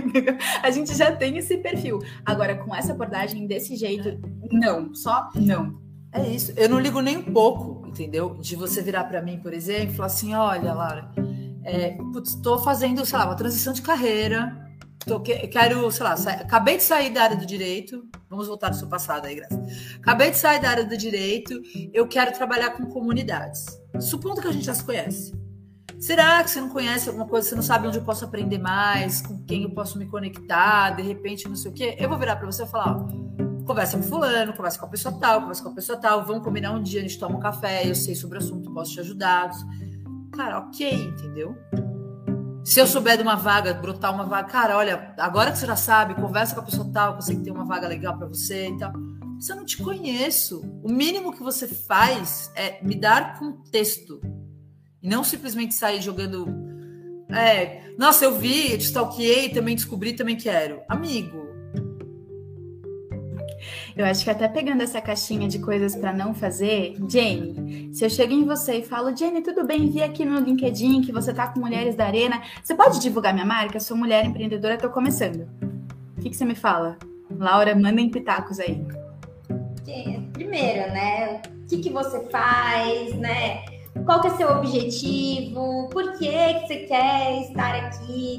A 0.61 0.71
gente 0.73 0.93
já 0.97 1.15
tem 1.15 1.39
esse 1.39 1.59
perfil. 1.59 2.01
Agora, 2.27 2.57
com 2.57 2.75
essa 2.75 2.91
abordagem 2.91 3.47
desse 3.47 3.77
jeito, 3.77 4.19
não, 4.51 4.93
só 4.93 5.31
não. 5.37 5.81
É 6.13 6.29
isso, 6.29 6.53
eu 6.57 6.69
não 6.69 6.81
ligo 6.81 7.01
nem 7.01 7.17
um 7.17 7.33
pouco, 7.33 7.87
entendeu? 7.87 8.35
De 8.35 8.57
você 8.57 8.83
virar 8.83 9.05
para 9.05 9.23
mim, 9.23 9.39
por 9.39 9.55
exemplo, 9.55 9.93
e 9.93 9.97
falar 9.97 10.07
assim: 10.09 10.35
olha, 10.35 10.75
Laura, 10.75 11.11
é, 11.65 11.97
tô 12.43 12.59
fazendo, 12.59 13.05
sei 13.05 13.19
lá, 13.19 13.27
uma 13.27 13.37
transição 13.37 13.73
de 13.73 13.83
carreira, 13.83 14.63
Tô, 15.07 15.21
quero, 15.21 15.91
sei 15.91 16.05
lá, 16.05 16.17
sa... 16.17 16.31
acabei 16.31 16.77
de 16.77 16.85
sair 16.85 17.11
da 17.11 17.25
área 17.25 17.37
do 17.37 17.45
direito. 17.45 18.05
Vamos 18.31 18.47
voltar 18.47 18.69
ao 18.69 18.75
seu 18.75 18.89
passado 18.89 19.27
aí, 19.27 19.35
Graça. 19.35 19.61
Acabei 19.97 20.31
de 20.31 20.37
sair 20.37 20.61
da 20.61 20.71
área 20.71 20.85
do 20.85 20.97
direito. 20.97 21.61
Eu 21.93 22.07
quero 22.07 22.33
trabalhar 22.33 22.71
com 22.71 22.87
comunidades. 22.87 23.67
Supondo 24.01 24.41
que 24.41 24.49
a 24.49 24.53
gente 24.53 24.65
já 24.65 24.75
se 24.75 24.85
conhece. 24.85 25.33
Será 25.99 26.43
que 26.43 26.51
você 26.51 26.61
não 26.61 26.69
conhece 26.69 27.09
alguma 27.09 27.27
coisa, 27.27 27.49
você 27.49 27.55
não 27.55 27.63
sabe 27.63 27.87
onde 27.87 27.99
eu 27.99 28.05
posso 28.05 28.25
aprender 28.25 28.59
mais, 28.59 29.21
com 29.21 29.41
quem 29.45 29.63
eu 29.63 29.71
posso 29.71 29.97
me 29.99 30.07
conectar, 30.07 30.91
de 30.91 31.03
repente, 31.03 31.49
não 31.49 31.55
sei 31.55 31.71
o 31.71 31.75
quê? 31.75 31.97
Eu 31.97 32.09
vou 32.09 32.19
virar 32.19 32.35
para 32.37 32.47
você 32.47 32.65
e 32.65 32.67
falar: 32.67 32.97
ó, 32.97 33.65
conversa 33.65 33.97
com 33.97 34.03
fulano, 34.03 34.53
conversa 34.53 34.81
com 34.81 34.87
a 34.87 34.89
pessoa 34.89 35.17
tal, 35.21 35.43
conversa 35.43 35.63
com 35.63 35.69
a 35.69 35.75
pessoa 35.75 36.01
tal, 36.01 36.25
vamos 36.25 36.43
combinar 36.43 36.73
um 36.73 36.83
dia, 36.83 36.99
a 36.99 37.03
gente 37.03 37.17
toma 37.21 37.37
um 37.37 37.41
café, 37.41 37.89
eu 37.89 37.95
sei 37.95 38.17
sobre 38.17 38.37
o 38.37 38.41
assunto, 38.41 38.73
posso 38.73 38.93
te 38.95 39.01
ajudar. 39.01 39.51
Cara, 40.33 40.59
ok, 40.59 40.91
entendeu? 40.93 41.57
Se 42.65 42.81
eu 42.81 42.87
souber 42.87 43.17
de 43.17 43.23
uma 43.23 43.35
vaga, 43.35 43.75
brotar 43.75 44.15
uma 44.15 44.25
vaga, 44.25 44.49
cara, 44.49 44.77
olha, 44.77 45.15
agora 45.19 45.51
que 45.51 45.59
você 45.59 45.67
já 45.67 45.77
sabe, 45.77 46.15
conversa 46.15 46.55
com 46.55 46.61
a 46.61 46.65
pessoa 46.65 46.91
tal, 46.93 47.19
que 47.19 47.37
tem 47.37 47.53
uma 47.53 47.65
vaga 47.65 47.89
legal 47.89 48.17
para 48.17 48.29
você 48.29 48.69
e 48.69 48.79
tal. 48.79 48.93
Se 49.41 49.53
eu 49.53 49.57
não 49.57 49.65
te 49.65 49.77
conheço, 49.83 50.61
o 50.83 50.89
mínimo 50.89 51.33
que 51.33 51.43
você 51.43 51.67
faz 51.67 52.53
é 52.55 52.83
me 52.83 52.95
dar 52.95 53.39
contexto. 53.39 54.21
E 55.03 55.09
não 55.09 55.25
simplesmente 55.25 55.75
sair 55.75 56.01
jogando. 56.01 56.47
É, 57.29 57.93
nossa, 57.99 58.25
eu 58.25 58.39
vi, 58.39 58.79
te 58.79 58.85
stalkeei, 58.85 59.49
também 59.49 59.75
descobri, 59.75 60.13
também 60.13 60.37
quero. 60.37 60.81
Amigo, 60.89 61.42
eu 63.97 64.05
acho 64.05 64.25
que 64.25 64.31
até 64.31 64.49
pegando 64.49 64.83
essa 64.83 65.01
caixinha 65.01 65.49
de 65.49 65.59
coisas 65.59 65.95
para 65.95 66.13
não 66.13 66.35
fazer, 66.35 66.97
Jenny, 67.09 67.91
se 67.93 68.05
eu 68.05 68.11
chego 68.11 68.33
em 68.33 68.45
você 68.45 68.79
e 68.79 68.83
falo, 68.83 69.17
Jenny, 69.17 69.43
tudo 69.43 69.67
bem, 69.67 69.91
vi 69.91 70.03
aqui 70.03 70.25
no 70.25 70.39
LinkedIn 70.41 71.03
que 71.03 71.13
você 71.13 71.33
tá 71.33 71.49
com 71.49 71.61
Mulheres 71.61 71.95
da 71.95 72.07
Arena, 72.07 72.43
você 72.63 72.75
pode 72.75 73.01
divulgar 73.01 73.33
minha 73.33 73.47
marca? 73.47 73.77
Eu 73.77 73.81
sou 73.81 73.97
mulher 73.97 74.25
empreendedora, 74.25 74.79
tô 74.79 74.91
começando. 74.91 75.49
O 76.17 76.21
que, 76.21 76.31
que 76.31 76.37
você 76.37 76.45
me 76.45 76.55
fala? 76.55 76.97
Laura, 77.31 77.75
mandem 77.75 78.11
pitacos 78.11 78.61
aí. 78.61 78.85
Primeiro, 80.53 80.93
né? 80.93 81.41
O 81.47 81.67
que, 81.67 81.79
que 81.79 81.91
você 81.91 82.29
faz, 82.29 83.15
né? 83.17 83.65
Qual 84.05 84.21
que 84.21 84.29
é 84.29 84.31
seu 84.37 84.51
objetivo? 84.51 85.89
Por 85.91 86.13
que, 86.19 86.31
que 86.31 86.67
você 86.67 86.77
quer 86.81 87.41
estar 87.43 87.75
aqui? 87.75 88.39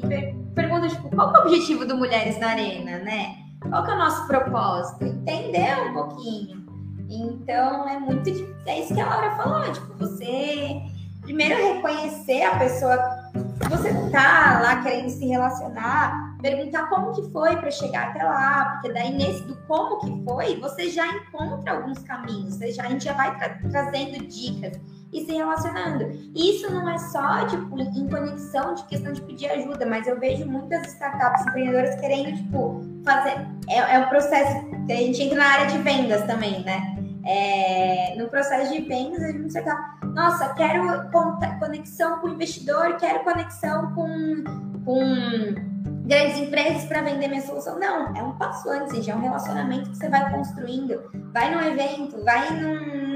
Pergunta, 0.54 0.88
tipo, 0.88 1.08
qual 1.10 1.34
é 1.34 1.38
o 1.38 1.42
objetivo 1.42 1.84
do 1.84 1.96
Mulheres 1.96 2.38
na 2.38 2.50
Arena, 2.50 2.98
né? 2.98 3.43
Qual 3.68 3.84
que 3.84 3.90
é 3.90 3.94
o 3.94 3.98
nosso 3.98 4.26
propósito? 4.26 5.04
Entender 5.04 5.88
um 5.88 5.92
pouquinho. 5.94 6.64
Então, 7.08 7.88
é 7.88 7.98
muito. 7.98 8.28
É 8.66 8.80
isso 8.80 8.94
que 8.94 9.00
a 9.00 9.08
Laura 9.08 9.36
falou, 9.36 9.72
tipo, 9.72 9.94
você 9.98 10.82
primeiro 11.24 11.74
reconhecer 11.74 12.42
a 12.42 12.58
pessoa 12.58 12.98
que 13.60 13.68
você 13.68 13.92
tá 14.10 14.60
lá 14.60 14.82
querendo 14.82 15.08
se 15.08 15.26
relacionar, 15.26 16.36
perguntar 16.42 16.88
como 16.88 17.12
que 17.12 17.22
foi 17.30 17.56
para 17.56 17.70
chegar 17.70 18.08
até 18.08 18.22
lá, 18.22 18.72
porque 18.72 18.92
daí 18.92 19.12
nesse 19.14 19.42
do 19.44 19.56
como 19.66 20.00
que 20.00 20.24
foi, 20.24 20.60
você 20.60 20.90
já 20.90 21.06
encontra 21.06 21.72
alguns 21.72 21.98
caminhos, 22.00 22.56
você 22.56 22.72
já, 22.72 22.84
a 22.84 22.88
gente 22.88 23.04
já 23.04 23.14
vai 23.14 23.36
tra 23.38 23.58
trazendo 23.70 24.26
dicas 24.26 24.78
e 25.14 25.24
se 25.24 25.32
relacionando. 25.32 26.10
Isso 26.34 26.70
não 26.72 26.88
é 26.90 26.98
só, 26.98 27.46
tipo, 27.46 27.78
em 27.78 28.08
conexão 28.08 28.74
de 28.74 28.84
questão 28.84 29.12
de 29.12 29.22
pedir 29.22 29.48
ajuda, 29.48 29.86
mas 29.86 30.06
eu 30.08 30.18
vejo 30.18 30.44
muitas 30.44 30.88
startups 30.88 31.46
empreendedoras 31.46 31.94
querendo, 32.00 32.36
tipo, 32.36 32.82
fazer. 33.04 33.46
É, 33.68 33.94
é 33.94 33.98
um 34.00 34.08
processo 34.08 34.66
que 34.86 34.92
a 34.92 34.96
gente 34.96 35.22
entra 35.22 35.38
na 35.38 35.46
área 35.46 35.66
de 35.68 35.78
vendas 35.78 36.22
também, 36.24 36.64
né? 36.64 36.96
É, 37.24 38.16
no 38.18 38.28
processo 38.28 38.72
de 38.72 38.82
vendas, 38.82 39.22
a 39.22 39.28
gente 39.28 39.62
tá, 39.62 39.98
nossa, 40.14 40.52
quero 40.54 41.10
conexão 41.58 42.18
com 42.18 42.26
o 42.26 42.30
investidor, 42.30 42.96
quero 42.96 43.24
conexão 43.24 43.94
com, 43.94 44.44
com 44.84 45.74
grandes 46.06 46.38
empresas 46.38 46.84
para 46.84 47.02
vender 47.02 47.28
minha 47.28 47.40
solução. 47.40 47.78
Não, 47.78 48.14
é 48.14 48.22
um 48.22 48.32
passo 48.32 48.68
antes, 48.68 48.94
gente, 48.94 49.10
é 49.10 49.14
um 49.14 49.20
relacionamento 49.20 49.90
que 49.90 49.96
você 49.96 50.08
vai 50.08 50.30
construindo. 50.30 51.00
Vai 51.32 51.54
num 51.54 51.60
evento, 51.62 52.22
vai 52.22 52.50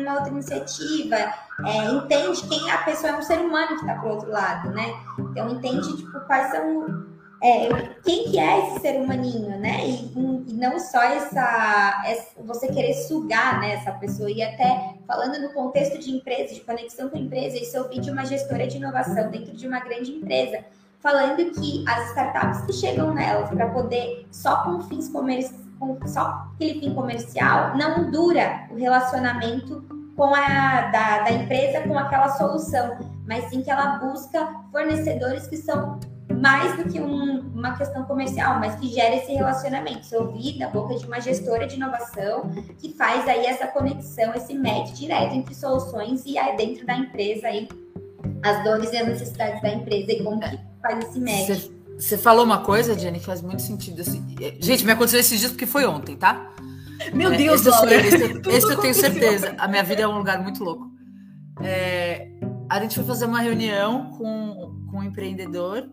numa 0.09 0.15
outra 0.15 0.33
iniciativa, 0.33 1.17
é, 1.17 1.85
entende 1.93 2.43
quem 2.49 2.71
a 2.71 2.79
pessoa 2.79 3.13
é 3.13 3.17
um 3.17 3.23
ser 3.23 3.39
humano 3.39 3.69
que 3.69 3.75
está 3.75 3.95
pro 3.97 4.11
outro 4.11 4.31
lado, 4.31 4.71
né? 4.71 4.95
Então 5.19 5.51
entende 5.51 5.97
tipo 5.97 6.19
quais 6.21 6.51
são 6.51 7.07
é, 7.43 7.69
quem 8.03 8.31
que 8.31 8.39
é 8.39 8.67
esse 8.67 8.81
ser 8.81 9.01
humaninho, 9.01 9.59
né? 9.59 9.87
E, 9.87 10.13
e 10.49 10.55
não 10.55 10.81
só 10.81 11.03
essa, 11.03 12.03
essa, 12.07 12.43
você 12.43 12.69
querer 12.69 12.95
sugar 12.95 13.61
né, 13.61 13.75
essa 13.75 13.93
pessoa 13.93 14.31
e 14.31 14.43
até 14.43 14.95
falando 15.07 15.41
no 15.41 15.53
contexto 15.53 15.99
de 15.99 16.11
empresa, 16.11 16.55
de 16.55 16.61
conexão 16.61 17.09
com 17.09 17.17
a 17.17 17.21
empresa, 17.21 17.57
isso 17.57 17.77
eu 17.77 17.89
vi 17.89 18.01
de 18.01 18.11
uma 18.11 18.25
gestora 18.25 18.67
de 18.67 18.79
inovação 18.79 19.31
dentro 19.31 19.55
de 19.55 19.67
uma 19.67 19.79
grande 19.81 20.11
empresa 20.11 20.65
falando 21.01 21.37
que 21.53 21.85
as 21.87 22.09
startups 22.09 22.63
que 22.63 22.73
chegam 22.73 23.15
nelas 23.15 23.49
para 23.51 23.69
poder 23.69 24.27
só 24.33 24.65
com 24.65 24.81
fins 24.83 25.09
comerciais, 25.09 25.69
só 26.07 26.49
aquele 26.55 26.81
fim 26.81 26.93
comercial, 26.93 27.77
não 27.77 28.11
dura 28.11 28.67
o 28.69 28.75
relacionamento 28.75 29.98
com 30.19 30.35
a 30.35 30.81
da, 30.91 31.21
da 31.21 31.31
empresa 31.31 31.81
com 31.87 31.97
aquela 31.97 32.29
solução, 32.31 32.99
mas 33.25 33.45
sim 33.45 33.63
que 33.63 33.71
ela 33.71 34.01
busca 34.01 34.53
fornecedores 34.73 35.47
que 35.47 35.57
são 35.57 36.01
mais 36.43 36.77
do 36.77 36.91
que 36.91 37.01
um, 37.01 37.39
uma 37.55 37.77
questão 37.79 38.03
comercial, 38.03 38.59
mas 38.59 38.75
que 38.75 38.89
gera 38.89 39.15
esse 39.15 39.33
relacionamento. 39.33 40.01
Isso 40.01 40.17
eu 40.17 40.59
da 40.59 40.69
boca 40.69 40.97
de 40.97 41.07
uma 41.07 41.21
gestora 41.21 41.69
de 41.69 41.77
inovação 41.77 42.51
que 42.79 42.93
faz 42.95 43.29
aí 43.29 43.47
essa 43.47 43.69
conexão, 43.69 44.35
esse 44.35 44.55
match 44.55 44.91
direto 44.95 45.35
entre 45.35 45.55
soluções 45.55 46.25
e 46.27 46.37
aí 46.37 46.57
dentro 46.57 46.85
da 46.85 46.97
empresa 46.97 47.47
aí 47.47 47.69
as 48.43 48.65
dores 48.65 48.93
e 48.93 48.97
as 48.97 49.07
necessidades 49.07 49.63
da 49.63 49.69
empresa 49.69 50.13
e 50.13 50.25
como 50.25 50.41
que 50.41 50.59
faz 50.83 50.99
esse 50.99 51.21
match. 51.21 51.71
Você 51.97 52.19
falou 52.19 52.45
uma 52.45 52.59
coisa, 52.59 52.99
Jenny, 52.99 53.21
que 53.21 53.27
faz 53.27 53.41
muito 53.41 53.63
sentido. 53.63 54.01
Assim. 54.01 54.25
Gente, 54.59 54.85
me 54.85 54.93
aconteceu 54.93 55.21
esses 55.21 55.39
dias 55.39 55.53
porque 55.53 55.67
foi 55.67 55.87
ontem, 55.87 56.17
tá? 56.17 56.53
Meu 57.13 57.31
Deus, 57.31 57.61
esse, 57.61 57.69
eu 57.69 57.73
sei, 57.73 57.81
Laura. 57.83 58.49
esse, 58.57 58.73
eu 58.73 58.81
tenho 58.81 58.95
certeza. 58.95 59.55
A 59.59 59.69
minha 59.69 59.83
vida 59.83 60.03
é 60.03 60.09
um 60.09 60.19
lugar 60.19 60.43
muito 60.43 60.63
louco. 60.63 60.91
É, 61.61 62.29
a 62.71 62.81
gente 62.81 62.95
foi 62.95 63.05
fazer 63.05 63.27
uma 63.27 63.41
reunião 63.41 64.11
com, 64.11 64.87
com 64.91 64.99
um 64.99 65.03
empreendedor 65.03 65.89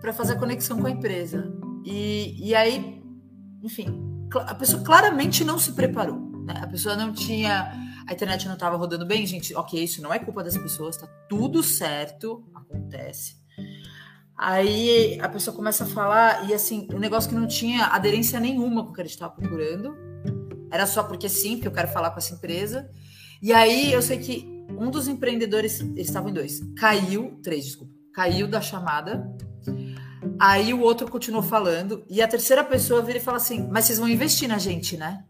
para 0.00 0.12
fazer 0.12 0.34
a 0.34 0.38
conexão 0.38 0.80
com 0.80 0.86
a 0.86 0.90
empresa. 0.90 1.52
E, 1.84 2.48
e 2.48 2.54
aí, 2.54 3.02
enfim, 3.62 4.00
a 4.34 4.54
pessoa 4.54 4.82
claramente 4.82 5.44
não 5.44 5.58
se 5.58 5.72
preparou. 5.72 6.18
né? 6.44 6.54
A 6.62 6.66
pessoa 6.66 6.96
não 6.96 7.12
tinha. 7.12 7.72
A 8.06 8.12
internet 8.12 8.46
não 8.46 8.54
estava 8.54 8.76
rodando 8.76 9.04
bem, 9.04 9.26
gente. 9.26 9.54
Ok, 9.54 9.82
isso 9.82 10.00
não 10.00 10.12
é 10.12 10.18
culpa 10.18 10.44
das 10.44 10.56
pessoas, 10.56 10.96
tá 10.96 11.08
tudo 11.28 11.62
certo, 11.62 12.44
acontece. 12.54 13.36
Aí 14.38 15.18
a 15.20 15.28
pessoa 15.28 15.56
começa 15.56 15.84
a 15.84 15.86
falar, 15.86 16.48
e 16.48 16.52
assim, 16.52 16.86
um 16.92 16.98
negócio 16.98 17.28
que 17.28 17.34
não 17.34 17.48
tinha 17.48 17.86
aderência 17.86 18.38
nenhuma 18.38 18.84
com 18.84 18.90
o 18.90 18.92
que 18.92 19.00
a 19.00 19.04
gente 19.04 19.14
estava 19.14 19.34
procurando. 19.34 19.96
Era 20.70 20.86
só 20.86 21.02
porque 21.02 21.28
sim, 21.28 21.54
porque 21.54 21.68
eu 21.68 21.72
quero 21.72 21.88
falar 21.88 22.10
com 22.10 22.18
essa 22.18 22.34
empresa. 22.34 22.88
E 23.42 23.52
aí 23.52 23.92
eu 23.92 24.02
sei 24.02 24.18
que 24.18 24.56
um 24.70 24.90
dos 24.90 25.08
empreendedores, 25.08 25.80
eles 25.80 26.08
estavam 26.08 26.30
em 26.30 26.32
dois, 26.32 26.60
caiu, 26.76 27.38
três, 27.42 27.64
desculpa, 27.64 27.92
caiu 28.12 28.48
da 28.48 28.60
chamada. 28.60 29.30
Aí 30.40 30.74
o 30.74 30.80
outro 30.80 31.10
continuou 31.10 31.42
falando, 31.42 32.04
e 32.10 32.20
a 32.20 32.28
terceira 32.28 32.64
pessoa 32.64 33.02
vira 33.02 33.18
e 33.18 33.20
fala 33.20 33.36
assim: 33.36 33.68
Mas 33.70 33.84
vocês 33.84 33.98
vão 33.98 34.08
investir 34.08 34.48
na 34.48 34.58
gente, 34.58 34.96
né? 34.96 35.24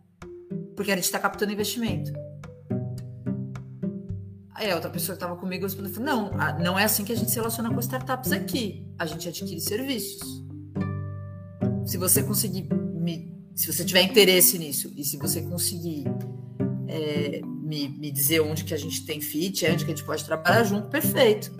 Porque 0.74 0.90
a 0.90 0.94
gente 0.96 1.04
está 1.04 1.18
captando 1.18 1.52
investimento. 1.52 2.12
Aí 4.54 4.70
a 4.70 4.74
outra 4.74 4.88
pessoa 4.88 5.14
que 5.14 5.22
estava 5.22 5.38
comigo 5.38 5.64
respondeu: 5.64 5.92
Não, 6.00 6.30
não 6.58 6.78
é 6.78 6.84
assim 6.84 7.04
que 7.04 7.12
a 7.12 7.16
gente 7.16 7.30
se 7.30 7.36
relaciona 7.36 7.72
com 7.72 7.78
startups 7.78 8.32
aqui. 8.32 8.86
A 8.98 9.04
gente 9.04 9.28
adquire 9.28 9.60
serviços. 9.60 10.44
Se 11.84 11.98
você 11.98 12.22
conseguir 12.22 12.68
me. 12.72 13.35
Se 13.56 13.72
você 13.72 13.86
tiver 13.86 14.02
interesse 14.02 14.58
nisso, 14.58 14.92
e 14.94 15.02
se 15.02 15.16
você 15.16 15.40
conseguir 15.40 16.04
é, 16.86 17.40
me, 17.42 17.88
me 17.88 18.10
dizer 18.10 18.40
onde 18.40 18.62
que 18.64 18.74
a 18.74 18.76
gente 18.76 19.06
tem 19.06 19.18
fit, 19.18 19.64
onde 19.64 19.82
que 19.82 19.90
a 19.90 19.94
gente 19.94 20.04
pode 20.04 20.22
trabalhar 20.22 20.62
junto, 20.62 20.88
perfeito. 20.88 21.50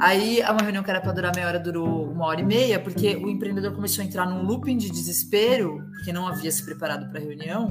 Aí, 0.00 0.40
uma 0.40 0.62
reunião 0.62 0.82
que 0.82 0.88
era 0.88 1.02
para 1.02 1.12
durar 1.12 1.34
meia 1.36 1.48
hora 1.48 1.60
durou 1.60 2.10
uma 2.10 2.24
hora 2.24 2.40
e 2.40 2.44
meia, 2.44 2.80
porque 2.80 3.14
o 3.16 3.28
empreendedor 3.28 3.74
começou 3.74 4.02
a 4.02 4.06
entrar 4.06 4.24
num 4.24 4.42
looping 4.42 4.78
de 4.78 4.90
desespero, 4.90 5.84
porque 5.90 6.14
não 6.14 6.26
havia 6.26 6.50
se 6.50 6.64
preparado 6.64 7.10
para 7.10 7.20
a 7.20 7.22
reunião, 7.22 7.70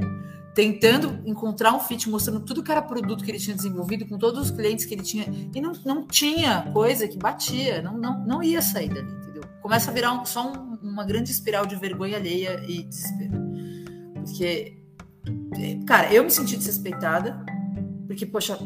tentando 0.53 1.27
encontrar 1.27 1.73
um 1.73 1.79
fit, 1.79 2.07
mostrando 2.07 2.41
tudo 2.41 2.61
que 2.61 2.71
era 2.71 2.81
produto 2.81 3.23
que 3.23 3.31
ele 3.31 3.39
tinha 3.39 3.55
desenvolvido, 3.55 4.05
com 4.05 4.19
todos 4.19 4.39
os 4.39 4.51
clientes 4.51 4.85
que 4.85 4.93
ele 4.93 5.03
tinha, 5.03 5.25
e 5.55 5.59
não, 5.59 5.71
não 5.83 6.05
tinha 6.05 6.69
coisa 6.73 7.07
que 7.07 7.17
batia, 7.17 7.81
não, 7.81 7.97
não, 7.97 8.23
não 8.23 8.43
ia 8.43 8.61
sair 8.61 8.89
dali? 8.89 9.26
Começa 9.67 9.91
a 9.91 9.93
virar 9.93 10.13
um- 10.13 10.23
só 10.25 10.49
um- 10.49 10.79
uma 10.81 11.03
grande 11.03 11.29
espiral 11.29 11.65
de 11.65 11.75
vergonha 11.75 12.15
alheia 12.15 12.63
e 12.65 12.83
desespero. 12.83 13.33
Porque, 14.13 14.81
é, 15.59 15.85
cara, 15.85 16.13
eu 16.13 16.23
me 16.23 16.31
senti 16.31 16.55
desrespeitada, 16.55 17.43
porque, 18.07 18.25
poxa, 18.25 18.57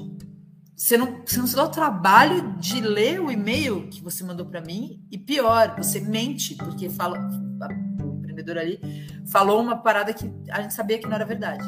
você 0.76 0.98
não, 0.98 1.24
você 1.26 1.40
não 1.40 1.48
se 1.48 1.56
dá 1.56 1.64
o 1.64 1.70
trabalho 1.70 2.56
de 2.60 2.80
ler 2.82 3.20
o 3.20 3.32
e-mail 3.32 3.90
que 3.90 4.00
você 4.00 4.24
mandou 4.24 4.46
para 4.46 4.62
mim, 4.62 5.04
e 5.10 5.18
pior, 5.18 5.76
você 5.76 6.00
mente, 6.00 6.54
porque 6.54 6.88
fala, 6.88 7.18
o 7.18 8.18
empreendedor 8.20 8.60
ali 8.60 8.80
falou 9.26 9.60
uma 9.60 9.78
parada 9.78 10.14
que 10.14 10.32
a 10.52 10.62
gente 10.62 10.76
sabia 10.76 11.00
que 11.00 11.08
não 11.08 11.16
era 11.16 11.26
verdade. 11.26 11.66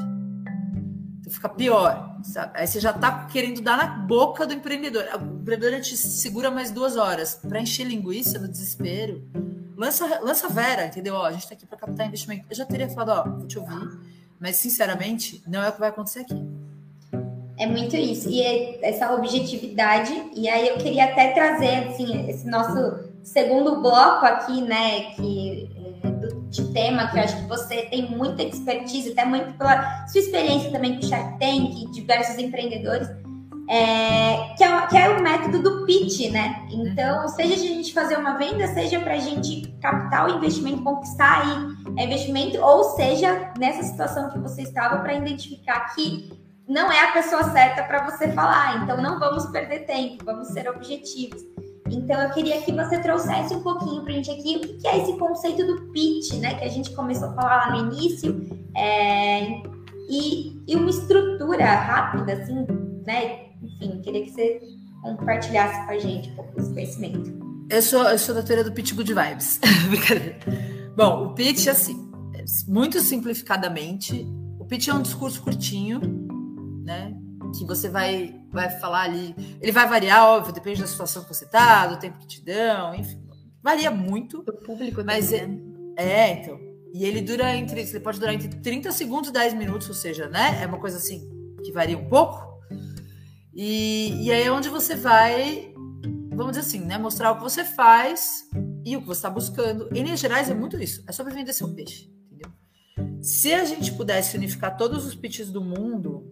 Fica 1.33 1.49
pior, 1.49 2.15
sabe? 2.23 2.51
Aí 2.53 2.67
você 2.67 2.79
já 2.79 2.93
tá 2.93 3.25
querendo 3.25 3.59
dar 3.59 3.75
na 3.75 3.87
boca 3.87 4.45
do 4.45 4.53
empreendedor. 4.53 5.03
O 5.15 5.41
empreendedor 5.41 5.81
te 5.81 5.97
segura 5.97 6.51
mais 6.51 6.69
duas 6.69 6.95
horas 6.95 7.33
para 7.35 7.59
encher 7.59 7.87
linguiça 7.87 8.37
no 8.37 8.47
desespero. 8.47 9.23
Lança, 9.75 10.19
lança 10.21 10.47
Vera, 10.47 10.85
entendeu? 10.85 11.15
Ó, 11.15 11.25
a 11.25 11.31
gente 11.31 11.47
tá 11.47 11.55
aqui 11.55 11.65
para 11.65 11.77
captar 11.79 12.05
investimento. 12.05 12.45
Eu 12.47 12.55
já 12.55 12.65
teria 12.65 12.87
falado, 12.87 13.09
ó, 13.09 13.37
vou 13.39 13.47
te 13.47 13.57
ouvir, 13.57 13.97
mas 14.39 14.57
sinceramente, 14.57 15.41
não 15.47 15.63
é 15.63 15.69
o 15.69 15.71
que 15.71 15.79
vai 15.79 15.89
acontecer 15.89 16.19
aqui. 16.19 16.39
É 17.57 17.65
muito 17.65 17.95
isso. 17.95 18.29
E 18.29 18.39
é 18.39 18.87
essa 18.87 19.11
objetividade. 19.15 20.13
E 20.35 20.47
aí 20.47 20.67
eu 20.67 20.77
queria 20.77 21.05
até 21.05 21.31
trazer 21.31 21.87
assim, 21.87 22.29
esse 22.29 22.47
nosso 22.47 23.09
segundo 23.23 23.81
bloco 23.81 24.23
aqui, 24.23 24.61
né? 24.61 25.15
Que, 25.15 25.67
de 26.53 26.71
tema, 26.71 27.07
que 27.07 27.17
eu 27.17 27.23
acho 27.23 27.35
que 27.35 27.47
você 27.47 27.81
tem 27.83 28.09
muita 28.11 28.43
expertise, 28.43 29.11
até 29.11 29.25
muito 29.25 29.53
pela 29.57 30.05
sua 30.07 30.19
experiência 30.21 30.71
também 30.71 30.95
com 30.95 31.01
Shark 31.01 31.39
Tank, 31.39 31.91
diversos 31.91 32.37
empreendedores. 32.37 33.07
é, 33.69 34.53
que, 34.57 34.63
é, 34.63 34.75
o- 34.77 34.87
que 34.87 34.97
é 34.97 35.09
o 35.09 35.23
método 35.23 35.63
do 35.63 35.85
pitch, 35.85 36.29
né? 36.31 36.67
Então, 36.69 37.25
seja 37.29 37.55
de 37.55 37.61
a 37.63 37.69
gente 37.69 37.93
fazer 37.93 38.17
uma 38.17 38.37
venda, 38.37 38.67
seja 38.67 38.99
para 38.99 39.13
a 39.13 39.17
gente 39.19 39.73
captar 39.81 40.27
o 40.29 40.35
investimento, 40.35 40.83
conquistar 40.83 41.41
aí 41.43 41.93
é, 41.97 42.03
investimento, 42.03 42.59
ou 42.59 42.83
seja, 42.95 43.53
nessa 43.57 43.81
situação 43.83 44.29
que 44.29 44.37
você 44.39 44.63
estava, 44.63 44.97
para 44.99 45.13
identificar 45.13 45.95
que 45.95 46.29
não 46.67 46.91
é 46.91 47.05
a 47.05 47.13
pessoa 47.13 47.43
certa 47.51 47.83
para 47.83 48.03
você 48.11 48.33
falar. 48.33 48.83
Então, 48.83 48.97
não 49.01 49.17
vamos 49.17 49.45
perder 49.45 49.85
tempo, 49.85 50.25
vamos 50.25 50.49
ser 50.49 50.67
objetivos. 50.69 51.41
Então, 51.89 52.21
eu 52.21 52.29
queria 52.31 52.61
que 52.61 52.71
você 52.71 52.99
trouxesse 52.99 53.53
um 53.53 53.61
pouquinho 53.61 54.03
para 54.03 54.13
a 54.13 54.15
gente 54.15 54.31
aqui 54.31 54.55
o 54.55 54.77
que 54.79 54.87
é 54.87 54.99
esse 54.99 55.17
conceito 55.17 55.65
do 55.65 55.91
pitch, 55.91 56.33
né? 56.35 56.55
Que 56.55 56.65
a 56.65 56.69
gente 56.69 56.91
começou 56.91 57.29
a 57.29 57.33
falar 57.33 57.67
lá 57.67 57.71
no 57.71 57.93
início, 57.93 58.47
é, 58.75 59.61
e, 60.09 60.61
e 60.67 60.75
uma 60.75 60.89
estrutura 60.89 61.65
rápida, 61.65 62.33
assim, 62.33 62.65
né? 63.05 63.47
Enfim, 63.61 64.01
queria 64.01 64.23
que 64.23 64.31
você 64.31 64.61
compartilhasse 65.01 65.85
com 65.85 65.91
a 65.91 65.99
gente 65.99 66.29
um 66.29 66.35
pouco 66.35 66.55
desse 66.55 66.73
conhecimento. 66.73 67.43
Eu 67.69 67.81
sou, 67.81 68.03
eu 68.03 68.19
sou 68.19 68.35
da 68.35 68.43
teoria 68.43 68.63
do 68.63 68.71
pitch 68.71 68.93
good 68.93 69.13
vibes. 69.13 69.59
Brincadeira. 69.89 70.39
Bom, 70.95 71.25
o 71.25 71.33
pitch, 71.33 71.67
assim, 71.67 72.11
é, 72.35 72.43
muito 72.67 72.99
simplificadamente, 72.99 74.27
o 74.59 74.65
pitch 74.65 74.87
é 74.87 74.93
um 74.93 75.01
discurso 75.01 75.41
curtinho, 75.41 75.99
né? 76.83 77.13
Que 77.57 77.65
você 77.65 77.87
vai, 77.87 78.35
vai 78.51 78.69
falar 78.79 79.01
ali. 79.03 79.35
Ele 79.61 79.71
vai 79.71 79.87
variar, 79.87 80.23
óbvio, 80.27 80.53
depende 80.53 80.81
da 80.81 80.87
situação 80.87 81.23
que 81.23 81.29
você 81.33 81.45
tá, 81.45 81.85
do 81.87 81.97
tempo 81.99 82.17
que 82.17 82.27
te 82.27 82.41
dão, 82.43 82.95
enfim. 82.95 83.21
Varia 83.61 83.91
muito. 83.91 84.41
Do 84.43 84.53
público 84.53 85.03
Mas 85.05 85.29
também, 85.31 85.43
é- 85.43 85.47
né? 85.47 85.59
É, 85.95 86.31
então. 86.31 86.59
E 86.93 87.05
ele 87.05 87.21
dura 87.21 87.55
entre. 87.55 87.81
Ele 87.81 87.99
pode 87.99 88.19
durar 88.19 88.33
entre 88.33 88.49
30 88.49 88.91
segundos 88.91 89.29
e 89.29 89.33
10 89.33 89.53
minutos, 89.53 89.87
ou 89.87 89.95
seja, 89.95 90.27
né? 90.27 90.61
É 90.61 90.65
uma 90.65 90.79
coisa 90.79 90.97
assim 90.97 91.29
que 91.63 91.71
varia 91.71 91.97
um 91.97 92.09
pouco. 92.09 92.41
E, 93.53 94.25
e 94.25 94.31
aí 94.31 94.43
é 94.43 94.51
onde 94.51 94.67
você 94.67 94.95
vai, 94.95 95.73
vamos 96.31 96.57
dizer 96.57 96.61
assim, 96.61 96.79
né? 96.79 96.97
Mostrar 96.97 97.31
o 97.31 97.37
que 97.37 97.43
você 97.43 97.63
faz 97.63 98.49
e 98.83 98.97
o 98.97 99.01
que 99.01 99.07
você 99.07 99.19
está 99.19 99.29
buscando. 99.29 99.87
Em 99.95 100.03
linhas 100.03 100.19
gerais, 100.19 100.49
é 100.49 100.53
muito 100.53 100.81
isso. 100.81 101.03
É 101.07 101.11
sobre 101.11 101.33
vender 101.33 101.53
seu 101.53 101.73
peixe, 101.73 102.11
entendeu? 102.25 102.51
Se 103.21 103.53
a 103.53 103.63
gente 103.63 103.91
pudesse 103.93 104.35
unificar 104.35 104.75
todos 104.75 105.05
os 105.05 105.15
pitches 105.15 105.49
do 105.49 105.61
mundo. 105.63 106.27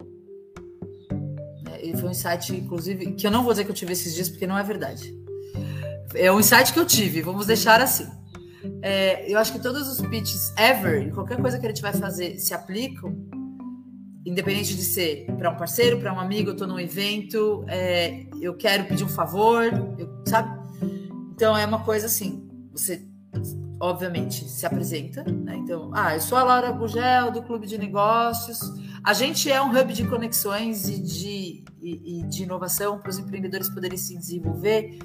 E 1.82 1.92
foi 1.96 2.08
um 2.08 2.10
insight, 2.12 2.54
inclusive, 2.54 3.12
que 3.12 3.26
eu 3.26 3.30
não 3.30 3.42
vou 3.42 3.52
dizer 3.52 3.64
que 3.64 3.70
eu 3.70 3.74
tive 3.74 3.92
esses 3.92 4.14
dias, 4.14 4.28
porque 4.28 4.46
não 4.46 4.56
é 4.56 4.62
verdade. 4.62 5.12
É 6.14 6.30
um 6.30 6.38
insight 6.40 6.72
que 6.72 6.78
eu 6.78 6.84
tive, 6.86 7.22
vamos 7.22 7.46
deixar 7.46 7.80
assim. 7.80 8.06
É, 8.80 9.30
eu 9.30 9.38
acho 9.38 9.52
que 9.52 9.58
todos 9.60 9.88
os 9.88 10.00
pitches 10.08 10.52
ever, 10.56 11.02
em 11.02 11.10
qualquer 11.10 11.40
coisa 11.40 11.58
que 11.58 11.66
a 11.66 11.68
gente 11.68 11.82
vai 11.82 11.92
fazer, 11.92 12.38
se 12.38 12.54
aplicam, 12.54 13.16
independente 14.24 14.76
de 14.76 14.82
ser 14.82 15.26
para 15.36 15.50
um 15.50 15.56
parceiro, 15.56 15.98
para 15.98 16.12
um 16.12 16.20
amigo, 16.20 16.50
eu 16.50 16.52
estou 16.52 16.68
num 16.68 16.78
evento, 16.78 17.64
é, 17.66 18.24
eu 18.40 18.54
quero 18.56 18.84
pedir 18.84 19.04
um 19.04 19.08
favor, 19.08 19.64
eu- 19.98 20.22
sabe? 20.26 20.48
Então 21.34 21.56
é 21.56 21.66
uma 21.66 21.80
coisa 21.80 22.06
assim, 22.06 22.48
você 22.70 23.02
obviamente 23.80 24.48
se 24.48 24.64
apresenta, 24.64 25.24
né? 25.24 25.56
Então, 25.56 25.90
ah, 25.92 26.14
eu 26.14 26.20
sou 26.20 26.38
a 26.38 26.44
Laura 26.44 26.70
Gugel 26.70 27.32
do 27.32 27.42
Clube 27.42 27.66
de 27.66 27.76
Negócios. 27.76 28.60
A 29.04 29.12
gente 29.12 29.50
é 29.50 29.60
um 29.60 29.76
hub 29.76 29.92
de 29.92 30.06
conexões 30.06 30.88
e 30.88 31.00
de, 31.00 31.64
e, 31.80 32.20
e 32.20 32.22
de 32.24 32.44
inovação 32.44 32.98
para 32.98 33.10
os 33.10 33.18
empreendedores 33.18 33.68
poderem 33.68 33.98
se 33.98 34.16
desenvolver. 34.16 34.98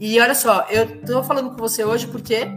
E 0.00 0.20
olha 0.20 0.34
só, 0.34 0.66
eu 0.68 0.84
estou 0.84 1.22
falando 1.22 1.50
com 1.50 1.56
você 1.56 1.84
hoje 1.84 2.08
porque 2.08 2.48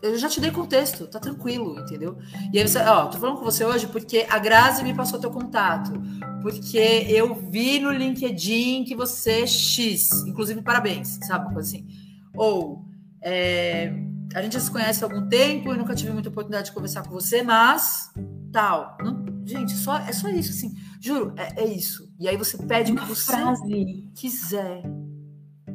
eu 0.00 0.16
já 0.16 0.28
te 0.28 0.40
dei 0.40 0.52
contexto, 0.52 1.08
tá 1.08 1.18
tranquilo, 1.18 1.78
entendeu? 1.80 2.16
E 2.52 2.58
aí 2.58 2.66
você, 2.66 2.78
ó, 2.78 3.06
tô 3.06 3.18
falando 3.18 3.38
com 3.38 3.44
você 3.44 3.64
hoje 3.64 3.88
porque 3.88 4.24
a 4.28 4.38
Grazi 4.38 4.84
me 4.84 4.94
passou 4.94 5.18
teu 5.18 5.30
contato, 5.30 5.92
porque 6.40 7.04
eu 7.08 7.34
vi 7.34 7.80
no 7.80 7.90
LinkedIn 7.90 8.84
que 8.84 8.94
você 8.94 9.42
é 9.42 9.46
X, 9.46 10.08
inclusive 10.26 10.62
parabéns, 10.62 11.18
sabe? 11.22 11.58
Assim. 11.58 11.86
Ou 12.34 12.84
é, 13.20 13.92
a 14.34 14.42
gente 14.42 14.52
já 14.52 14.60
se 14.60 14.70
conhece 14.70 15.02
há 15.02 15.06
algum 15.06 15.28
tempo 15.28 15.72
e 15.72 15.76
nunca 15.76 15.94
tive 15.94 16.12
muita 16.12 16.28
oportunidade 16.28 16.66
de 16.66 16.72
conversar 16.72 17.02
com 17.02 17.10
você, 17.10 17.42
mas 17.42 18.12
tal. 18.52 18.96
Não, 19.02 19.24
gente, 19.44 19.72
só, 19.72 19.98
é 19.98 20.12
só 20.12 20.28
isso, 20.28 20.50
assim. 20.50 20.74
Juro, 21.00 21.34
é, 21.36 21.62
é 21.62 21.66
isso. 21.66 22.12
E 22.18 22.28
aí 22.28 22.36
você 22.36 22.58
pede 22.58 22.92
o 22.92 22.96
que 22.96 23.04
você 23.06 23.32
frase. 23.32 24.10
quiser, 24.14 24.82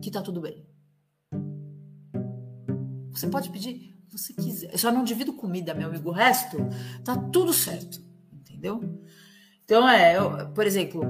que 0.01 0.11
tá 0.11 0.21
tudo 0.21 0.41
bem. 0.41 0.65
Você 3.11 3.27
pode 3.27 3.49
pedir 3.49 3.69
o 3.69 4.09
que 4.09 4.17
você 4.17 4.33
quiser. 4.33 4.71
Eu 4.71 4.77
só 4.77 4.91
não 4.91 5.03
divido 5.03 5.33
comida, 5.33 5.73
meu 5.73 5.87
amigo. 5.87 6.09
O 6.09 6.13
resto 6.13 6.57
tá 7.03 7.15
tudo 7.17 7.53
certo, 7.53 8.01
entendeu? 8.33 8.81
Então 9.63 9.87
é, 9.87 10.17
eu, 10.17 10.51
por 10.53 10.65
exemplo, 10.65 11.03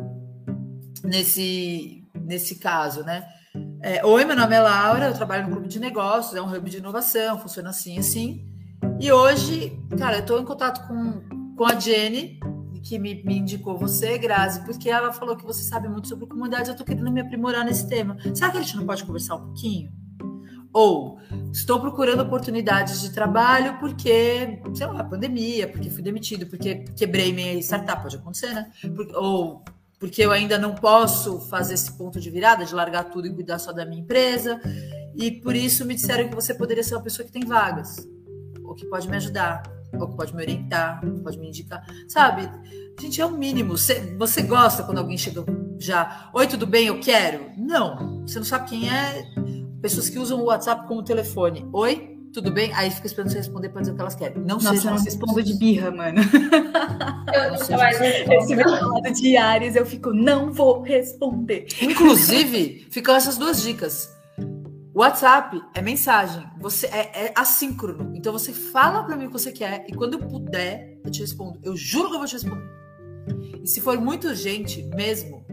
nesse 1.04 2.04
nesse 2.26 2.56
caso, 2.56 3.04
né? 3.04 3.28
É, 3.86 4.04
Oi, 4.04 4.26
meu 4.26 4.36
nome 4.36 4.56
é 4.56 4.60
Laura, 4.60 5.10
eu 5.10 5.14
trabalho 5.14 5.44
no 5.44 5.52
clube 5.52 5.68
de 5.68 5.80
negócios, 5.80 6.34
é 6.34 6.42
um 6.42 6.52
hub 6.52 6.68
de 6.72 6.78
inovação, 6.78 7.38
funciona 7.38 7.70
assim, 7.70 8.00
assim. 8.00 8.44
E 9.00 9.12
hoje, 9.12 9.80
cara, 9.96 10.18
eu 10.18 10.26
tô 10.26 10.40
em 10.40 10.44
contato 10.44 10.88
com, 10.88 11.22
com 11.56 11.64
a 11.64 11.80
Jenny, 11.80 12.40
que 12.82 12.98
me, 12.98 13.24
me, 13.24 13.38
indicou 13.38 13.78
você, 13.78 14.18
Grazi, 14.18 14.66
porque 14.66 14.90
ela 14.90 15.14
falou 15.14 15.38
que 15.38 15.46
você 15.46 15.62
sabe 15.62 15.88
muito 15.88 16.08
sobre 16.08 16.26
comunidades, 16.26 16.68
eu 16.68 16.76
tô 16.76 16.84
querendo 16.84 17.12
me 17.12 17.22
aprimorar 17.22 17.64
nesse 17.64 17.88
tema. 17.88 18.18
Será 18.34 18.50
que 18.50 18.58
a 18.58 18.62
gente 18.64 18.76
não 18.76 18.88
pode 18.88 19.06
conversar 19.06 19.36
um 19.36 19.46
pouquinho? 19.46 19.92
Ou 20.74 21.20
estou 21.54 21.80
procurando 21.80 22.24
oportunidades 22.24 23.00
de 23.02 23.12
trabalho 23.12 23.78
porque, 23.78 24.64
sei 24.74 24.88
lá, 24.88 25.04
pandemia, 25.04 25.68
porque 25.68 25.92
fui 25.92 26.02
demitido, 26.02 26.48
porque 26.48 26.86
quebrei 26.98 27.32
minha 27.32 27.54
startup, 27.60 28.02
pode 28.02 28.16
acontecer, 28.16 28.52
né? 28.52 28.72
ou 29.14 29.64
porque 30.00 30.22
eu 30.22 30.32
ainda 30.32 30.58
não 30.58 30.76
posso 30.76 31.40
fazer 31.42 31.74
esse 31.74 31.92
ponto 31.94 32.20
de 32.20 32.30
virada, 32.30 32.66
de 32.66 32.74
largar 32.74 33.06
tudo 33.06 33.28
e 33.28 33.34
cuidar 33.34 33.60
só 33.60 33.72
da 33.72 33.86
minha 33.86 34.02
empresa. 34.02 34.60
E 35.16 35.32
por 35.32 35.56
isso 35.56 35.86
me 35.86 35.96
disseram 35.96 36.30
que 36.30 36.36
você 36.36 36.54
poderia 36.54 36.84
ser 36.84 36.96
uma 36.96 37.04
pessoa 37.04 37.26
que 37.26 37.32
tem 37.32 37.46
vagas, 37.46 38.08
ou 38.64 38.76
que 38.76 38.86
pode 38.86 39.08
me 39.08 39.16
ajudar, 39.16 39.64
ou 39.94 40.10
que 40.10 40.16
pode 40.16 40.36
me 40.36 40.42
orientar, 40.42 41.02
pode 41.24 41.40
me 41.40 41.48
indicar. 41.48 41.86
Sabe? 42.08 42.50
Gente, 43.00 43.22
é 43.22 43.26
o 43.26 43.32
mínimo. 43.32 43.78
Você, 43.78 44.16
você 44.18 44.42
gosta 44.42 44.84
quando 44.84 44.98
alguém 44.98 45.18
chega 45.18 45.46
já, 45.80 46.30
oi, 46.34 46.48
tudo 46.48 46.66
bem, 46.66 46.88
eu 46.88 47.00
quero? 47.00 47.52
Não. 47.58 48.22
Você 48.22 48.38
não 48.38 48.46
sabe 48.46 48.70
quem 48.70 48.90
é 48.90 49.26
pessoas 49.82 50.10
que 50.10 50.18
usam 50.18 50.40
o 50.40 50.46
WhatsApp 50.46 50.88
como 50.88 51.04
telefone. 51.04 51.68
Oi, 51.72 52.15
tudo 52.36 52.52
bem? 52.52 52.72
Aí 52.74 52.92
fica 52.92 53.08
esperando 53.08 53.32
você 53.32 53.38
responder 53.38 53.70
para 53.70 53.80
dizer 53.80 53.94
o 53.94 53.96
que 53.96 54.02
elas 54.02 54.16
querem. 54.16 54.38
Não 54.40 54.58
Nossa, 54.58 54.76
eu 54.76 54.92
não 54.92 55.02
respondo 55.02 55.42
de 55.42 55.54
birra, 55.54 55.90
mano. 55.90 56.20
Eu 57.34 57.52
não 57.52 57.58
sei 57.58 57.76
mais 57.78 58.00
Esse 58.00 58.56
meu 58.56 58.70
lado 58.70 59.14
de 59.14 59.38
Ares, 59.38 59.76
eu 59.76 59.86
fico, 59.86 60.14
não 60.14 60.52
vou 60.52 60.82
responder. 60.82 61.68
Inclusive, 61.82 62.88
ficam 62.92 63.16
essas 63.16 63.38
duas 63.38 63.62
dicas. 63.62 64.14
WhatsApp 64.94 65.62
é 65.74 65.82
mensagem, 65.82 66.46
você 66.60 66.88
é, 66.88 67.26
é 67.26 67.34
assíncrono. 67.36 68.12
Então 68.16 68.34
você 68.34 68.52
fala 68.52 69.04
para 69.04 69.16
mim 69.16 69.26
o 69.26 69.28
que 69.28 69.34
você 69.34 69.52
quer 69.52 69.86
e 69.88 69.94
quando 69.94 70.14
eu 70.14 70.20
puder, 70.20 71.00
eu 71.04 71.12
te 71.12 71.22
respondo. 71.22 71.60
Eu 71.64 71.76
juro 71.76 72.10
que 72.10 72.16
eu 72.16 72.20
vou 72.20 72.28
te 72.28 72.34
responder. 72.34 72.66
E 73.64 73.68
se 73.68 73.82
for 73.82 74.00
muito 74.00 74.28
urgente 74.28 74.84
mesmo, 74.96 75.45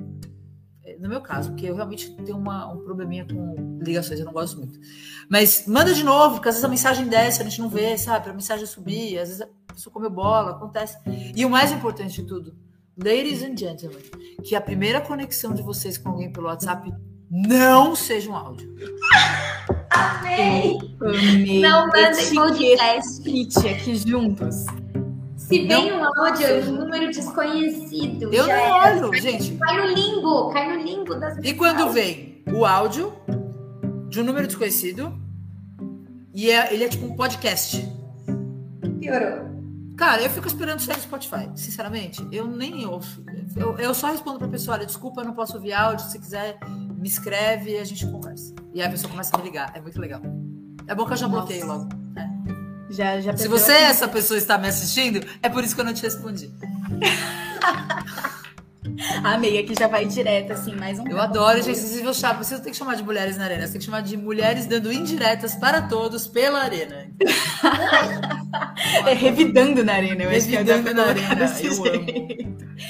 no 1.02 1.08
meu 1.08 1.20
caso, 1.20 1.50
porque 1.50 1.66
eu 1.66 1.74
realmente 1.74 2.14
tenho 2.14 2.38
uma, 2.38 2.72
um 2.72 2.78
probleminha 2.78 3.26
com 3.26 3.78
ligações, 3.82 4.20
eu 4.20 4.24
não 4.24 4.32
gosto 4.32 4.56
muito. 4.56 4.78
Mas 5.28 5.66
manda 5.66 5.92
de 5.92 6.04
novo, 6.04 6.36
porque 6.36 6.48
às 6.48 6.54
vezes 6.54 6.64
a 6.64 6.68
mensagem 6.68 7.08
desce, 7.08 7.42
a 7.42 7.44
gente 7.44 7.60
não 7.60 7.68
vê, 7.68 7.98
sabe? 7.98 8.30
A 8.30 8.32
mensagem 8.32 8.64
subir, 8.64 9.18
às 9.18 9.28
vezes 9.28 9.42
a 9.42 9.48
pessoa 9.74 9.92
comeu 9.92 10.08
bola, 10.08 10.52
acontece. 10.52 10.96
E 11.34 11.44
o 11.44 11.50
mais 11.50 11.72
importante 11.72 12.22
de 12.22 12.28
tudo, 12.28 12.54
ladies 12.96 13.42
and 13.42 13.56
gentlemen, 13.56 13.98
que 14.44 14.54
a 14.54 14.60
primeira 14.60 15.00
conexão 15.00 15.52
de 15.52 15.60
vocês 15.60 15.98
com 15.98 16.10
alguém 16.10 16.32
pelo 16.32 16.46
WhatsApp 16.46 16.94
não 17.28 17.96
seja 17.96 18.30
um 18.30 18.36
áudio. 18.36 18.72
Amei! 19.90 20.78
Amei. 21.00 21.60
Não 21.60 21.88
mandem 21.88 22.32
podcast 22.32 23.68
aqui 23.68 23.96
juntos. 23.96 24.66
Se 25.52 25.66
vem 25.66 25.92
um 25.92 26.02
áudio, 26.02 26.70
um 26.70 26.72
número 26.78 27.10
desconhecido. 27.10 28.32
Eu 28.32 28.46
não 28.46 28.54
é. 28.54 28.94
olho, 28.94 29.20
gente. 29.20 29.54
Cai 29.58 29.76
no 29.82 29.86
limbo, 29.94 30.50
cai 30.50 30.78
no 30.78 30.82
limbo 30.82 31.14
das 31.16 31.36
E 31.42 31.52
quando 31.52 31.90
vem 31.90 32.42
o 32.50 32.64
áudio 32.64 33.12
de 34.08 34.18
um 34.22 34.24
número 34.24 34.46
desconhecido 34.46 35.14
e 36.32 36.50
é, 36.50 36.72
ele 36.72 36.84
é 36.84 36.88
tipo 36.88 37.04
um 37.04 37.14
podcast. 37.14 37.86
Piorou. 38.98 39.52
Cara, 39.98 40.22
eu 40.22 40.30
fico 40.30 40.46
esperando 40.46 40.80
sair 40.80 40.96
do 40.96 41.02
Spotify, 41.02 41.50
sinceramente. 41.54 42.26
Eu 42.32 42.46
nem 42.46 42.86
ouço. 42.86 43.22
Eu, 43.54 43.76
eu 43.76 43.92
só 43.92 44.06
respondo 44.06 44.38
pra 44.38 44.48
pessoa: 44.48 44.78
olha, 44.78 44.86
desculpa, 44.86 45.20
eu 45.20 45.26
não 45.26 45.34
posso 45.34 45.56
ouvir 45.56 45.74
áudio. 45.74 46.06
Se 46.06 46.18
quiser, 46.18 46.58
me 46.96 47.06
escreve 47.06 47.72
e 47.72 47.78
a 47.78 47.84
gente 47.84 48.06
conversa. 48.06 48.54
E 48.72 48.80
aí 48.80 48.88
a 48.88 48.90
pessoa 48.90 49.10
começa 49.10 49.36
a 49.36 49.38
me 49.38 49.44
ligar. 49.44 49.70
É 49.76 49.82
muito 49.82 50.00
legal. 50.00 50.22
É 50.86 50.94
bom 50.94 51.04
que 51.04 51.12
eu 51.12 51.16
já 51.18 51.28
bloqueei 51.28 51.62
logo. 51.62 52.01
Já, 52.92 53.20
já 53.20 53.36
Se 53.36 53.48
você, 53.48 53.72
aqui. 53.72 53.82
essa 53.84 54.06
pessoa, 54.06 54.36
está 54.36 54.58
me 54.58 54.68
assistindo, 54.68 55.26
é 55.42 55.48
por 55.48 55.64
isso 55.64 55.74
que 55.74 55.80
eu 55.80 55.84
não 55.84 55.94
te 55.94 56.02
respondi. 56.02 56.52
Amei, 59.24 59.58
aqui 59.58 59.74
já 59.78 59.86
vai 59.86 60.04
direto, 60.04 60.52
assim, 60.52 60.74
mais 60.74 60.98
um. 60.98 61.06
Eu 61.08 61.18
adoro, 61.20 61.62
gente. 61.62 61.78
Vocês 61.78 62.02
vão 62.02 62.12
chamar, 62.12 62.34
vocês 62.34 62.58
não 62.58 62.64
tem 62.64 62.72
que 62.72 62.78
chamar 62.78 62.96
de 62.96 63.02
mulheres 63.02 63.38
na 63.38 63.44
arena, 63.44 63.62
você 63.62 63.72
tem 63.72 63.78
que 63.78 63.84
chamar 63.86 64.02
de 64.02 64.16
mulheres 64.16 64.66
dando 64.66 64.92
indiretas 64.92 65.54
para 65.54 65.82
todos 65.82 66.26
pela 66.26 66.60
arena. 66.60 67.08
é 69.06 69.14
revidando 69.14 69.82
na 69.84 69.94
arena, 69.94 70.24
eu 70.24 70.30
revidando 70.30 70.72
acho 70.72 70.82
que 70.82 70.88
é 70.90 70.94
na 70.94 71.04
arena. 71.04 71.52
Eu 71.62 71.84
amo. 71.94 72.06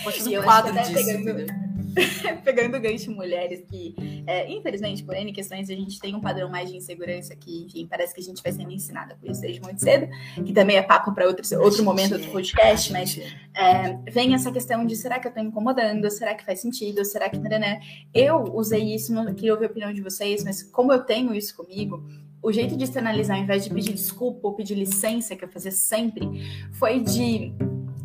Pode 0.02 0.18
fazer 0.18 0.38
um 0.38 0.42
quadro 0.42 0.72
disso. 0.74 0.92
Pegando... 0.92 1.71
pegando 2.44 2.80
gancho 2.80 3.10
mulheres 3.10 3.62
que, 3.68 3.94
é, 4.26 4.50
infelizmente, 4.50 5.02
por 5.02 5.14
N 5.14 5.32
questões, 5.32 5.68
a 5.70 5.74
gente 5.74 5.98
tem 6.00 6.14
um 6.14 6.20
padrão 6.20 6.48
mais 6.48 6.70
de 6.70 6.76
insegurança 6.76 7.34
que, 7.36 7.64
enfim, 7.64 7.86
parece 7.86 8.14
que 8.14 8.20
a 8.20 8.24
gente 8.24 8.42
vai 8.42 8.52
sendo 8.52 8.70
ensinada 8.70 9.16
por 9.16 9.30
isso 9.30 9.40
desde 9.40 9.60
muito 9.60 9.80
cedo, 9.80 10.08
que 10.44 10.52
também 10.52 10.76
é 10.76 10.82
papo 10.82 11.12
para 11.12 11.26
outro, 11.26 11.42
outro 11.60 11.84
momento 11.84 12.18
do 12.18 12.26
podcast, 12.28 12.92
mas 12.92 13.18
é, 13.54 13.96
vem 14.10 14.34
essa 14.34 14.50
questão 14.50 14.84
de 14.84 14.96
será 14.96 15.18
que 15.18 15.26
eu 15.26 15.30
estou 15.30 15.44
incomodando? 15.44 16.10
Será 16.10 16.34
que 16.34 16.44
faz 16.44 16.60
sentido? 16.60 17.04
Será 17.04 17.28
que. 17.28 17.38
Né? 17.38 17.80
Eu 18.14 18.44
usei 18.54 18.94
isso, 18.94 19.12
não 19.12 19.26
queria 19.34 19.52
ouvir 19.52 19.66
a 19.66 19.68
opinião 19.68 19.92
de 19.92 20.00
vocês, 20.00 20.44
mas 20.44 20.62
como 20.62 20.92
eu 20.92 21.00
tenho 21.00 21.34
isso 21.34 21.56
comigo, 21.56 22.02
o 22.42 22.50
jeito 22.50 22.76
de 22.76 22.84
externalizar, 22.84 23.36
ao 23.36 23.42
invés 23.42 23.64
de 23.64 23.70
pedir 23.70 23.92
desculpa 23.92 24.48
ou 24.48 24.54
pedir 24.54 24.74
licença, 24.74 25.36
que 25.36 25.44
eu 25.44 25.48
fazia 25.48 25.70
sempre, 25.70 26.26
foi 26.72 27.00
de 27.00 27.52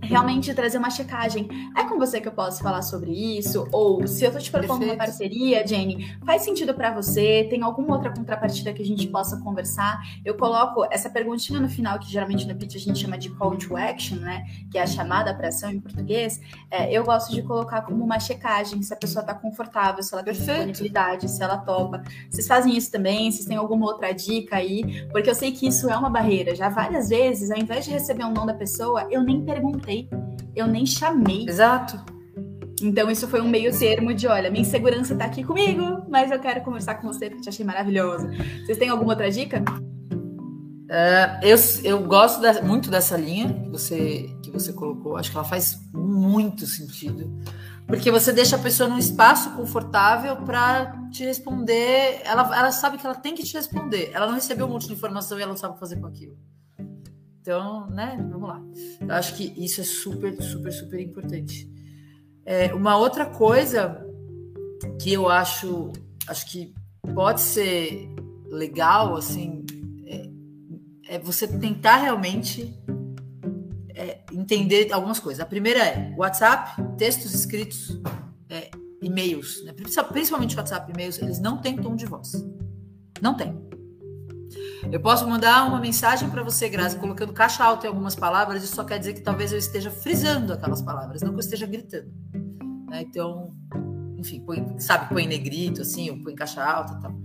realmente 0.07 0.53
trazer 0.53 0.77
uma 0.77 0.89
checagem. 0.89 1.47
É 1.75 1.83
com 1.83 1.97
você 1.97 2.19
que 2.19 2.27
eu 2.27 2.31
posso 2.31 2.63
falar 2.63 2.81
sobre 2.81 3.11
isso? 3.37 3.67
Ou 3.71 4.07
se 4.07 4.23
eu 4.23 4.31
tô 4.31 4.39
te 4.39 4.49
propondo 4.49 4.79
Perfeito. 4.79 4.93
uma 4.93 5.05
parceria, 5.05 5.67
Jenny, 5.67 6.17
faz 6.25 6.41
sentido 6.43 6.73
para 6.73 6.91
você? 6.91 7.45
Tem 7.49 7.61
alguma 7.61 7.95
outra 7.95 8.11
contrapartida 8.11 8.73
que 8.73 8.81
a 8.81 8.85
gente 8.85 9.07
possa 9.07 9.37
conversar? 9.37 9.99
Eu 10.23 10.35
coloco 10.35 10.85
essa 10.89 11.09
perguntinha 11.09 11.59
no 11.59 11.69
final, 11.69 11.99
que 11.99 12.09
geralmente 12.09 12.47
no 12.47 12.55
pitch 12.55 12.75
a 12.75 12.79
gente 12.79 12.99
chama 12.99 13.17
de 13.17 13.29
call 13.29 13.55
to 13.57 13.75
action, 13.75 14.17
né? 14.17 14.45
Que 14.71 14.77
é 14.77 14.81
a 14.81 14.87
chamada 14.87 15.33
para 15.33 15.49
ação 15.49 15.71
em 15.71 15.79
português. 15.79 16.39
É, 16.71 16.91
eu 16.91 17.03
gosto 17.03 17.33
de 17.33 17.41
colocar 17.41 17.81
como 17.81 18.03
uma 18.03 18.19
checagem, 18.19 18.81
se 18.81 18.93
a 18.93 18.97
pessoa 18.97 19.23
tá 19.23 19.33
confortável, 19.33 20.01
se 20.01 20.13
ela 20.13 20.23
tem 20.23 20.33
Perfeito. 20.33 20.71
disponibilidade, 20.71 21.29
se 21.29 21.43
ela 21.43 21.57
topa. 21.57 22.03
Vocês 22.29 22.47
fazem 22.47 22.75
isso 22.75 22.91
também? 22.91 23.31
Vocês 23.31 23.45
têm 23.45 23.57
alguma 23.57 23.85
outra 23.85 24.13
dica 24.13 24.57
aí? 24.57 25.07
Porque 25.11 25.29
eu 25.29 25.35
sei 25.35 25.51
que 25.51 25.67
isso 25.67 25.89
é 25.89 25.97
uma 25.97 26.09
barreira. 26.09 26.55
Já 26.55 26.69
várias 26.69 27.09
vezes, 27.09 27.51
ao 27.51 27.57
invés 27.57 27.85
de 27.85 27.91
receber 27.91 28.23
um 28.25 28.31
não 28.31 28.45
da 28.45 28.53
pessoa, 28.53 29.07
eu 29.09 29.23
nem 29.23 29.43
perguntei 29.43 29.96
eu 30.55 30.67
nem 30.67 30.85
chamei. 30.85 31.45
Exato. 31.47 31.99
Então 32.81 33.09
isso 33.09 33.27
foi 33.27 33.41
um 33.41 33.47
meio 33.47 33.77
termo 33.77 34.13
de, 34.13 34.27
olha, 34.27 34.51
minha 34.51 34.61
insegurança 34.61 35.15
tá 35.15 35.25
aqui 35.25 35.43
comigo, 35.43 36.05
mas 36.09 36.31
eu 36.31 36.39
quero 36.39 36.61
conversar 36.61 36.95
com 36.95 37.07
você 37.07 37.29
porque 37.29 37.41
te 37.41 37.49
achei 37.49 37.65
maravilhosa. 37.65 38.29
Vocês 38.65 38.77
têm 38.77 38.89
alguma 38.89 39.13
outra 39.13 39.31
dica? 39.31 39.63
Uh, 40.87 41.43
eu, 41.43 41.57
eu 41.83 42.03
gosto 42.03 42.39
da, 42.39 42.61
muito 42.61 42.89
dessa 42.89 43.17
linha 43.17 43.51
que 43.51 43.69
você, 43.69 44.29
que 44.43 44.51
você 44.51 44.71
colocou. 44.71 45.17
Acho 45.17 45.31
que 45.31 45.37
ela 45.37 45.45
faz 45.45 45.79
muito 45.93 46.65
sentido. 46.65 47.41
Porque 47.87 48.11
você 48.11 48.31
deixa 48.31 48.57
a 48.57 48.59
pessoa 48.59 48.87
num 48.87 48.97
espaço 48.97 49.51
confortável 49.51 50.35
para 50.37 50.93
te 51.11 51.23
responder. 51.23 52.21
Ela, 52.23 52.43
ela 52.57 52.71
sabe 52.71 52.97
que 52.97 53.05
ela 53.05 53.15
tem 53.15 53.33
que 53.33 53.43
te 53.43 53.53
responder. 53.55 54.11
Ela 54.13 54.27
não 54.27 54.35
recebeu 54.35 54.67
um 54.67 54.69
monte 54.69 54.87
de 54.87 54.93
informação 54.93 55.39
e 55.39 55.41
ela 55.41 55.51
não 55.51 55.57
sabe 55.57 55.71
o 55.71 55.73
que 55.75 55.79
fazer 55.79 55.95
com 55.95 56.05
aquilo. 56.05 56.37
Então, 57.47 57.87
né, 57.91 58.17
vamos 58.29 58.49
lá. 58.49 58.61
Eu 58.99 59.15
acho 59.15 59.33
que 59.35 59.53
isso 59.55 59.79
é 59.79 59.83
super, 59.85 60.35
super, 60.43 60.69
super 60.69 60.99
importante. 60.99 61.71
É, 62.45 62.73
uma 62.73 62.97
outra 62.97 63.25
coisa 63.25 64.05
que 65.01 65.13
eu 65.13 65.29
acho, 65.29 65.93
acho 66.27 66.51
que 66.51 66.73
pode 67.15 67.39
ser 67.39 68.13
legal, 68.51 69.15
assim, 69.15 69.65
é, 70.05 71.15
é 71.15 71.19
você 71.19 71.47
tentar 71.47 71.95
realmente 71.95 72.77
é, 73.95 74.25
entender 74.33 74.91
algumas 74.91 75.17
coisas. 75.17 75.39
A 75.39 75.45
primeira 75.45 75.79
é 75.79 76.13
WhatsApp, 76.17 76.81
textos 76.97 77.33
escritos, 77.33 77.97
é, 78.49 78.69
e-mails, 79.01 79.63
né? 79.63 79.71
principalmente 79.71 80.57
WhatsApp, 80.57 80.91
e-mails, 80.91 81.17
eles 81.17 81.39
não 81.39 81.61
têm 81.61 81.77
tom 81.77 81.95
de 81.95 82.07
voz. 82.07 82.45
Não 83.21 83.37
tem. 83.37 83.66
Eu 84.91 85.01
posso 85.01 85.27
mandar 85.27 85.67
uma 85.67 85.79
mensagem 85.79 86.29
para 86.29 86.41
você, 86.41 86.69
Grazi, 86.69 86.97
colocando 86.97 87.33
caixa 87.33 87.63
alta 87.63 87.85
em 87.85 87.89
algumas 87.89 88.15
palavras, 88.15 88.63
isso 88.63 88.75
só 88.75 88.85
quer 88.85 88.97
dizer 88.97 89.13
que 89.13 89.21
talvez 89.21 89.51
eu 89.51 89.57
esteja 89.57 89.91
frisando 89.91 90.53
aquelas 90.53 90.81
palavras, 90.81 91.21
não 91.21 91.31
que 91.31 91.35
eu 91.35 91.41
esteja 91.41 91.65
gritando. 91.65 92.09
Né? 92.89 93.01
Então, 93.01 93.53
enfim, 94.17 94.39
põe, 94.45 94.79
sabe, 94.79 95.09
põe 95.09 95.27
negrito, 95.27 95.81
assim, 95.81 96.09
ou 96.09 96.23
põe 96.23 96.33
caixa 96.35 96.63
alta 96.63 96.93
e 96.93 97.01
tal. 97.01 97.15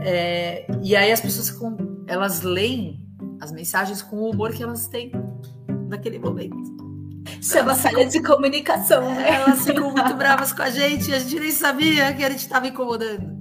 É, 0.00 0.66
e 0.82 0.96
aí 0.96 1.12
as 1.12 1.20
pessoas 1.20 1.50
com, 1.50 2.04
elas 2.06 2.40
leem 2.40 3.06
as 3.40 3.52
mensagens 3.52 4.00
com 4.00 4.16
o 4.16 4.30
humor 4.30 4.52
que 4.52 4.62
elas 4.62 4.88
têm 4.88 5.12
naquele 5.88 6.18
momento. 6.18 6.74
Chama 7.42 7.74
falha 7.74 8.06
de 8.06 8.22
comunicação, 8.22 9.14
né? 9.14 9.34
Elas 9.34 9.64
ficam 9.64 9.92
muito 9.92 10.14
bravas 10.14 10.52
com 10.52 10.62
a 10.62 10.70
gente, 10.70 11.12
a 11.12 11.18
gente 11.18 11.38
nem 11.38 11.50
sabia 11.50 12.14
que 12.14 12.24
a 12.24 12.30
gente 12.30 12.40
estava 12.40 12.66
incomodando. 12.66 13.36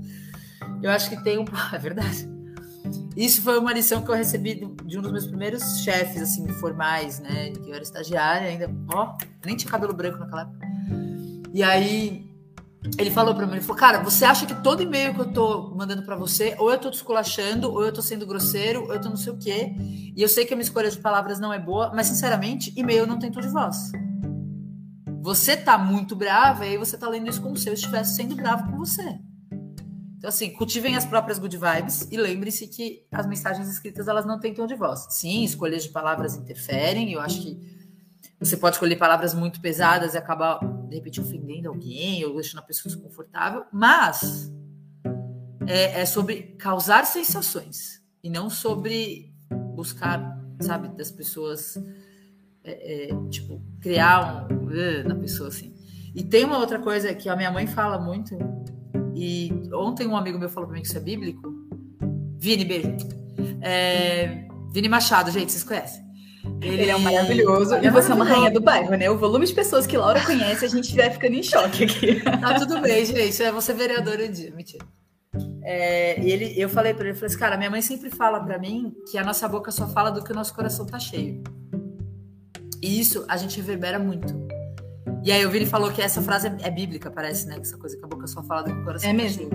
Eu 0.84 0.91
acho 0.91 1.09
que 1.09 1.24
tem 1.24 1.39
um. 1.39 1.45
É 1.74 1.78
verdade. 1.78 2.34
Isso 3.16 3.41
foi 3.41 3.57
uma 3.57 3.72
lição 3.72 4.01
que 4.01 4.09
eu 4.09 4.16
recebi 4.16 4.55
de 4.84 4.97
um 4.97 5.01
dos 5.01 5.11
meus 5.11 5.26
primeiros 5.26 5.80
chefes, 5.80 6.22
assim, 6.22 6.47
formais, 6.49 7.20
né? 7.20 7.51
Que 7.51 7.70
eu 7.70 7.74
era 7.74 7.84
estagiária 7.84 8.49
ainda, 8.49 8.70
ó, 8.93 9.16
nem 9.45 9.55
tinha 9.55 9.72
cabelo 9.72 9.93
branco 9.93 10.20
naquela 10.20 10.41
época. 10.41 10.68
E 11.53 11.63
aí 11.63 12.30
ele 12.97 13.09
falou 13.09 13.34
para 13.34 13.47
mim, 13.47 13.53
ele 13.53 13.61
falou, 13.61 13.78
cara, 13.78 14.03
você 14.03 14.26
acha 14.26 14.45
que 14.45 14.53
todo 14.61 14.84
e-mail 14.84 15.13
que 15.13 15.22
eu 15.22 15.32
tô 15.32 15.74
mandando 15.76 16.03
para 16.03 16.16
você, 16.16 16.55
ou 16.59 16.72
eu 16.72 16.78
tô 16.78 16.89
desculachando, 16.89 17.72
ou 17.72 17.84
eu 17.84 17.91
tô 17.91 18.01
sendo 18.01 18.28
grosseiro, 18.28 18.84
ou 18.84 18.93
eu 18.93 19.01
tô 19.01 19.09
não 19.09 19.18
sei 19.18 19.34
o 19.34 19.38
quê. 19.38 19.74
E 20.16 20.22
eu 20.22 20.28
sei 20.30 20.45
que 20.45 20.53
a 20.53 20.57
minha 20.57 20.66
escolha 20.66 20.91
de 20.91 20.97
palavras 20.97 21.39
não 21.39 21.51
é 21.51 21.59
boa, 21.59 21.91
mas 21.95 22.07
sinceramente, 22.07 22.74
e-mail 22.76 23.07
não 23.07 23.18
tem 23.18 23.32
tom 23.32 23.39
de 23.39 23.47
voz. 23.47 23.91
Você 25.22 25.57
tá 25.57 25.78
muito 25.78 26.16
brava 26.16 26.66
e 26.66 26.70
aí 26.70 26.78
você 26.78 26.95
tá 26.97 27.09
lendo 27.09 27.28
isso 27.28 27.41
como 27.41 27.57
se 27.57 27.68
eu 27.68 27.74
estivesse 27.74 28.16
sendo 28.16 28.36
bravo 28.36 28.70
com 28.70 28.78
você. 28.78 29.20
Então, 30.18 30.30
assim, 30.30 30.51
cultivem 30.51 30.95
as 30.95 31.05
próprias 31.05 31.38
good 31.38 31.57
vibes 31.57 32.07
e 32.11 32.18
lembre-se 32.18 32.68
que 32.68 33.05
as 33.11 33.28
mensagens 33.28 33.68
escritas 33.68 34.07
elas 34.07 34.26
não 34.26 34.39
têm 34.39 34.53
tom 34.53 34.66
de 34.66 34.76
voz. 34.76 35.07
Sim, 35.09 35.43
escolhas 35.43 35.84
de 35.84 35.89
palavras 35.89 36.36
interferem, 36.36 37.11
eu 37.11 37.20
acho 37.20 37.41
que 37.41 37.76
você 38.39 38.57
pode 38.57 38.76
escolher 38.76 38.97
palavras 38.97 39.34
muito 39.34 39.61
pesadas 39.61 40.13
e 40.13 40.18
acabar, 40.18 40.59
de 40.88 40.95
repente, 40.95 41.22
ofendendo 41.22 41.70
alguém 41.70 42.24
ou 42.26 42.36
deixando 42.36 42.59
a 42.59 42.63
pessoa 42.63 42.93
desconfortável, 42.93 43.66
mas 43.72 44.51
é, 45.68 46.01
é 46.01 46.05
sobre 46.05 46.55
causar 46.57 47.05
sensações 47.05 48.01
e 48.24 48.30
não 48.30 48.49
sobre 48.49 49.34
buscar, 49.74 50.39
sabe, 50.59 50.89
das 50.89 51.11
pessoas, 51.11 51.78
é, 52.63 53.09
é, 53.09 53.30
tipo, 53.30 53.61
criar 53.80 54.47
um 54.51 54.66
uh, 54.66 55.07
na 55.07 55.16
pessoa 55.16 55.49
assim. 55.49 55.74
E 56.13 56.24
tem 56.24 56.45
uma 56.45 56.57
outra 56.57 56.80
coisa 56.80 57.13
que 57.13 57.30
a 57.30 57.36
minha 57.36 57.51
mãe 57.51 57.68
fala 57.68 57.99
muito, 57.99 58.38
e 59.16 59.51
ontem 59.74 60.07
um 60.07 60.18
amigo 60.18 60.38
meu 60.38 60.49
falou 60.49 60.68
para 60.68 60.76
mim 60.76 60.82
que 60.82 60.88
isso 60.88 60.97
é 60.97 61.01
bíblico. 61.01 61.53
Vini, 62.38 62.66
beijo. 62.66 62.95
É, 63.61 64.45
Vini 64.74 64.89
Machado, 64.89 65.32
gente, 65.32 65.51
vocês 65.51 65.63
conhecem. 65.63 66.03
Ele, 66.61 66.84
ele 66.84 66.91
é 66.91 66.95
um 66.95 66.99
maravilhoso. 66.99 67.76
e 67.76 67.89
você 67.89 68.11
é 68.11 68.16
uma 68.16 68.26
rainha 68.26 68.51
do 68.51 68.61
bairro, 68.61 68.91
né? 68.95 69.09
O 69.09 69.18
volume 69.18 69.45
de 69.45 69.53
pessoas 69.53 69.88
que 69.88 69.97
Laura 69.97 70.24
conhece, 70.24 70.66
a 70.66 70.68
gente 70.68 70.95
vai 70.95 71.09
ficando 71.09 71.34
em 71.34 71.43
choque 71.43 71.86
aqui. 71.86 72.22
Tá 72.22 72.59
tudo 72.59 72.82
bem, 72.82 73.05
gente. 73.05 73.41
É 73.41 73.51
você 73.51 73.74
vereador 73.74 74.20
um 74.20 74.32
dia. 74.32 74.53
Mentira. 74.53 74.86
É, 75.63 76.22
e 76.22 76.32
ele, 76.32 76.53
eu 76.59 76.70
falei 76.70 76.93
para 76.93 77.05
ele, 77.05 77.11
eu 77.11 77.16
falei 77.16 77.28
assim, 77.28 77.39
cara, 77.39 77.57
minha 77.57 77.70
mãe 77.70 77.82
sempre 77.82 78.09
fala 78.09 78.39
para 78.39 78.59
mim 78.59 78.93
que 79.09 79.18
a 79.18 79.24
nossa 79.24 79.47
boca 79.47 79.72
só 79.72 79.88
fala 79.88 80.11
do 80.11 80.24
que 80.24 80.32
o 80.32 80.36
nosso 80.36 80.53
coração 80.53 80.86
tá 80.86 80.99
cheio. 80.99 81.43
E 82.82 82.99
isso 82.99 83.26
a 83.28 83.36
gente 83.36 83.57
reverbera 83.57 83.97
muito. 83.97 84.44
E 85.23 85.31
aí 85.31 85.45
o 85.45 85.49
Vini 85.49 85.65
falou 85.65 85.91
que 85.91 86.01
essa 86.01 86.21
frase 86.21 86.47
é, 86.47 86.55
é 86.61 86.71
bíblica, 86.71 87.09
parece, 87.09 87.47
né? 87.47 87.57
Essa 87.59 87.77
coisa 87.77 87.97
que 87.97 88.03
a 88.03 88.07
boca 88.07 88.27
só 88.27 88.43
fala 88.43 88.63
do 88.63 88.75
que 88.75 88.83
coração 88.83 89.09
é 89.09 89.13
mesmo. 89.13 89.49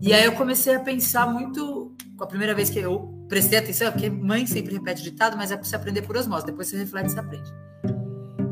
E 0.00 0.12
aí 0.12 0.24
eu 0.24 0.32
comecei 0.32 0.74
a 0.74 0.80
pensar 0.80 1.26
muito, 1.26 1.94
com 2.16 2.24
a 2.24 2.26
primeira 2.26 2.54
vez 2.54 2.70
que 2.70 2.78
eu 2.78 3.26
prestei 3.28 3.58
atenção, 3.58 3.92
porque 3.92 4.08
mãe 4.08 4.46
sempre 4.46 4.74
repete 4.74 5.02
ditado, 5.02 5.36
mas 5.36 5.50
é 5.50 5.56
para 5.56 5.64
você 5.64 5.76
aprender 5.76 6.02
por 6.02 6.16
osmose, 6.16 6.46
depois 6.46 6.68
você 6.68 6.78
reflete 6.78 7.06
e 7.06 7.10
você 7.10 7.18
aprende. 7.18 7.52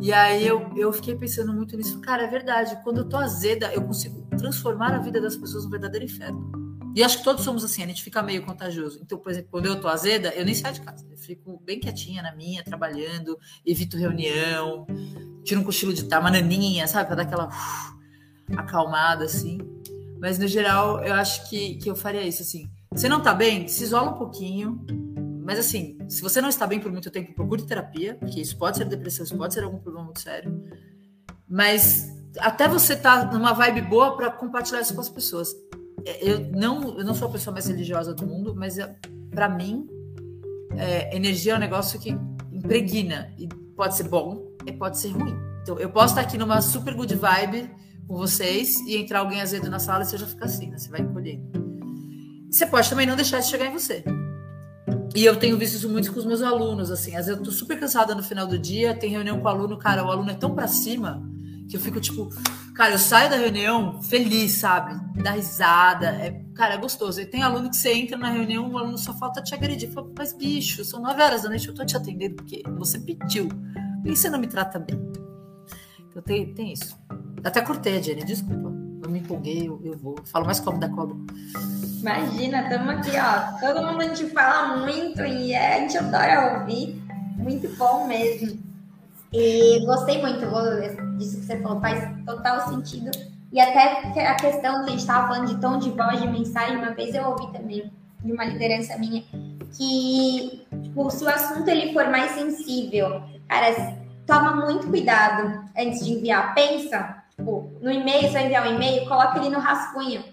E 0.01 0.12
aí 0.12 0.46
eu, 0.46 0.70
eu 0.76 0.92
fiquei 0.92 1.16
pensando 1.16 1.53
muito 1.53 1.76
nisso. 1.76 2.01
Cara, 2.01 2.24
é 2.24 2.26
verdade. 2.28 2.78
Quando 2.84 2.99
eu 2.99 3.09
tô 3.09 3.16
azeda, 3.16 3.72
eu 3.72 3.82
consigo 3.82 4.28
transformar 4.36 4.94
a 4.94 4.99
vida 4.99 5.20
das 5.20 5.36
pessoas 5.36 5.64
num 5.64 5.70
verdadeiro 5.70 6.05
inferno. 6.05 6.68
E 6.99 7.03
acho 7.05 7.18
que 7.18 7.22
todos 7.22 7.44
somos 7.44 7.62
assim, 7.62 7.84
a 7.84 7.86
gente 7.86 8.03
fica 8.03 8.20
meio 8.20 8.42
contagioso. 8.44 8.99
Então, 9.01 9.18
por 9.18 9.30
exemplo, 9.30 9.51
quando 9.53 9.66
eu 9.66 9.80
tô 9.80 9.86
azeda, 9.86 10.34
eu 10.34 10.44
nem 10.44 10.53
saio 10.53 10.74
de 10.74 10.80
casa. 10.80 11.07
Eu 11.09 11.16
fico 11.16 11.62
bem 11.64 11.78
quietinha 11.78 12.20
na 12.20 12.34
minha, 12.34 12.64
trabalhando, 12.64 13.38
evito 13.64 13.96
reunião, 13.96 14.84
tiro 15.44 15.61
um 15.61 15.64
cochilo 15.64 15.94
de 15.94 16.03
tá, 16.07 16.18
uma 16.18 16.28
naninha, 16.28 16.88
sabe? 16.88 17.07
Pra 17.07 17.14
dar 17.14 17.22
aquela 17.22 17.46
uh, 17.46 18.59
acalmada, 18.59 19.24
assim. 19.26 19.59
Mas, 20.20 20.40
no 20.40 20.49
geral, 20.49 21.01
eu 21.05 21.14
acho 21.14 21.49
que, 21.49 21.76
que 21.76 21.88
eu 21.88 21.94
faria 21.94 22.26
isso, 22.26 22.42
assim. 22.42 22.68
Você 22.90 23.09
não 23.09 23.22
tá 23.22 23.32
bem? 23.32 23.68
Se 23.68 23.84
isola 23.84 24.11
um 24.11 24.18
pouquinho. 24.18 24.84
Mas 25.44 25.61
assim, 25.61 25.96
se 26.09 26.20
você 26.20 26.40
não 26.40 26.49
está 26.49 26.66
bem 26.66 26.80
por 26.80 26.90
muito 26.90 27.12
tempo, 27.12 27.32
procure 27.32 27.62
terapia, 27.62 28.16
porque 28.16 28.40
isso 28.40 28.59
pode 28.59 28.76
ser 28.76 28.86
depressão, 28.86 29.24
isso 29.24 29.36
pode 29.36 29.55
ser 29.55 29.62
algum 29.62 29.78
problema 29.78 30.05
muito 30.05 30.20
sério. 30.20 30.64
Mas 31.49 32.12
até 32.40 32.66
você 32.66 32.96
tá 32.96 33.24
numa 33.32 33.53
vibe 33.53 33.82
boa 33.82 34.16
para 34.16 34.32
compartilhar 34.32 34.80
isso 34.80 34.94
com 34.94 35.01
as 35.01 35.09
pessoas. 35.09 35.55
É, 36.05 36.30
eu 36.30 36.51
não, 36.51 36.99
eu 36.99 37.05
não 37.05 37.14
sou 37.14 37.28
a 37.28 37.30
pessoa 37.30 37.53
mais 37.53 37.66
religiosa 37.66 38.14
do 38.14 38.26
mundo, 38.26 38.55
mas 38.55 38.78
para 39.30 39.49
mim, 39.49 39.86
é, 40.76 41.14
energia 41.16 41.53
é 41.53 41.57
um 41.57 41.61
negócio 41.61 41.99
que 41.99 42.16
impregna 42.53 43.32
e 43.38 43.49
pode 43.76 43.96
ser 43.96 44.09
bom 44.09 44.49
e 44.66 44.72
pode 44.72 44.99
ser 44.99 45.09
ruim. 45.09 45.36
Então, 45.62 45.78
eu 45.78 45.90
posso 45.90 46.14
estar 46.14 46.20
aqui 46.22 46.38
numa 46.38 46.61
super 46.61 46.94
good 46.94 47.14
vibe 47.14 47.70
com 48.07 48.16
vocês 48.16 48.76
e 48.80 48.96
entrar 48.96 49.20
alguém 49.20 49.40
azedo 49.40 49.68
na 49.68 49.78
sala 49.78 50.03
e 50.03 50.07
você 50.07 50.16
já 50.16 50.26
fica 50.26 50.46
assim, 50.46 50.70
né? 50.70 50.78
Você 50.78 50.88
vai 50.88 51.01
encolhendo. 51.01 51.68
Você 52.51 52.66
pode 52.66 52.88
também 52.88 53.07
não 53.07 53.16
deixar 53.16 53.38
isso 53.38 53.51
chegar 53.51 53.66
em 53.66 53.72
você. 53.72 54.03
E 55.14 55.24
eu 55.24 55.36
tenho 55.36 55.59
visto 55.59 55.74
isso 55.74 55.88
muito 55.88 56.12
com 56.12 56.18
os 56.18 56.24
meus 56.24 56.42
alunos, 56.42 56.90
assim. 56.90 57.14
Às 57.16 57.26
vezes 57.26 57.38
eu 57.38 57.44
tô 57.44 57.51
super 57.51 57.78
cansada 57.78 58.14
no 58.14 58.22
final 58.22 58.46
do 58.46 58.59
dia, 58.59 58.94
tem 58.94 59.11
reunião 59.11 59.38
com 59.38 59.44
o 59.44 59.49
aluno, 59.49 59.76
cara, 59.76 60.05
o 60.05 60.11
aluno 60.11 60.30
é 60.30 60.34
tão 60.34 60.55
pra 60.55 60.66
cima 60.66 61.22
que 61.69 61.77
eu 61.77 61.81
fico 61.81 62.01
tipo, 62.01 62.31
cara, 62.75 62.93
eu 62.95 62.99
saio 62.99 63.29
da 63.29 63.37
reunião 63.37 64.03
feliz, 64.03 64.53
sabe? 64.53 64.99
Dá 65.23 65.33
risada, 65.33 66.07
é, 66.07 66.43
cara, 66.55 66.75
é 66.75 66.79
gostoso. 66.79 67.21
E 67.21 67.27
tem 67.27 67.43
aluno 67.43 67.69
que 67.69 67.77
você 67.77 67.93
entra 67.93 68.16
na 68.16 68.31
reunião, 68.31 68.71
o 68.71 68.79
aluno 68.79 68.97
só 68.97 69.12
falta 69.12 69.43
te 69.43 69.55
agredir. 69.55 69.93
Fala, 69.93 70.11
mas 70.16 70.33
bicho, 70.33 70.85
são 70.85 71.01
nove 71.01 71.23
horas 71.23 71.43
da 71.43 71.51
noite, 71.51 71.69
eu 71.69 71.75
tô 71.75 71.85
te 71.85 71.97
atendendo 71.97 72.37
porque 72.37 72.62
você 72.79 72.99
pediu. 72.99 73.49
Por 73.49 74.05
que 74.05 74.16
você 74.16 74.31
não 74.31 74.39
me 74.39 74.47
trata 74.47 74.79
bem? 74.79 74.99
Então 76.09 76.23
tem, 76.23 76.55
tem 76.55 76.73
isso. 76.73 76.99
Até 77.45 77.61
cortei 77.61 78.03
Jenny, 78.03 78.25
desculpa. 78.25 78.73
Eu 79.03 79.11
me 79.11 79.21
empolguei, 79.21 79.69
eu, 79.69 79.81
eu 79.85 79.97
vou. 79.99 80.16
Falo 80.25 80.47
mais 80.47 80.59
como 80.59 80.79
da 80.79 80.89
cobra. 80.89 81.16
Imagina, 82.01 82.62
estamos 82.62 82.89
aqui, 82.89 83.11
ó. 83.16 83.59
Todo 83.61 83.87
mundo 83.87 84.01
a 84.01 84.14
gente 84.14 84.31
fala 84.31 84.79
muito 84.79 85.21
e 85.23 85.53
é, 85.53 85.77
a 85.77 85.81
gente 85.81 85.99
adora 85.99 86.61
ouvir. 86.61 87.03
Muito 87.37 87.69
bom 87.77 88.07
mesmo. 88.07 88.68
E 89.33 89.85
gostei 89.85 90.20
muito 90.20 90.47
disso 91.18 91.41
que 91.41 91.45
você 91.45 91.61
falou, 91.61 91.81
faz 91.81 92.03
total 92.24 92.68
sentido. 92.68 93.11
E 93.53 93.61
até 93.61 94.26
a 94.26 94.35
questão 94.35 94.85
que 94.85 94.89
a 94.89 94.91
gente 94.91 95.01
estava 95.01 95.29
falando 95.29 95.49
de 95.49 95.61
tom 95.61 95.79
de 95.79 95.91
voz, 95.91 96.20
de 96.20 96.29
mensagem, 96.29 96.76
uma 96.76 96.93
vez 96.93 97.14
eu 97.14 97.24
ouvi 97.24 97.51
também 97.53 97.91
de 98.22 98.33
uma 98.33 98.45
liderança 98.45 98.99
minha 98.99 99.22
que 99.76 100.66
tipo, 100.83 101.11
se 101.11 101.24
o 101.24 101.29
assunto 101.29 101.68
ele 101.68 101.93
for 101.93 102.09
mais 102.09 102.33
sensível, 102.33 103.22
cara, 103.49 103.97
toma 104.26 104.66
muito 104.66 104.89
cuidado 104.89 105.64
antes 105.76 106.05
de 106.05 106.12
enviar. 106.12 106.55
Pensa, 106.55 107.22
tipo, 107.37 107.70
no 107.81 107.91
e-mail, 107.91 108.29
se 108.29 108.33
vai 108.33 108.47
enviar 108.47 108.66
um 108.66 108.74
e-mail, 108.74 109.07
coloca 109.07 109.39
ele 109.39 109.51
no 109.51 109.61
rascunho 109.61 110.24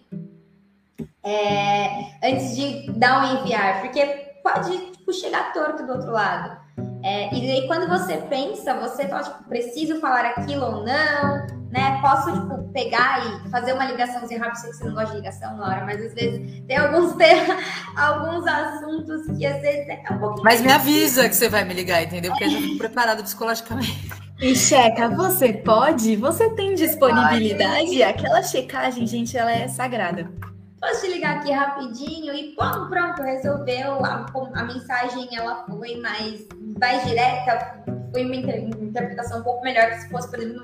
é, 1.23 2.11
antes 2.23 2.55
de 2.55 2.91
dar 2.91 3.23
um 3.23 3.39
enviar, 3.39 3.81
porque 3.81 4.05
pode 4.43 4.77
tipo, 4.91 5.11
chegar 5.11 5.51
torto 5.53 5.85
do 5.85 5.93
outro 5.93 6.11
lado. 6.11 6.64
É, 7.05 7.31
e 7.31 7.51
aí, 7.51 7.67
quando 7.67 7.87
você 7.87 8.17
pensa, 8.17 8.73
você 8.73 9.07
fala, 9.07 9.21
tipo, 9.21 9.43
preciso 9.43 9.99
falar 9.99 10.25
aquilo 10.25 10.65
ou 10.65 10.83
não, 10.83 11.45
né? 11.69 11.99
Posso, 12.01 12.33
tipo, 12.33 12.67
pegar 12.73 13.45
e 13.45 13.49
fazer 13.51 13.73
uma 13.73 13.85
ligaçãozinha 13.85 14.39
rápida, 14.39 14.59
sei 14.59 14.71
que 14.71 14.77
você 14.77 14.83
não 14.85 14.95
gosta 14.95 15.11
de 15.11 15.17
ligação, 15.17 15.55
Laura, 15.55 15.85
mas 15.85 16.03
às 16.03 16.15
vezes 16.15 16.63
tem 16.65 16.75
alguns 16.75 17.13
temas, 17.17 17.63
alguns 17.95 18.47
assuntos 18.47 19.37
que 19.37 19.45
às 19.45 19.61
vezes 19.61 19.87
é 19.87 20.13
um 20.13 20.17
pouquinho... 20.17 20.43
Mas 20.43 20.61
me 20.61 20.71
avisa 20.71 21.29
que 21.29 21.35
você 21.35 21.47
vai 21.47 21.63
me 21.63 21.75
ligar, 21.75 22.01
entendeu? 22.01 22.31
Porque 22.31 22.45
eu 22.45 22.49
já 22.49 22.57
fico 22.57 22.77
preparada 22.79 23.21
psicologicamente. 23.21 24.09
E 24.41 24.55
checa, 24.55 25.07
você 25.09 25.53
pode? 25.53 26.15
Você 26.15 26.49
tem 26.55 26.73
disponibilidade? 26.73 28.01
Aquela 28.01 28.41
checagem, 28.41 29.05
gente, 29.05 29.37
ela 29.37 29.51
é 29.51 29.67
sagrada. 29.67 30.27
Posso 30.85 31.01
te 31.01 31.13
ligar 31.13 31.37
aqui 31.37 31.51
rapidinho 31.51 32.31
e 32.31 32.51
pum, 32.51 32.87
pronto, 32.87 33.23
resolveu. 33.23 34.05
A, 34.05 34.23
a 34.53 34.63
mensagem 34.65 35.27
ela 35.35 35.65
foi 35.65 35.95
mais, 35.95 36.47
mais 36.79 37.03
direta, 37.07 37.83
foi 38.11 38.23
uma 38.23 38.35
interpretação 38.35 39.39
um 39.39 39.43
pouco 39.43 39.63
melhor 39.63 39.89
que 39.89 40.01
se 40.01 40.09
fosse, 40.09 40.29
por 40.29 40.39
exemplo, 40.39 40.63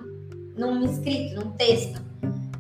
num, 0.56 0.76
num 0.76 0.86
escrito, 0.86 1.44
num 1.44 1.52
texto. 1.54 2.00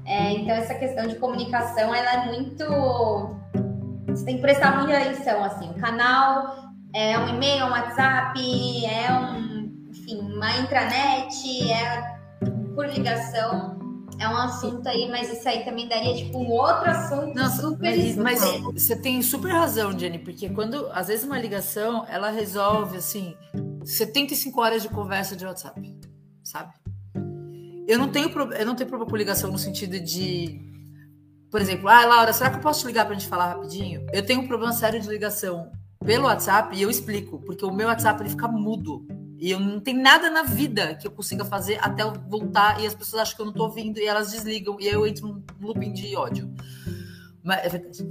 É, 0.05 0.31
então 0.31 0.55
essa 0.55 0.73
questão 0.73 1.05
de 1.05 1.17
comunicação 1.17 1.93
ela 1.93 2.23
é 2.23 2.25
muito. 2.25 3.35
Você 4.07 4.25
tem 4.25 4.37
que 4.37 4.41
prestar 4.41 4.79
muita 4.79 4.97
atenção, 4.97 5.43
assim. 5.43 5.69
O 5.69 5.75
canal 5.75 6.73
é 6.95 7.19
um 7.19 7.27
e-mail, 7.27 7.67
um 7.67 7.69
WhatsApp, 7.69 8.39
é 8.87 9.13
um, 9.13 9.87
enfim, 9.87 10.17
uma 10.17 10.57
intranet, 10.57 11.71
é 11.71 12.17
por 12.73 12.87
ligação 12.87 13.80
é 14.21 14.29
um 14.29 14.37
assunto 14.37 14.87
aí, 14.87 15.09
mas 15.09 15.31
isso 15.31 15.49
aí 15.49 15.65
também 15.65 15.87
daria 15.87 16.15
tipo 16.15 16.37
um 16.37 16.51
outro 16.51 16.89
assunto 16.89 17.33
Nossa, 17.33 17.61
super 17.61 17.97
mas, 17.97 18.15
mas 18.15 18.41
você 18.73 18.95
tem 18.95 19.19
super 19.23 19.51
razão, 19.51 19.97
Jenny, 19.97 20.19
porque 20.19 20.47
quando 20.49 20.87
às 20.93 21.07
vezes 21.07 21.25
uma 21.25 21.39
ligação 21.39 22.05
ela 22.07 22.29
resolve 22.29 22.97
assim 22.97 23.35
75 23.83 24.61
horas 24.61 24.83
de 24.83 24.89
conversa 24.89 25.35
de 25.35 25.43
WhatsApp, 25.43 25.99
sabe? 26.43 26.71
Eu 27.87 27.97
não 27.97 28.09
tenho 28.09 28.29
eu 28.29 28.65
não 28.65 28.75
tenho 28.75 28.87
problema 28.87 29.09
com 29.09 29.17
ligação 29.17 29.51
no 29.51 29.57
sentido 29.57 29.99
de 29.99 30.61
por 31.49 31.59
exemplo, 31.59 31.89
ah, 31.89 32.05
Laura, 32.05 32.31
será 32.31 32.49
que 32.49 32.57
eu 32.57 32.61
posso 32.61 32.81
te 32.81 32.87
ligar 32.87 33.05
para 33.05 33.15
a 33.15 33.19
gente 33.19 33.27
falar 33.27 33.47
rapidinho? 33.47 34.05
Eu 34.13 34.25
tenho 34.25 34.41
um 34.41 34.47
problema 34.47 34.71
sério 34.71 35.01
de 35.01 35.09
ligação 35.09 35.69
pelo 36.05 36.25
WhatsApp 36.25 36.75
e 36.77 36.81
eu 36.81 36.89
explico, 36.89 37.39
porque 37.39 37.65
o 37.65 37.73
meu 37.73 37.87
WhatsApp 37.87 38.21
ele 38.21 38.29
fica 38.29 38.47
mudo. 38.47 39.05
E 39.41 39.49
eu 39.49 39.59
não 39.59 39.79
tem 39.79 39.95
nada 39.95 40.29
na 40.29 40.43
vida 40.43 40.93
que 40.93 41.07
eu 41.07 41.11
consiga 41.11 41.43
fazer 41.43 41.79
até 41.81 42.03
eu 42.03 42.13
voltar 42.29 42.79
e 42.79 42.85
as 42.85 42.93
pessoas 42.93 43.23
acham 43.23 43.35
que 43.35 43.41
eu 43.41 43.47
não 43.47 43.53
tô 43.53 43.63
ouvindo 43.63 43.99
e 43.99 44.05
elas 44.05 44.29
desligam 44.29 44.77
e 44.79 44.87
aí 44.87 44.93
eu 44.93 45.07
entro 45.07 45.27
num 45.27 45.43
looping 45.59 45.91
de 45.91 46.15
ódio. 46.15 46.53
Mas, 47.43 47.65
é 47.65 47.69
verdade. 47.69 48.07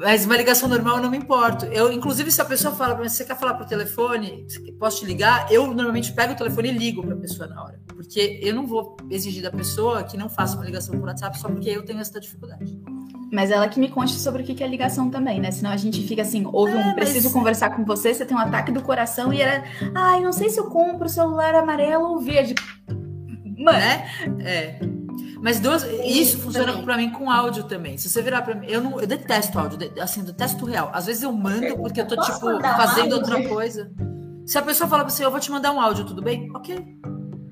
Mas 0.00 0.24
uma 0.24 0.34
ligação 0.34 0.66
normal 0.66 0.96
eu 0.96 1.02
não 1.02 1.10
me 1.10 1.18
importo. 1.18 1.66
Eu, 1.66 1.92
inclusive, 1.92 2.32
se 2.32 2.40
a 2.40 2.44
pessoa 2.44 2.74
fala 2.74 2.94
para 2.94 3.02
mim, 3.02 3.10
você 3.10 3.22
quer 3.22 3.36
falar 3.36 3.52
por 3.52 3.66
telefone, 3.66 4.46
posso 4.78 5.00
te 5.00 5.04
ligar? 5.04 5.52
Eu 5.52 5.66
normalmente 5.66 6.10
pego 6.12 6.32
o 6.32 6.36
telefone 6.36 6.70
e 6.70 6.72
ligo 6.72 7.02
para 7.02 7.14
a 7.14 7.18
pessoa 7.18 7.46
na 7.46 7.62
hora. 7.62 7.78
Porque 7.86 8.40
eu 8.42 8.54
não 8.54 8.66
vou 8.66 8.96
exigir 9.10 9.42
da 9.42 9.50
pessoa 9.50 10.02
que 10.02 10.16
não 10.16 10.30
faça 10.30 10.56
uma 10.56 10.64
ligação 10.64 10.98
por 10.98 11.06
WhatsApp 11.06 11.38
só 11.38 11.50
porque 11.50 11.68
eu 11.68 11.84
tenho 11.84 12.00
essa 12.00 12.18
dificuldade. 12.18 12.80
Mas 13.30 13.50
ela 13.50 13.68
que 13.68 13.78
me 13.78 13.90
conte 13.90 14.12
sobre 14.12 14.42
o 14.42 14.44
que 14.44 14.64
é 14.64 14.66
ligação 14.66 15.10
também, 15.10 15.38
né? 15.38 15.50
Senão 15.50 15.70
a 15.70 15.76
gente 15.76 16.02
fica 16.06 16.22
assim, 16.22 16.44
ouve 16.50 16.72
um, 16.72 16.80
é, 16.80 16.94
preciso 16.94 17.24
mas... 17.24 17.34
conversar 17.34 17.76
com 17.76 17.84
você, 17.84 18.14
você 18.14 18.24
tem 18.24 18.34
um 18.34 18.40
ataque 18.40 18.72
do 18.72 18.82
coração 18.82 19.30
e 19.34 19.42
ela, 19.42 19.62
ai, 19.94 20.20
não 20.22 20.32
sei 20.32 20.48
se 20.48 20.58
eu 20.58 20.64
compro 20.70 21.06
o 21.06 21.10
celular 21.10 21.54
amarelo 21.54 22.06
ou 22.06 22.20
verde. 22.20 22.54
Mano. 23.58 23.78
Né? 23.78 24.10
É. 24.40 24.99
Mas 25.42 25.58
duas, 25.58 25.84
isso 26.04 26.38
funciona 26.38 26.82
para 26.82 26.96
mim 26.96 27.10
com 27.10 27.30
áudio 27.30 27.64
também. 27.64 27.96
Se 27.96 28.08
você 28.08 28.20
virar 28.20 28.42
para 28.42 28.54
mim, 28.54 28.66
eu 28.68 28.80
não, 28.80 29.00
eu 29.00 29.06
detesto 29.06 29.58
áudio, 29.58 29.78
assim, 30.00 30.22
detesto 30.22 30.64
real. 30.66 30.90
Às 30.92 31.06
vezes 31.06 31.22
eu 31.22 31.32
mando 31.32 31.76
porque 31.78 32.00
eu 32.00 32.06
tô 32.06 32.20
tipo 32.20 32.60
fazendo 32.60 33.14
outra 33.14 33.48
coisa. 33.48 33.90
Se 34.44 34.58
a 34.58 34.62
pessoa 34.62 34.88
fala 34.88 35.04
para 35.04 35.12
você, 35.12 35.24
eu 35.24 35.30
vou 35.30 35.40
te 35.40 35.50
mandar 35.50 35.72
um 35.72 35.80
áudio, 35.80 36.04
tudo 36.04 36.20
bem? 36.20 36.50
OK. 36.54 36.98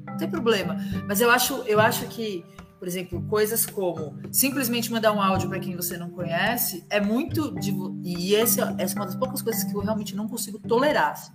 Não 0.06 0.16
tem 0.18 0.28
problema. 0.28 0.76
Mas 1.06 1.20
eu 1.20 1.30
acho, 1.30 1.62
eu 1.66 1.80
acho 1.80 2.06
que 2.06 2.44
por 2.78 2.86
exemplo, 2.86 3.20
coisas 3.22 3.66
como 3.66 4.16
simplesmente 4.30 4.90
mandar 4.92 5.12
um 5.12 5.20
áudio 5.20 5.48
para 5.48 5.58
quem 5.58 5.74
você 5.74 5.96
não 5.96 6.10
conhece 6.10 6.84
é 6.88 7.00
muito. 7.00 7.52
De, 7.58 7.74
e 8.04 8.36
essa, 8.36 8.74
essa 8.78 8.94
é 8.94 8.96
uma 8.96 9.06
das 9.06 9.16
poucas 9.16 9.42
coisas 9.42 9.64
que 9.64 9.74
eu 9.74 9.80
realmente 9.80 10.14
não 10.14 10.28
consigo 10.28 10.58
tolerar. 10.60 11.12
Assim. 11.12 11.32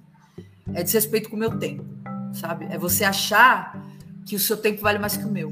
É 0.73 0.81
desrespeito 0.81 1.29
com 1.29 1.35
o 1.35 1.39
meu 1.39 1.57
tempo, 1.57 1.83
sabe? 2.31 2.65
É 2.69 2.77
você 2.77 3.03
achar 3.03 3.85
que 4.25 4.35
o 4.35 4.39
seu 4.39 4.55
tempo 4.55 4.81
vale 4.81 4.99
mais 4.99 5.17
que 5.17 5.25
o 5.25 5.31
meu. 5.31 5.51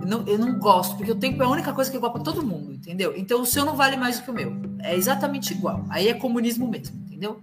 Eu 0.00 0.06
não, 0.06 0.26
eu 0.26 0.38
não 0.38 0.58
gosto, 0.58 0.96
porque 0.96 1.12
o 1.12 1.16
tempo 1.16 1.42
é 1.42 1.46
a 1.46 1.50
única 1.50 1.72
coisa 1.72 1.90
que 1.90 1.96
é 1.96 1.98
igual 1.98 2.12
para 2.12 2.22
todo 2.22 2.42
mundo, 2.42 2.72
entendeu? 2.72 3.14
Então 3.16 3.42
o 3.42 3.46
seu 3.46 3.64
não 3.64 3.76
vale 3.76 3.96
mais 3.96 4.18
do 4.18 4.24
que 4.24 4.30
o 4.30 4.34
meu. 4.34 4.52
É 4.80 4.96
exatamente 4.96 5.52
igual. 5.52 5.84
Aí 5.88 6.08
é 6.08 6.14
comunismo 6.14 6.68
mesmo, 6.68 6.96
entendeu? 7.06 7.40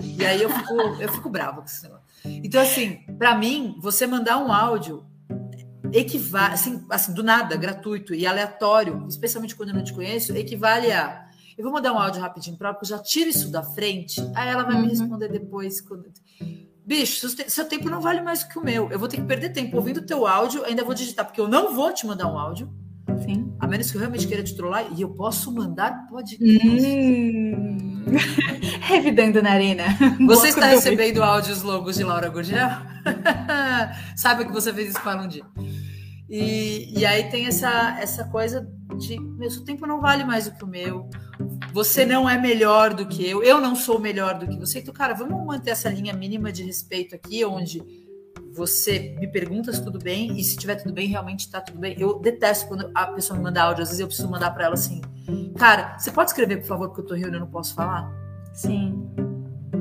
E 0.00 0.24
aí 0.24 0.42
eu 0.42 0.50
fico, 0.50 0.74
eu 0.74 1.12
fico 1.12 1.30
brava 1.30 1.60
com 1.60 1.66
isso. 1.66 1.88
Então, 2.24 2.60
assim, 2.60 3.00
para 3.18 3.34
mim, 3.34 3.76
você 3.80 4.06
mandar 4.06 4.38
um 4.38 4.52
áudio 4.52 5.04
equivale, 5.92 6.54
assim, 6.54 6.84
assim, 6.90 7.12
do 7.12 7.22
nada, 7.22 7.56
gratuito 7.56 8.14
e 8.14 8.26
aleatório, 8.26 9.06
especialmente 9.08 9.54
quando 9.54 9.70
eu 9.70 9.74
não 9.76 9.84
te 9.84 9.92
conheço, 9.92 10.36
equivale 10.36 10.90
a. 10.90 11.24
Eu 11.56 11.62
vou 11.64 11.72
mandar 11.72 11.92
um 11.92 11.98
áudio 11.98 12.20
rapidinho 12.20 12.56
para 12.56 12.70
eu 12.70 12.88
já 12.88 12.98
tiro 12.98 13.30
isso 13.30 13.50
da 13.50 13.62
frente, 13.62 14.20
aí 14.34 14.48
ela 14.48 14.64
vai 14.64 14.74
uhum. 14.74 14.82
me 14.82 14.88
responder 14.88 15.28
depois. 15.28 15.80
Quando... 15.80 16.10
Bicho, 16.86 17.28
seu 17.48 17.64
tempo 17.64 17.88
não 17.88 18.00
vale 18.00 18.20
mais 18.20 18.44
que 18.44 18.58
o 18.58 18.62
meu. 18.62 18.90
Eu 18.90 18.98
vou 18.98 19.08
ter 19.08 19.16
que 19.16 19.22
perder 19.22 19.50
tempo 19.50 19.76
ouvindo 19.76 19.98
o 19.98 20.06
teu 20.06 20.26
áudio, 20.26 20.64
ainda 20.64 20.84
vou 20.84 20.94
digitar, 20.94 21.24
porque 21.24 21.40
eu 21.40 21.48
não 21.48 21.74
vou 21.74 21.92
te 21.92 22.06
mandar 22.06 22.26
um 22.26 22.38
áudio. 22.38 22.70
Sim. 23.24 23.54
A 23.58 23.66
menos 23.66 23.90
que 23.90 23.96
eu 23.96 24.00
realmente 24.00 24.26
queira 24.26 24.42
te 24.42 24.54
trollar, 24.54 24.86
e 24.94 25.00
eu 25.00 25.10
posso 25.10 25.50
mandar 25.52 26.06
podcast. 26.08 26.66
Hum. 26.66 28.04
Revidando 28.82 29.42
na 29.42 29.52
arena. 29.52 29.84
Você 30.26 30.48
está 30.48 30.66
recebendo 30.66 31.22
áudios 31.22 31.62
longos 31.62 31.96
de 31.96 32.04
Laura 32.04 32.28
Gurgel? 32.28 32.68
Sabe 34.14 34.44
que 34.44 34.52
você 34.52 34.72
fez 34.72 34.90
isso 34.90 35.00
para 35.00 35.22
um 35.22 35.28
dia. 35.28 35.44
E, 36.28 36.98
e 36.98 37.06
aí 37.06 37.30
tem 37.30 37.46
essa, 37.46 37.96
essa 37.98 38.24
coisa 38.24 38.68
de 38.98 39.18
meu 39.18 39.50
seu 39.50 39.64
tempo 39.64 39.86
não 39.86 40.00
vale 40.00 40.24
mais 40.24 40.46
do 40.46 40.56
que 40.56 40.64
o 40.64 40.66
meu. 40.66 41.08
Você 41.74 42.06
não 42.06 42.30
é 42.30 42.38
melhor 42.38 42.94
do 42.94 43.04
que 43.04 43.28
eu, 43.28 43.42
eu 43.42 43.60
não 43.60 43.74
sou 43.74 43.98
melhor 43.98 44.38
do 44.38 44.46
que 44.46 44.56
você. 44.56 44.78
Então, 44.78 44.94
cara, 44.94 45.12
vamos 45.12 45.44
manter 45.44 45.70
essa 45.70 45.88
linha 45.88 46.12
mínima 46.12 46.52
de 46.52 46.62
respeito 46.62 47.16
aqui, 47.16 47.44
onde 47.44 47.82
você 48.52 49.16
me 49.18 49.26
pergunta 49.26 49.72
se 49.72 49.82
tudo 49.82 49.98
bem, 49.98 50.38
e 50.38 50.44
se 50.44 50.56
tiver 50.56 50.76
tudo 50.76 50.94
bem, 50.94 51.08
realmente 51.08 51.50
tá 51.50 51.60
tudo 51.60 51.80
bem. 51.80 51.96
Eu 51.98 52.20
detesto 52.20 52.68
quando 52.68 52.88
a 52.94 53.08
pessoa 53.08 53.36
me 53.36 53.42
manda 53.42 53.60
áudio, 53.60 53.82
às 53.82 53.88
vezes 53.88 53.98
eu 53.98 54.06
preciso 54.06 54.30
mandar 54.30 54.52
para 54.52 54.66
ela 54.66 54.74
assim: 54.74 55.02
Cara, 55.56 55.98
você 55.98 56.12
pode 56.12 56.30
escrever, 56.30 56.58
por 56.58 56.68
favor, 56.68 56.88
porque 56.90 57.00
eu 57.00 57.06
tô 57.06 57.14
rindo 57.14 57.32
e 57.32 57.34
eu 57.34 57.40
não 57.40 57.50
posso 57.50 57.74
falar? 57.74 58.08
Sim. 58.52 59.10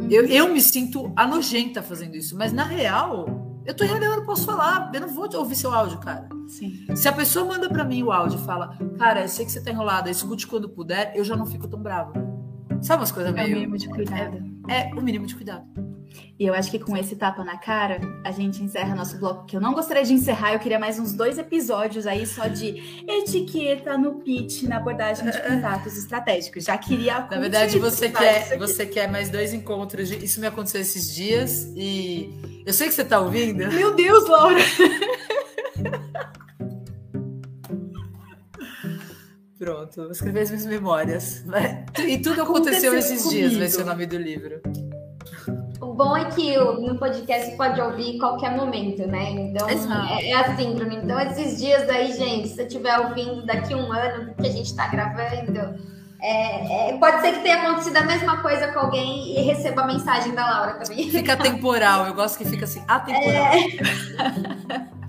Eu, 0.10 0.26
eu 0.26 0.52
me 0.52 0.62
sinto 0.62 1.14
anojenta 1.16 1.84
fazendo 1.84 2.16
isso, 2.16 2.36
mas 2.36 2.52
na 2.52 2.64
real, 2.64 3.53
eu 3.66 3.74
tô 3.74 3.84
e 3.84 3.88
eu 3.88 4.00
não 4.00 4.26
posso 4.26 4.46
falar, 4.46 4.92
eu 4.94 5.02
não 5.02 5.08
vou 5.08 5.30
ouvir 5.36 5.56
seu 5.56 5.74
áudio, 5.74 5.98
cara. 6.00 6.28
Sim. 6.48 6.86
Se 6.96 7.08
a 7.08 7.14
pessoa 7.14 7.46
manda 7.46 7.70
para 7.70 7.84
mim 7.84 8.04
o 8.04 8.12
áudio 8.12 8.40
e 8.40 8.44
fala: 8.44 8.78
Cara, 8.98 9.22
eu 9.22 9.28
sei 9.28 9.46
que 9.46 9.52
você 9.52 9.62
tá 9.62 9.72
enrolada, 9.72 10.10
escute 10.10 10.46
quando 10.48 10.70
puder, 10.70 11.14
eu 11.16 11.24
já 11.24 11.36
não 11.36 11.46
fico 11.46 11.68
tão 11.68 11.82
brava. 11.82 12.14
Sabe 12.82 13.02
umas 13.02 13.12
coisas 13.12 13.34
meio. 13.34 13.48
É 13.48 13.52
o 13.52 13.56
mínimo 13.56 13.78
de 13.78 13.90
cuidado. 13.90 14.38
É, 14.68 14.90
é 14.90 14.94
o 14.94 15.02
mínimo 15.02 15.26
de 15.26 15.36
cuidado. 15.36 15.64
E 16.40 16.46
eu 16.46 16.54
acho 16.54 16.70
que 16.72 16.80
com 16.80 16.98
esse 16.98 17.16
tapa 17.16 17.44
na 17.44 17.58
cara, 17.58 18.02
a 18.24 18.32
gente 18.32 18.62
encerra 18.62 18.96
nosso 18.96 19.18
bloco, 19.18 19.46
que 19.46 19.56
eu 19.56 19.62
não 19.62 19.74
gostaria 19.74 20.04
de 20.04 20.14
encerrar, 20.14 20.54
eu 20.54 20.60
queria 20.60 20.80
mais 20.80 21.00
uns 21.00 21.14
dois 21.14 21.38
episódios 21.38 22.08
aí 22.08 22.26
só 22.26 22.48
de 22.48 23.04
etiqueta 23.08 23.98
no 23.98 24.16
pitch, 24.16 24.64
na 24.64 24.78
abordagem 24.78 25.30
de 25.30 25.42
contatos 25.42 25.98
estratégicos. 25.98 26.64
Já 26.64 26.78
queria. 26.78 27.28
Na 27.30 27.40
verdade, 27.40 27.78
você 27.80 28.10
quer, 28.10 28.58
você 28.58 28.86
quer 28.86 29.10
mais 29.10 29.30
dois 29.30 29.54
encontros. 29.54 30.10
De... 30.10 30.24
Isso 30.24 30.40
me 30.40 30.48
aconteceu 30.48 30.82
esses 30.82 31.14
dias 31.14 31.72
e 31.76 32.64
eu 32.66 32.74
sei 32.74 32.88
que 32.88 32.94
você 32.94 33.06
tá 33.06 33.20
ouvindo. 33.20 33.72
Meu 33.72 33.94
Deus, 33.96 34.28
Laura! 34.28 34.60
Pronto, 39.58 39.96
vou 39.96 40.12
escrever 40.12 40.42
as 40.42 40.50
minhas 40.50 40.66
memórias. 40.66 41.44
E 42.06 42.18
tudo 42.18 42.42
aconteceu, 42.42 42.92
aconteceu 42.92 42.98
esses 42.98 43.24
comigo. 43.24 43.48
dias, 43.48 43.58
vai 43.58 43.70
ser 43.70 43.84
o 43.84 43.86
nome 43.86 44.06
do 44.06 44.18
livro. 44.18 44.62
O 45.94 45.96
bom 45.96 46.18
é 46.18 46.26
que 46.26 46.58
no 46.58 46.98
podcast 46.98 47.56
pode 47.56 47.80
ouvir 47.80 48.16
em 48.16 48.18
qualquer 48.18 48.58
momento, 48.58 49.06
né? 49.06 49.30
Então 49.30 49.70
é, 49.70 50.32
é 50.32 50.34
assíncrono. 50.34 50.92
Então, 50.92 51.20
esses 51.20 51.60
dias 51.60 51.88
aí, 51.88 52.12
gente, 52.14 52.48
se 52.48 52.56
você 52.56 52.64
estiver 52.64 52.98
ouvindo 52.98 53.46
daqui 53.46 53.76
um 53.76 53.92
ano 53.92 54.34
que 54.34 54.48
a 54.48 54.50
gente 54.50 54.66
está 54.66 54.88
gravando, 54.88 55.80
é, 56.20 56.90
é, 56.90 56.98
pode 56.98 57.22
ser 57.22 57.34
que 57.34 57.44
tenha 57.44 57.62
acontecido 57.62 57.98
a 57.98 58.06
mesma 58.06 58.42
coisa 58.42 58.70
com 58.70 58.80
alguém 58.80 59.38
e 59.38 59.44
receba 59.44 59.84
a 59.84 59.86
mensagem 59.86 60.34
da 60.34 60.44
Laura 60.44 60.74
também. 60.84 61.12
Fica 61.12 61.38
temporal, 61.38 62.08
eu 62.08 62.16
gosto 62.16 62.40
que 62.40 62.46
fica 62.46 62.66
assim, 62.66 62.84
atemporal. 62.88 63.54
É... 63.54 64.94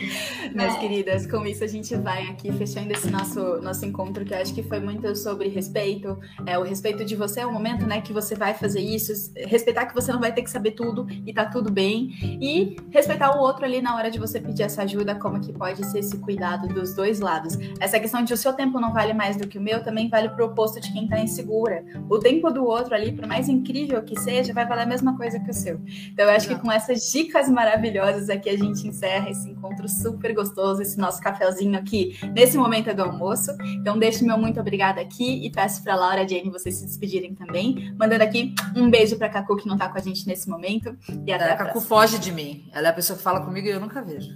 Minhas 0.54 0.74
é. 0.74 0.78
queridas, 0.78 1.26
com 1.26 1.44
isso 1.46 1.64
a 1.64 1.66
gente 1.66 1.94
vai 1.96 2.24
aqui 2.28 2.52
fechando 2.52 2.92
esse 2.92 3.10
nosso, 3.10 3.60
nosso 3.60 3.84
encontro, 3.84 4.24
que 4.24 4.34
eu 4.34 4.38
acho 4.38 4.54
que 4.54 4.62
foi 4.62 4.80
muito 4.80 5.14
sobre 5.16 5.48
respeito. 5.48 6.18
É, 6.44 6.58
o 6.58 6.62
respeito 6.62 7.04
de 7.04 7.16
você 7.16 7.40
é 7.40 7.46
o 7.46 7.52
momento 7.52 7.86
né, 7.86 8.00
que 8.00 8.12
você 8.12 8.34
vai 8.34 8.54
fazer 8.54 8.80
isso, 8.80 9.32
respeitar 9.36 9.86
que 9.86 9.94
você 9.94 10.12
não 10.12 10.20
vai 10.20 10.32
ter 10.32 10.42
que 10.42 10.50
saber 10.50 10.72
tudo 10.72 11.06
e 11.26 11.32
tá 11.32 11.46
tudo 11.46 11.70
bem. 11.70 12.10
E 12.40 12.76
respeitar 12.90 13.36
o 13.36 13.40
outro 13.40 13.64
ali 13.64 13.80
na 13.80 13.94
hora 13.96 14.10
de 14.10 14.18
você 14.18 14.40
pedir 14.40 14.62
essa 14.62 14.82
ajuda, 14.82 15.14
como 15.14 15.40
que 15.40 15.52
pode 15.52 15.84
ser 15.86 16.00
esse 16.00 16.18
cuidado 16.18 16.68
dos 16.68 16.94
dois 16.94 17.20
lados. 17.20 17.58
Essa 17.80 17.98
questão 17.98 18.22
de 18.22 18.32
o 18.32 18.36
seu 18.36 18.52
tempo 18.52 18.80
não 18.80 18.92
vale 18.92 19.12
mais 19.12 19.36
do 19.36 19.46
que 19.46 19.58
o 19.58 19.62
meu 19.62 19.82
também 19.82 20.08
vale 20.08 20.28
pro 20.28 20.46
oposto 20.46 20.80
de 20.80 20.92
quem 20.92 21.08
tá 21.08 21.18
insegura. 21.18 21.84
O 22.08 22.18
tempo 22.18 22.50
do 22.50 22.64
outro 22.64 22.94
ali, 22.94 23.12
por 23.12 23.26
mais 23.26 23.48
incrível 23.48 24.02
que 24.02 24.18
seja, 24.18 24.52
vai 24.52 24.66
valer 24.66 24.82
a 24.82 24.86
mesma 24.86 25.16
coisa 25.16 25.38
que 25.40 25.50
o 25.50 25.54
seu. 25.54 25.80
Então 26.12 26.26
eu 26.26 26.30
acho 26.30 26.48
que 26.48 26.56
com 26.56 26.70
essas 26.70 27.10
dicas 27.10 27.48
maravilhosas 27.48 28.28
aqui 28.28 28.48
a 28.48 28.56
gente 28.56 28.86
encerra 28.86 29.30
esse 29.30 29.48
encontro 29.48 29.85
super 29.88 30.34
gostoso 30.34 30.82
esse 30.82 30.98
nosso 30.98 31.20
cafezinho 31.20 31.78
aqui 31.78 32.18
nesse 32.34 32.56
momento 32.56 32.94
do 32.94 33.02
almoço. 33.02 33.50
Então, 33.80 33.98
deixe 33.98 34.24
meu 34.24 34.38
muito 34.38 34.60
obrigada 34.60 35.00
aqui 35.00 35.44
e 35.44 35.50
peço 35.50 35.82
para 35.82 35.94
Laura 35.94 36.22
e 36.22 36.28
Jane 36.28 36.50
vocês 36.50 36.74
se 36.76 36.86
despedirem 36.86 37.34
também. 37.34 37.94
Mandando 37.98 38.24
aqui 38.24 38.54
um 38.74 38.90
beijo 38.90 39.16
para 39.16 39.28
Cacu, 39.28 39.56
que 39.56 39.66
não 39.66 39.74
está 39.74 39.88
com 39.88 39.98
a 39.98 40.00
gente 40.00 40.26
nesse 40.26 40.48
momento. 40.48 40.96
E 41.26 41.32
até 41.32 41.50
a, 41.50 41.54
a 41.54 41.56
Cacu 41.56 41.80
foge 41.80 42.18
de 42.18 42.32
mim. 42.32 42.68
Ela 42.72 42.88
é 42.88 42.90
a 42.90 42.94
pessoa 42.94 43.16
que 43.16 43.22
fala 43.22 43.40
comigo 43.40 43.66
e 43.66 43.70
eu 43.70 43.80
nunca 43.80 44.02
vejo. 44.02 44.30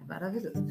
É 0.00 0.06
maravilhoso. 0.06 0.64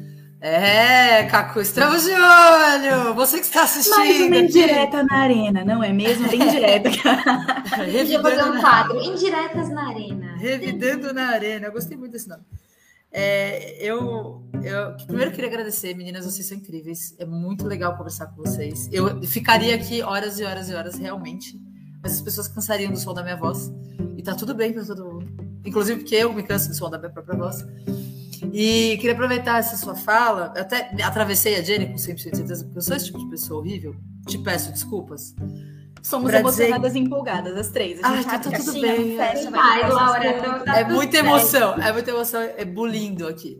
É, 0.46 1.22
Cacu, 1.24 1.62
estamos 1.62 2.04
de 2.04 2.12
olho! 2.12 3.14
Você 3.14 3.38
que 3.38 3.46
está 3.46 3.62
assistindo. 3.62 3.96
Mais 3.96 4.20
uma 4.20 4.36
indireta 4.36 5.02
na 5.02 5.16
arena, 5.16 5.64
não 5.64 5.82
é 5.82 5.90
mesmo? 5.90 6.28
Bem 6.28 6.46
direta. 6.46 6.90
Revidando 7.82 8.22
fazer 8.22 8.50
um 8.50 8.60
quadro. 8.60 9.00
Indiretas 9.02 9.70
na 9.70 9.88
arena. 9.88 10.36
Revidando 10.36 11.14
na 11.14 11.28
arena. 11.28 11.68
Eu 11.68 11.72
gostei 11.72 11.96
muito 11.96 12.12
desse 12.12 12.28
nome. 12.28 12.42
É, 13.16 13.76
eu, 13.80 14.42
eu 14.60 14.96
primeiro 15.06 15.30
queria 15.30 15.48
agradecer, 15.48 15.94
meninas, 15.94 16.24
vocês 16.24 16.48
são 16.48 16.58
incríveis. 16.58 17.14
É 17.16 17.24
muito 17.24 17.64
legal 17.64 17.96
conversar 17.96 18.26
com 18.26 18.42
vocês. 18.42 18.88
Eu 18.92 19.22
ficaria 19.22 19.72
aqui 19.76 20.02
horas 20.02 20.40
e 20.40 20.44
horas 20.44 20.68
e 20.68 20.74
horas, 20.74 20.98
realmente. 20.98 21.56
Mas 22.02 22.14
as 22.14 22.20
pessoas 22.20 22.48
cansariam 22.48 22.90
do 22.90 22.98
som 22.98 23.14
da 23.14 23.22
minha 23.22 23.36
voz. 23.36 23.72
E 24.16 24.22
tá 24.22 24.34
tudo 24.34 24.52
bem 24.52 24.72
para 24.72 24.84
todo 24.84 25.04
mundo. 25.04 25.32
Inclusive 25.64 26.00
porque 26.00 26.16
eu 26.16 26.32
me 26.32 26.42
canso 26.42 26.68
do 26.68 26.74
som 26.74 26.90
da 26.90 26.98
minha 26.98 27.10
própria 27.10 27.38
voz. 27.38 27.64
E 28.52 28.96
queria 28.96 29.12
aproveitar 29.12 29.58
essa 29.58 29.76
sua 29.76 29.94
fala. 29.94 30.52
Eu 30.56 30.62
até 30.62 30.90
atravessei 31.04 31.54
a 31.54 31.62
Jenny 31.62 31.86
com 31.86 31.94
100% 31.94 32.14
de 32.14 32.36
certeza, 32.36 32.64
porque 32.64 32.78
eu 32.78 32.82
sou 32.82 32.96
esse 32.96 33.06
tipo 33.06 33.18
de 33.18 33.30
pessoa 33.30 33.60
horrível. 33.60 33.94
Te 34.26 34.38
peço 34.38 34.72
desculpas. 34.72 35.36
Somos 36.04 36.30
emocionadas 36.34 36.92
dizer... 36.92 37.02
e 37.02 37.06
empolgadas, 37.06 37.56
as 37.56 37.70
três. 37.70 37.98
A 38.04 38.14
gente 38.16 38.28
ah, 38.28 38.38
tá 38.38 38.50
tudo 38.50 38.72
bem. 38.78 39.16
Fecha, 39.16 39.50
Ai, 39.54 39.90
Laura, 39.90 40.62
tá 40.62 40.80
é 40.80 40.84
muita 40.84 41.16
emoção, 41.16 41.74
é 41.80 41.90
muita 41.94 42.10
emoção, 42.10 42.42
é 42.42 42.62
bulindo 42.62 43.26
aqui. 43.26 43.56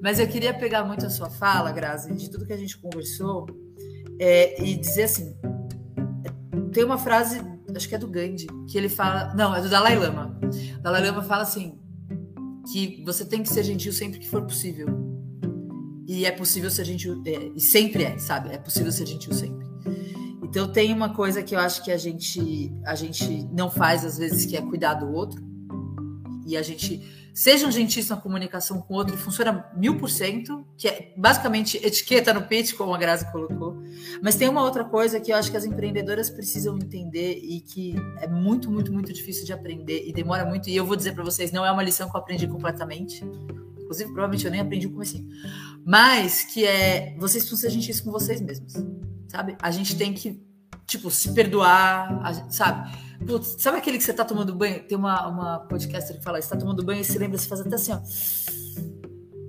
Mas 0.00 0.18
eu 0.18 0.26
queria 0.26 0.54
pegar 0.54 0.84
muito 0.84 1.04
a 1.04 1.10
sua 1.10 1.28
fala, 1.28 1.70
Grazi, 1.70 2.14
de 2.14 2.30
tudo 2.30 2.46
que 2.46 2.52
a 2.54 2.56
gente 2.56 2.78
conversou, 2.78 3.46
é, 4.18 4.64
e 4.64 4.74
dizer 4.74 5.02
assim: 5.02 5.36
tem 6.72 6.82
uma 6.82 6.96
frase, 6.96 7.42
acho 7.76 7.86
que 7.86 7.94
é 7.94 7.98
do 7.98 8.08
Gandhi, 8.08 8.46
que 8.70 8.78
ele 8.78 8.88
fala. 8.88 9.34
Não, 9.34 9.54
é 9.54 9.60
do 9.60 9.68
Dalai 9.68 9.94
Lama. 9.94 10.40
O 10.78 10.82
Dalai 10.82 11.04
Lama 11.04 11.22
fala 11.22 11.42
assim: 11.42 11.78
que 12.72 13.02
você 13.04 13.22
tem 13.22 13.42
que 13.42 13.50
ser 13.50 13.64
gentil 13.64 13.92
sempre 13.92 14.18
que 14.18 14.30
for 14.30 14.40
possível. 14.42 14.88
E 16.08 16.24
é 16.24 16.30
possível 16.30 16.70
ser 16.70 16.86
gentil, 16.86 17.22
é, 17.26 17.50
e 17.54 17.60
sempre 17.60 18.04
é, 18.04 18.16
sabe? 18.16 18.48
É 18.48 18.56
possível 18.56 18.90
ser 18.90 19.06
gentil 19.06 19.34
sempre. 19.34 19.66
Então 20.52 20.68
tem 20.70 20.92
uma 20.92 21.14
coisa 21.14 21.42
que 21.42 21.54
eu 21.54 21.58
acho 21.58 21.82
que 21.82 21.90
a 21.90 21.96
gente 21.96 22.70
a 22.84 22.94
gente 22.94 23.48
não 23.50 23.70
faz 23.70 24.04
às 24.04 24.18
vezes 24.18 24.44
que 24.44 24.54
é 24.54 24.60
cuidar 24.60 24.92
do 24.92 25.10
outro 25.10 25.42
e 26.46 26.58
a 26.58 26.62
gente 26.62 27.02
sejam 27.32 27.70
gentis 27.70 28.06
na 28.10 28.18
comunicação 28.18 28.78
com 28.78 28.92
o 28.92 28.96
outro, 28.98 29.16
funciona 29.16 29.64
mil 29.74 29.96
por 29.96 30.10
cento, 30.10 30.66
que 30.76 30.86
é 30.86 31.14
basicamente 31.16 31.78
etiqueta 31.78 32.34
no 32.34 32.42
pitch, 32.42 32.74
como 32.74 32.92
a 32.92 32.98
Grazi 32.98 33.32
colocou. 33.32 33.82
Mas 34.20 34.36
tem 34.36 34.46
uma 34.46 34.62
outra 34.62 34.84
coisa 34.84 35.18
que 35.18 35.32
eu 35.32 35.36
acho 35.36 35.50
que 35.50 35.56
as 35.56 35.64
empreendedoras 35.64 36.28
precisam 36.28 36.76
entender 36.76 37.40
e 37.42 37.62
que 37.62 37.96
é 38.20 38.28
muito, 38.28 38.70
muito, 38.70 38.92
muito 38.92 39.10
difícil 39.10 39.46
de 39.46 39.54
aprender 39.54 40.06
e 40.06 40.12
demora 40.12 40.44
muito. 40.44 40.68
E 40.68 40.76
eu 40.76 40.84
vou 40.84 40.96
dizer 40.96 41.14
para 41.14 41.24
vocês, 41.24 41.50
não 41.50 41.64
é 41.64 41.72
uma 41.72 41.82
lição 41.82 42.10
que 42.10 42.14
eu 42.14 42.20
aprendi 42.20 42.46
completamente. 42.46 43.24
Inclusive, 43.80 44.12
provavelmente 44.12 44.44
eu 44.44 44.50
nem 44.50 44.60
aprendi 44.60 44.86
o 44.86 44.92
comecinho. 44.92 45.26
Mas 45.82 46.42
que 46.44 46.66
é, 46.66 47.16
vocês 47.18 47.42
precisam 47.42 47.70
ser 47.70 47.70
gentis 47.70 48.02
com 48.02 48.10
vocês 48.10 48.42
mesmos, 48.42 48.74
sabe? 49.32 49.56
A 49.62 49.70
gente 49.70 49.96
tem 49.96 50.12
que, 50.12 50.40
tipo, 50.86 51.10
se 51.10 51.32
perdoar, 51.32 52.22
sabe? 52.50 52.94
Putz, 53.26 53.56
sabe 53.58 53.78
aquele 53.78 53.96
que 53.96 54.04
você 54.04 54.12
tá 54.12 54.26
tomando 54.26 54.54
banho? 54.54 54.86
Tem 54.86 54.96
uma, 54.96 55.26
uma 55.26 55.58
podcaster 55.60 56.18
que 56.18 56.22
fala, 56.22 56.40
você 56.40 56.50
tá 56.50 56.56
tomando 56.56 56.84
banho 56.84 57.00
e 57.00 57.04
se 57.04 57.18
lembra, 57.18 57.38
você 57.38 57.48
faz 57.48 57.62
até 57.62 57.74
assim, 57.74 57.92
ó. 57.92 58.00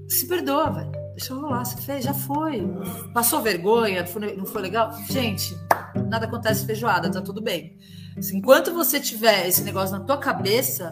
Se 0.08 0.26
perdoa, 0.28 0.72
velho. 0.72 0.92
Deixa 1.18 1.34
eu 1.34 1.42
rolar, 1.42 1.66
você 1.66 1.82
fez, 1.82 2.06
já 2.06 2.14
foi. 2.14 2.66
Passou 3.14 3.42
vergonha, 3.42 4.06
não 4.38 4.46
foi 4.46 4.62
legal? 4.62 4.94
Gente, 5.10 5.54
nada 6.08 6.28
acontece 6.28 6.66
feijoada, 6.66 7.12
tá 7.12 7.22
tudo 7.22 7.42
bem. 7.42 7.78
Enquanto 8.34 8.74
você 8.74 9.00
tiver 9.00 9.48
esse 9.48 9.64
negócio 9.64 9.98
na 9.98 10.06
tua 10.06 10.18
cabeça, 10.18 10.92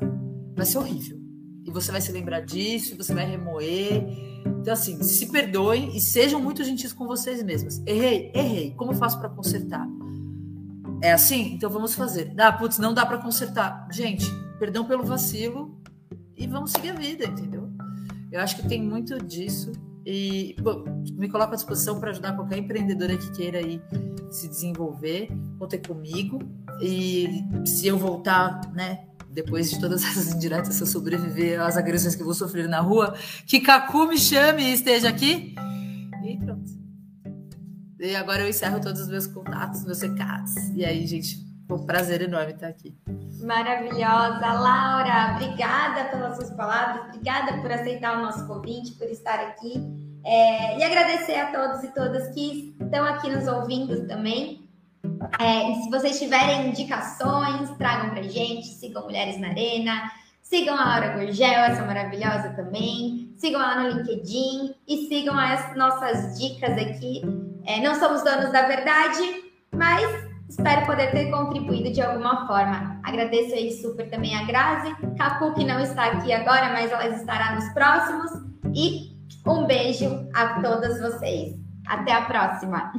vai 0.53 0.65
ser 0.65 0.79
horrível. 0.79 1.17
E 1.63 1.71
você 1.71 1.91
vai 1.91 2.01
se 2.01 2.11
lembrar 2.11 2.41
disso, 2.41 2.97
você 2.97 3.13
vai 3.13 3.25
remoer. 3.25 4.03
Então, 4.45 4.73
assim, 4.73 5.01
se 5.01 5.27
perdoem 5.27 5.95
e 5.95 5.99
sejam 5.99 6.41
muito 6.41 6.63
gentis 6.63 6.93
com 6.93 7.07
vocês 7.07 7.41
mesmos. 7.43 7.81
Errei, 7.85 8.31
errei. 8.33 8.71
Como 8.75 8.91
eu 8.91 8.95
faço 8.95 9.19
para 9.19 9.29
consertar? 9.29 9.87
É 11.01 11.11
assim? 11.11 11.53
Então 11.53 11.69
vamos 11.69 11.95
fazer. 11.95 12.25
Dá, 12.35 12.51
putz, 12.51 12.77
não 12.77 12.93
dá 12.93 13.05
para 13.05 13.17
consertar. 13.17 13.87
Gente, 13.91 14.25
perdão 14.59 14.85
pelo 14.85 15.03
vacilo 15.03 15.81
e 16.37 16.45
vamos 16.45 16.71
seguir 16.71 16.91
a 16.91 16.93
vida, 16.93 17.25
entendeu? 17.25 17.69
Eu 18.31 18.39
acho 18.39 18.55
que 18.55 18.67
tem 18.67 18.81
muito 18.81 19.17
disso. 19.25 19.71
E 20.05 20.55
pô, 20.63 20.83
me 21.13 21.27
coloco 21.27 21.53
à 21.53 21.55
disposição 21.55 21.99
para 21.99 22.11
ajudar 22.11 22.35
qualquer 22.35 22.57
empreendedora 22.57 23.17
que 23.17 23.31
queira 23.31 23.59
aí 23.59 23.81
se 24.29 24.47
desenvolver, 24.47 25.29
conte 25.59 25.77
comigo. 25.79 26.39
E 26.81 27.43
se 27.65 27.87
eu 27.87 27.97
voltar, 27.97 28.61
né, 28.73 29.05
depois 29.31 29.69
de 29.69 29.79
todas 29.79 30.03
essas 30.05 30.33
indiretas, 30.33 30.75
se 30.75 30.83
eu 30.83 30.87
sobreviver 30.87 31.59
às 31.61 31.77
agressões 31.77 32.15
que 32.15 32.23
vou 32.23 32.33
sofrer 32.33 32.67
na 32.67 32.79
rua, 32.79 33.15
que 33.45 33.59
Cacu 33.59 34.07
me 34.07 34.17
chame 34.17 34.63
e 34.63 34.73
esteja 34.73 35.09
aqui. 35.09 35.55
E 36.23 36.37
pronto. 36.37 36.71
E 37.99 38.15
agora 38.15 38.41
eu 38.41 38.49
encerro 38.49 38.81
todos 38.81 39.01
os 39.01 39.07
meus 39.07 39.27
contatos, 39.27 39.85
meus 39.85 40.01
recados. 40.01 40.55
E 40.75 40.83
aí, 40.83 41.05
gente, 41.05 41.37
foi 41.67 41.77
um 41.77 41.85
prazer 41.85 42.21
enorme 42.21 42.53
estar 42.53 42.67
aqui. 42.67 42.97
Maravilhosa. 43.43 44.53
Laura, 44.53 45.35
obrigada 45.35 46.05
pelas 46.09 46.35
suas 46.35 46.51
palavras, 46.51 47.05
obrigada 47.07 47.61
por 47.61 47.71
aceitar 47.71 48.17
o 48.17 48.21
nosso 48.23 48.45
convite, 48.47 48.93
por 48.93 49.07
estar 49.07 49.39
aqui. 49.39 49.73
É, 50.23 50.77
e 50.77 50.83
agradecer 50.83 51.35
a 51.35 51.51
todos 51.51 51.83
e 51.83 51.93
todas 51.93 52.33
que 52.33 52.75
estão 52.79 53.05
aqui 53.05 53.29
nos 53.29 53.47
ouvindo 53.47 54.07
também. 54.07 54.60
É, 55.39 55.73
se 55.81 55.89
vocês 55.89 56.19
tiverem 56.19 56.69
indicações, 56.69 57.69
tragam 57.77 58.11
pra 58.11 58.23
gente, 58.23 58.67
sigam 58.67 59.03
Mulheres 59.03 59.39
na 59.39 59.49
Arena, 59.49 60.11
sigam 60.41 60.77
a 60.77 60.85
Laura 60.85 61.09
Gurgel, 61.09 61.47
essa 61.47 61.85
maravilhosa 61.85 62.49
também, 62.49 63.33
sigam 63.37 63.61
ela 63.61 63.83
no 63.83 63.89
LinkedIn 63.89 64.75
e 64.87 65.07
sigam 65.07 65.37
as 65.37 65.75
nossas 65.75 66.39
dicas 66.39 66.77
aqui 66.77 67.21
é, 67.65 67.79
não 67.79 67.95
somos 67.95 68.23
donos 68.23 68.51
da 68.51 68.63
verdade, 68.63 69.21
mas 69.71 70.29
espero 70.49 70.85
poder 70.85 71.11
ter 71.11 71.29
contribuído 71.29 71.91
de 71.91 72.01
alguma 72.01 72.47
forma. 72.47 72.99
Agradeço 73.03 73.53
aí 73.53 73.71
super 73.81 74.09
também 74.09 74.35
a 74.35 74.43
Grazi, 74.45 74.95
Capu, 75.17 75.53
que 75.53 75.63
não 75.63 75.79
está 75.79 76.05
aqui 76.05 76.33
agora, 76.33 76.69
mas 76.69 76.91
ela 76.91 77.07
estará 77.09 77.55
nos 77.55 77.69
próximos. 77.69 78.31
E 78.73 79.11
um 79.45 79.65
beijo 79.65 80.27
a 80.33 80.61
todas 80.61 80.99
vocês. 80.99 81.55
Até 81.87 82.13
a 82.13 82.21
próxima! 82.21 82.91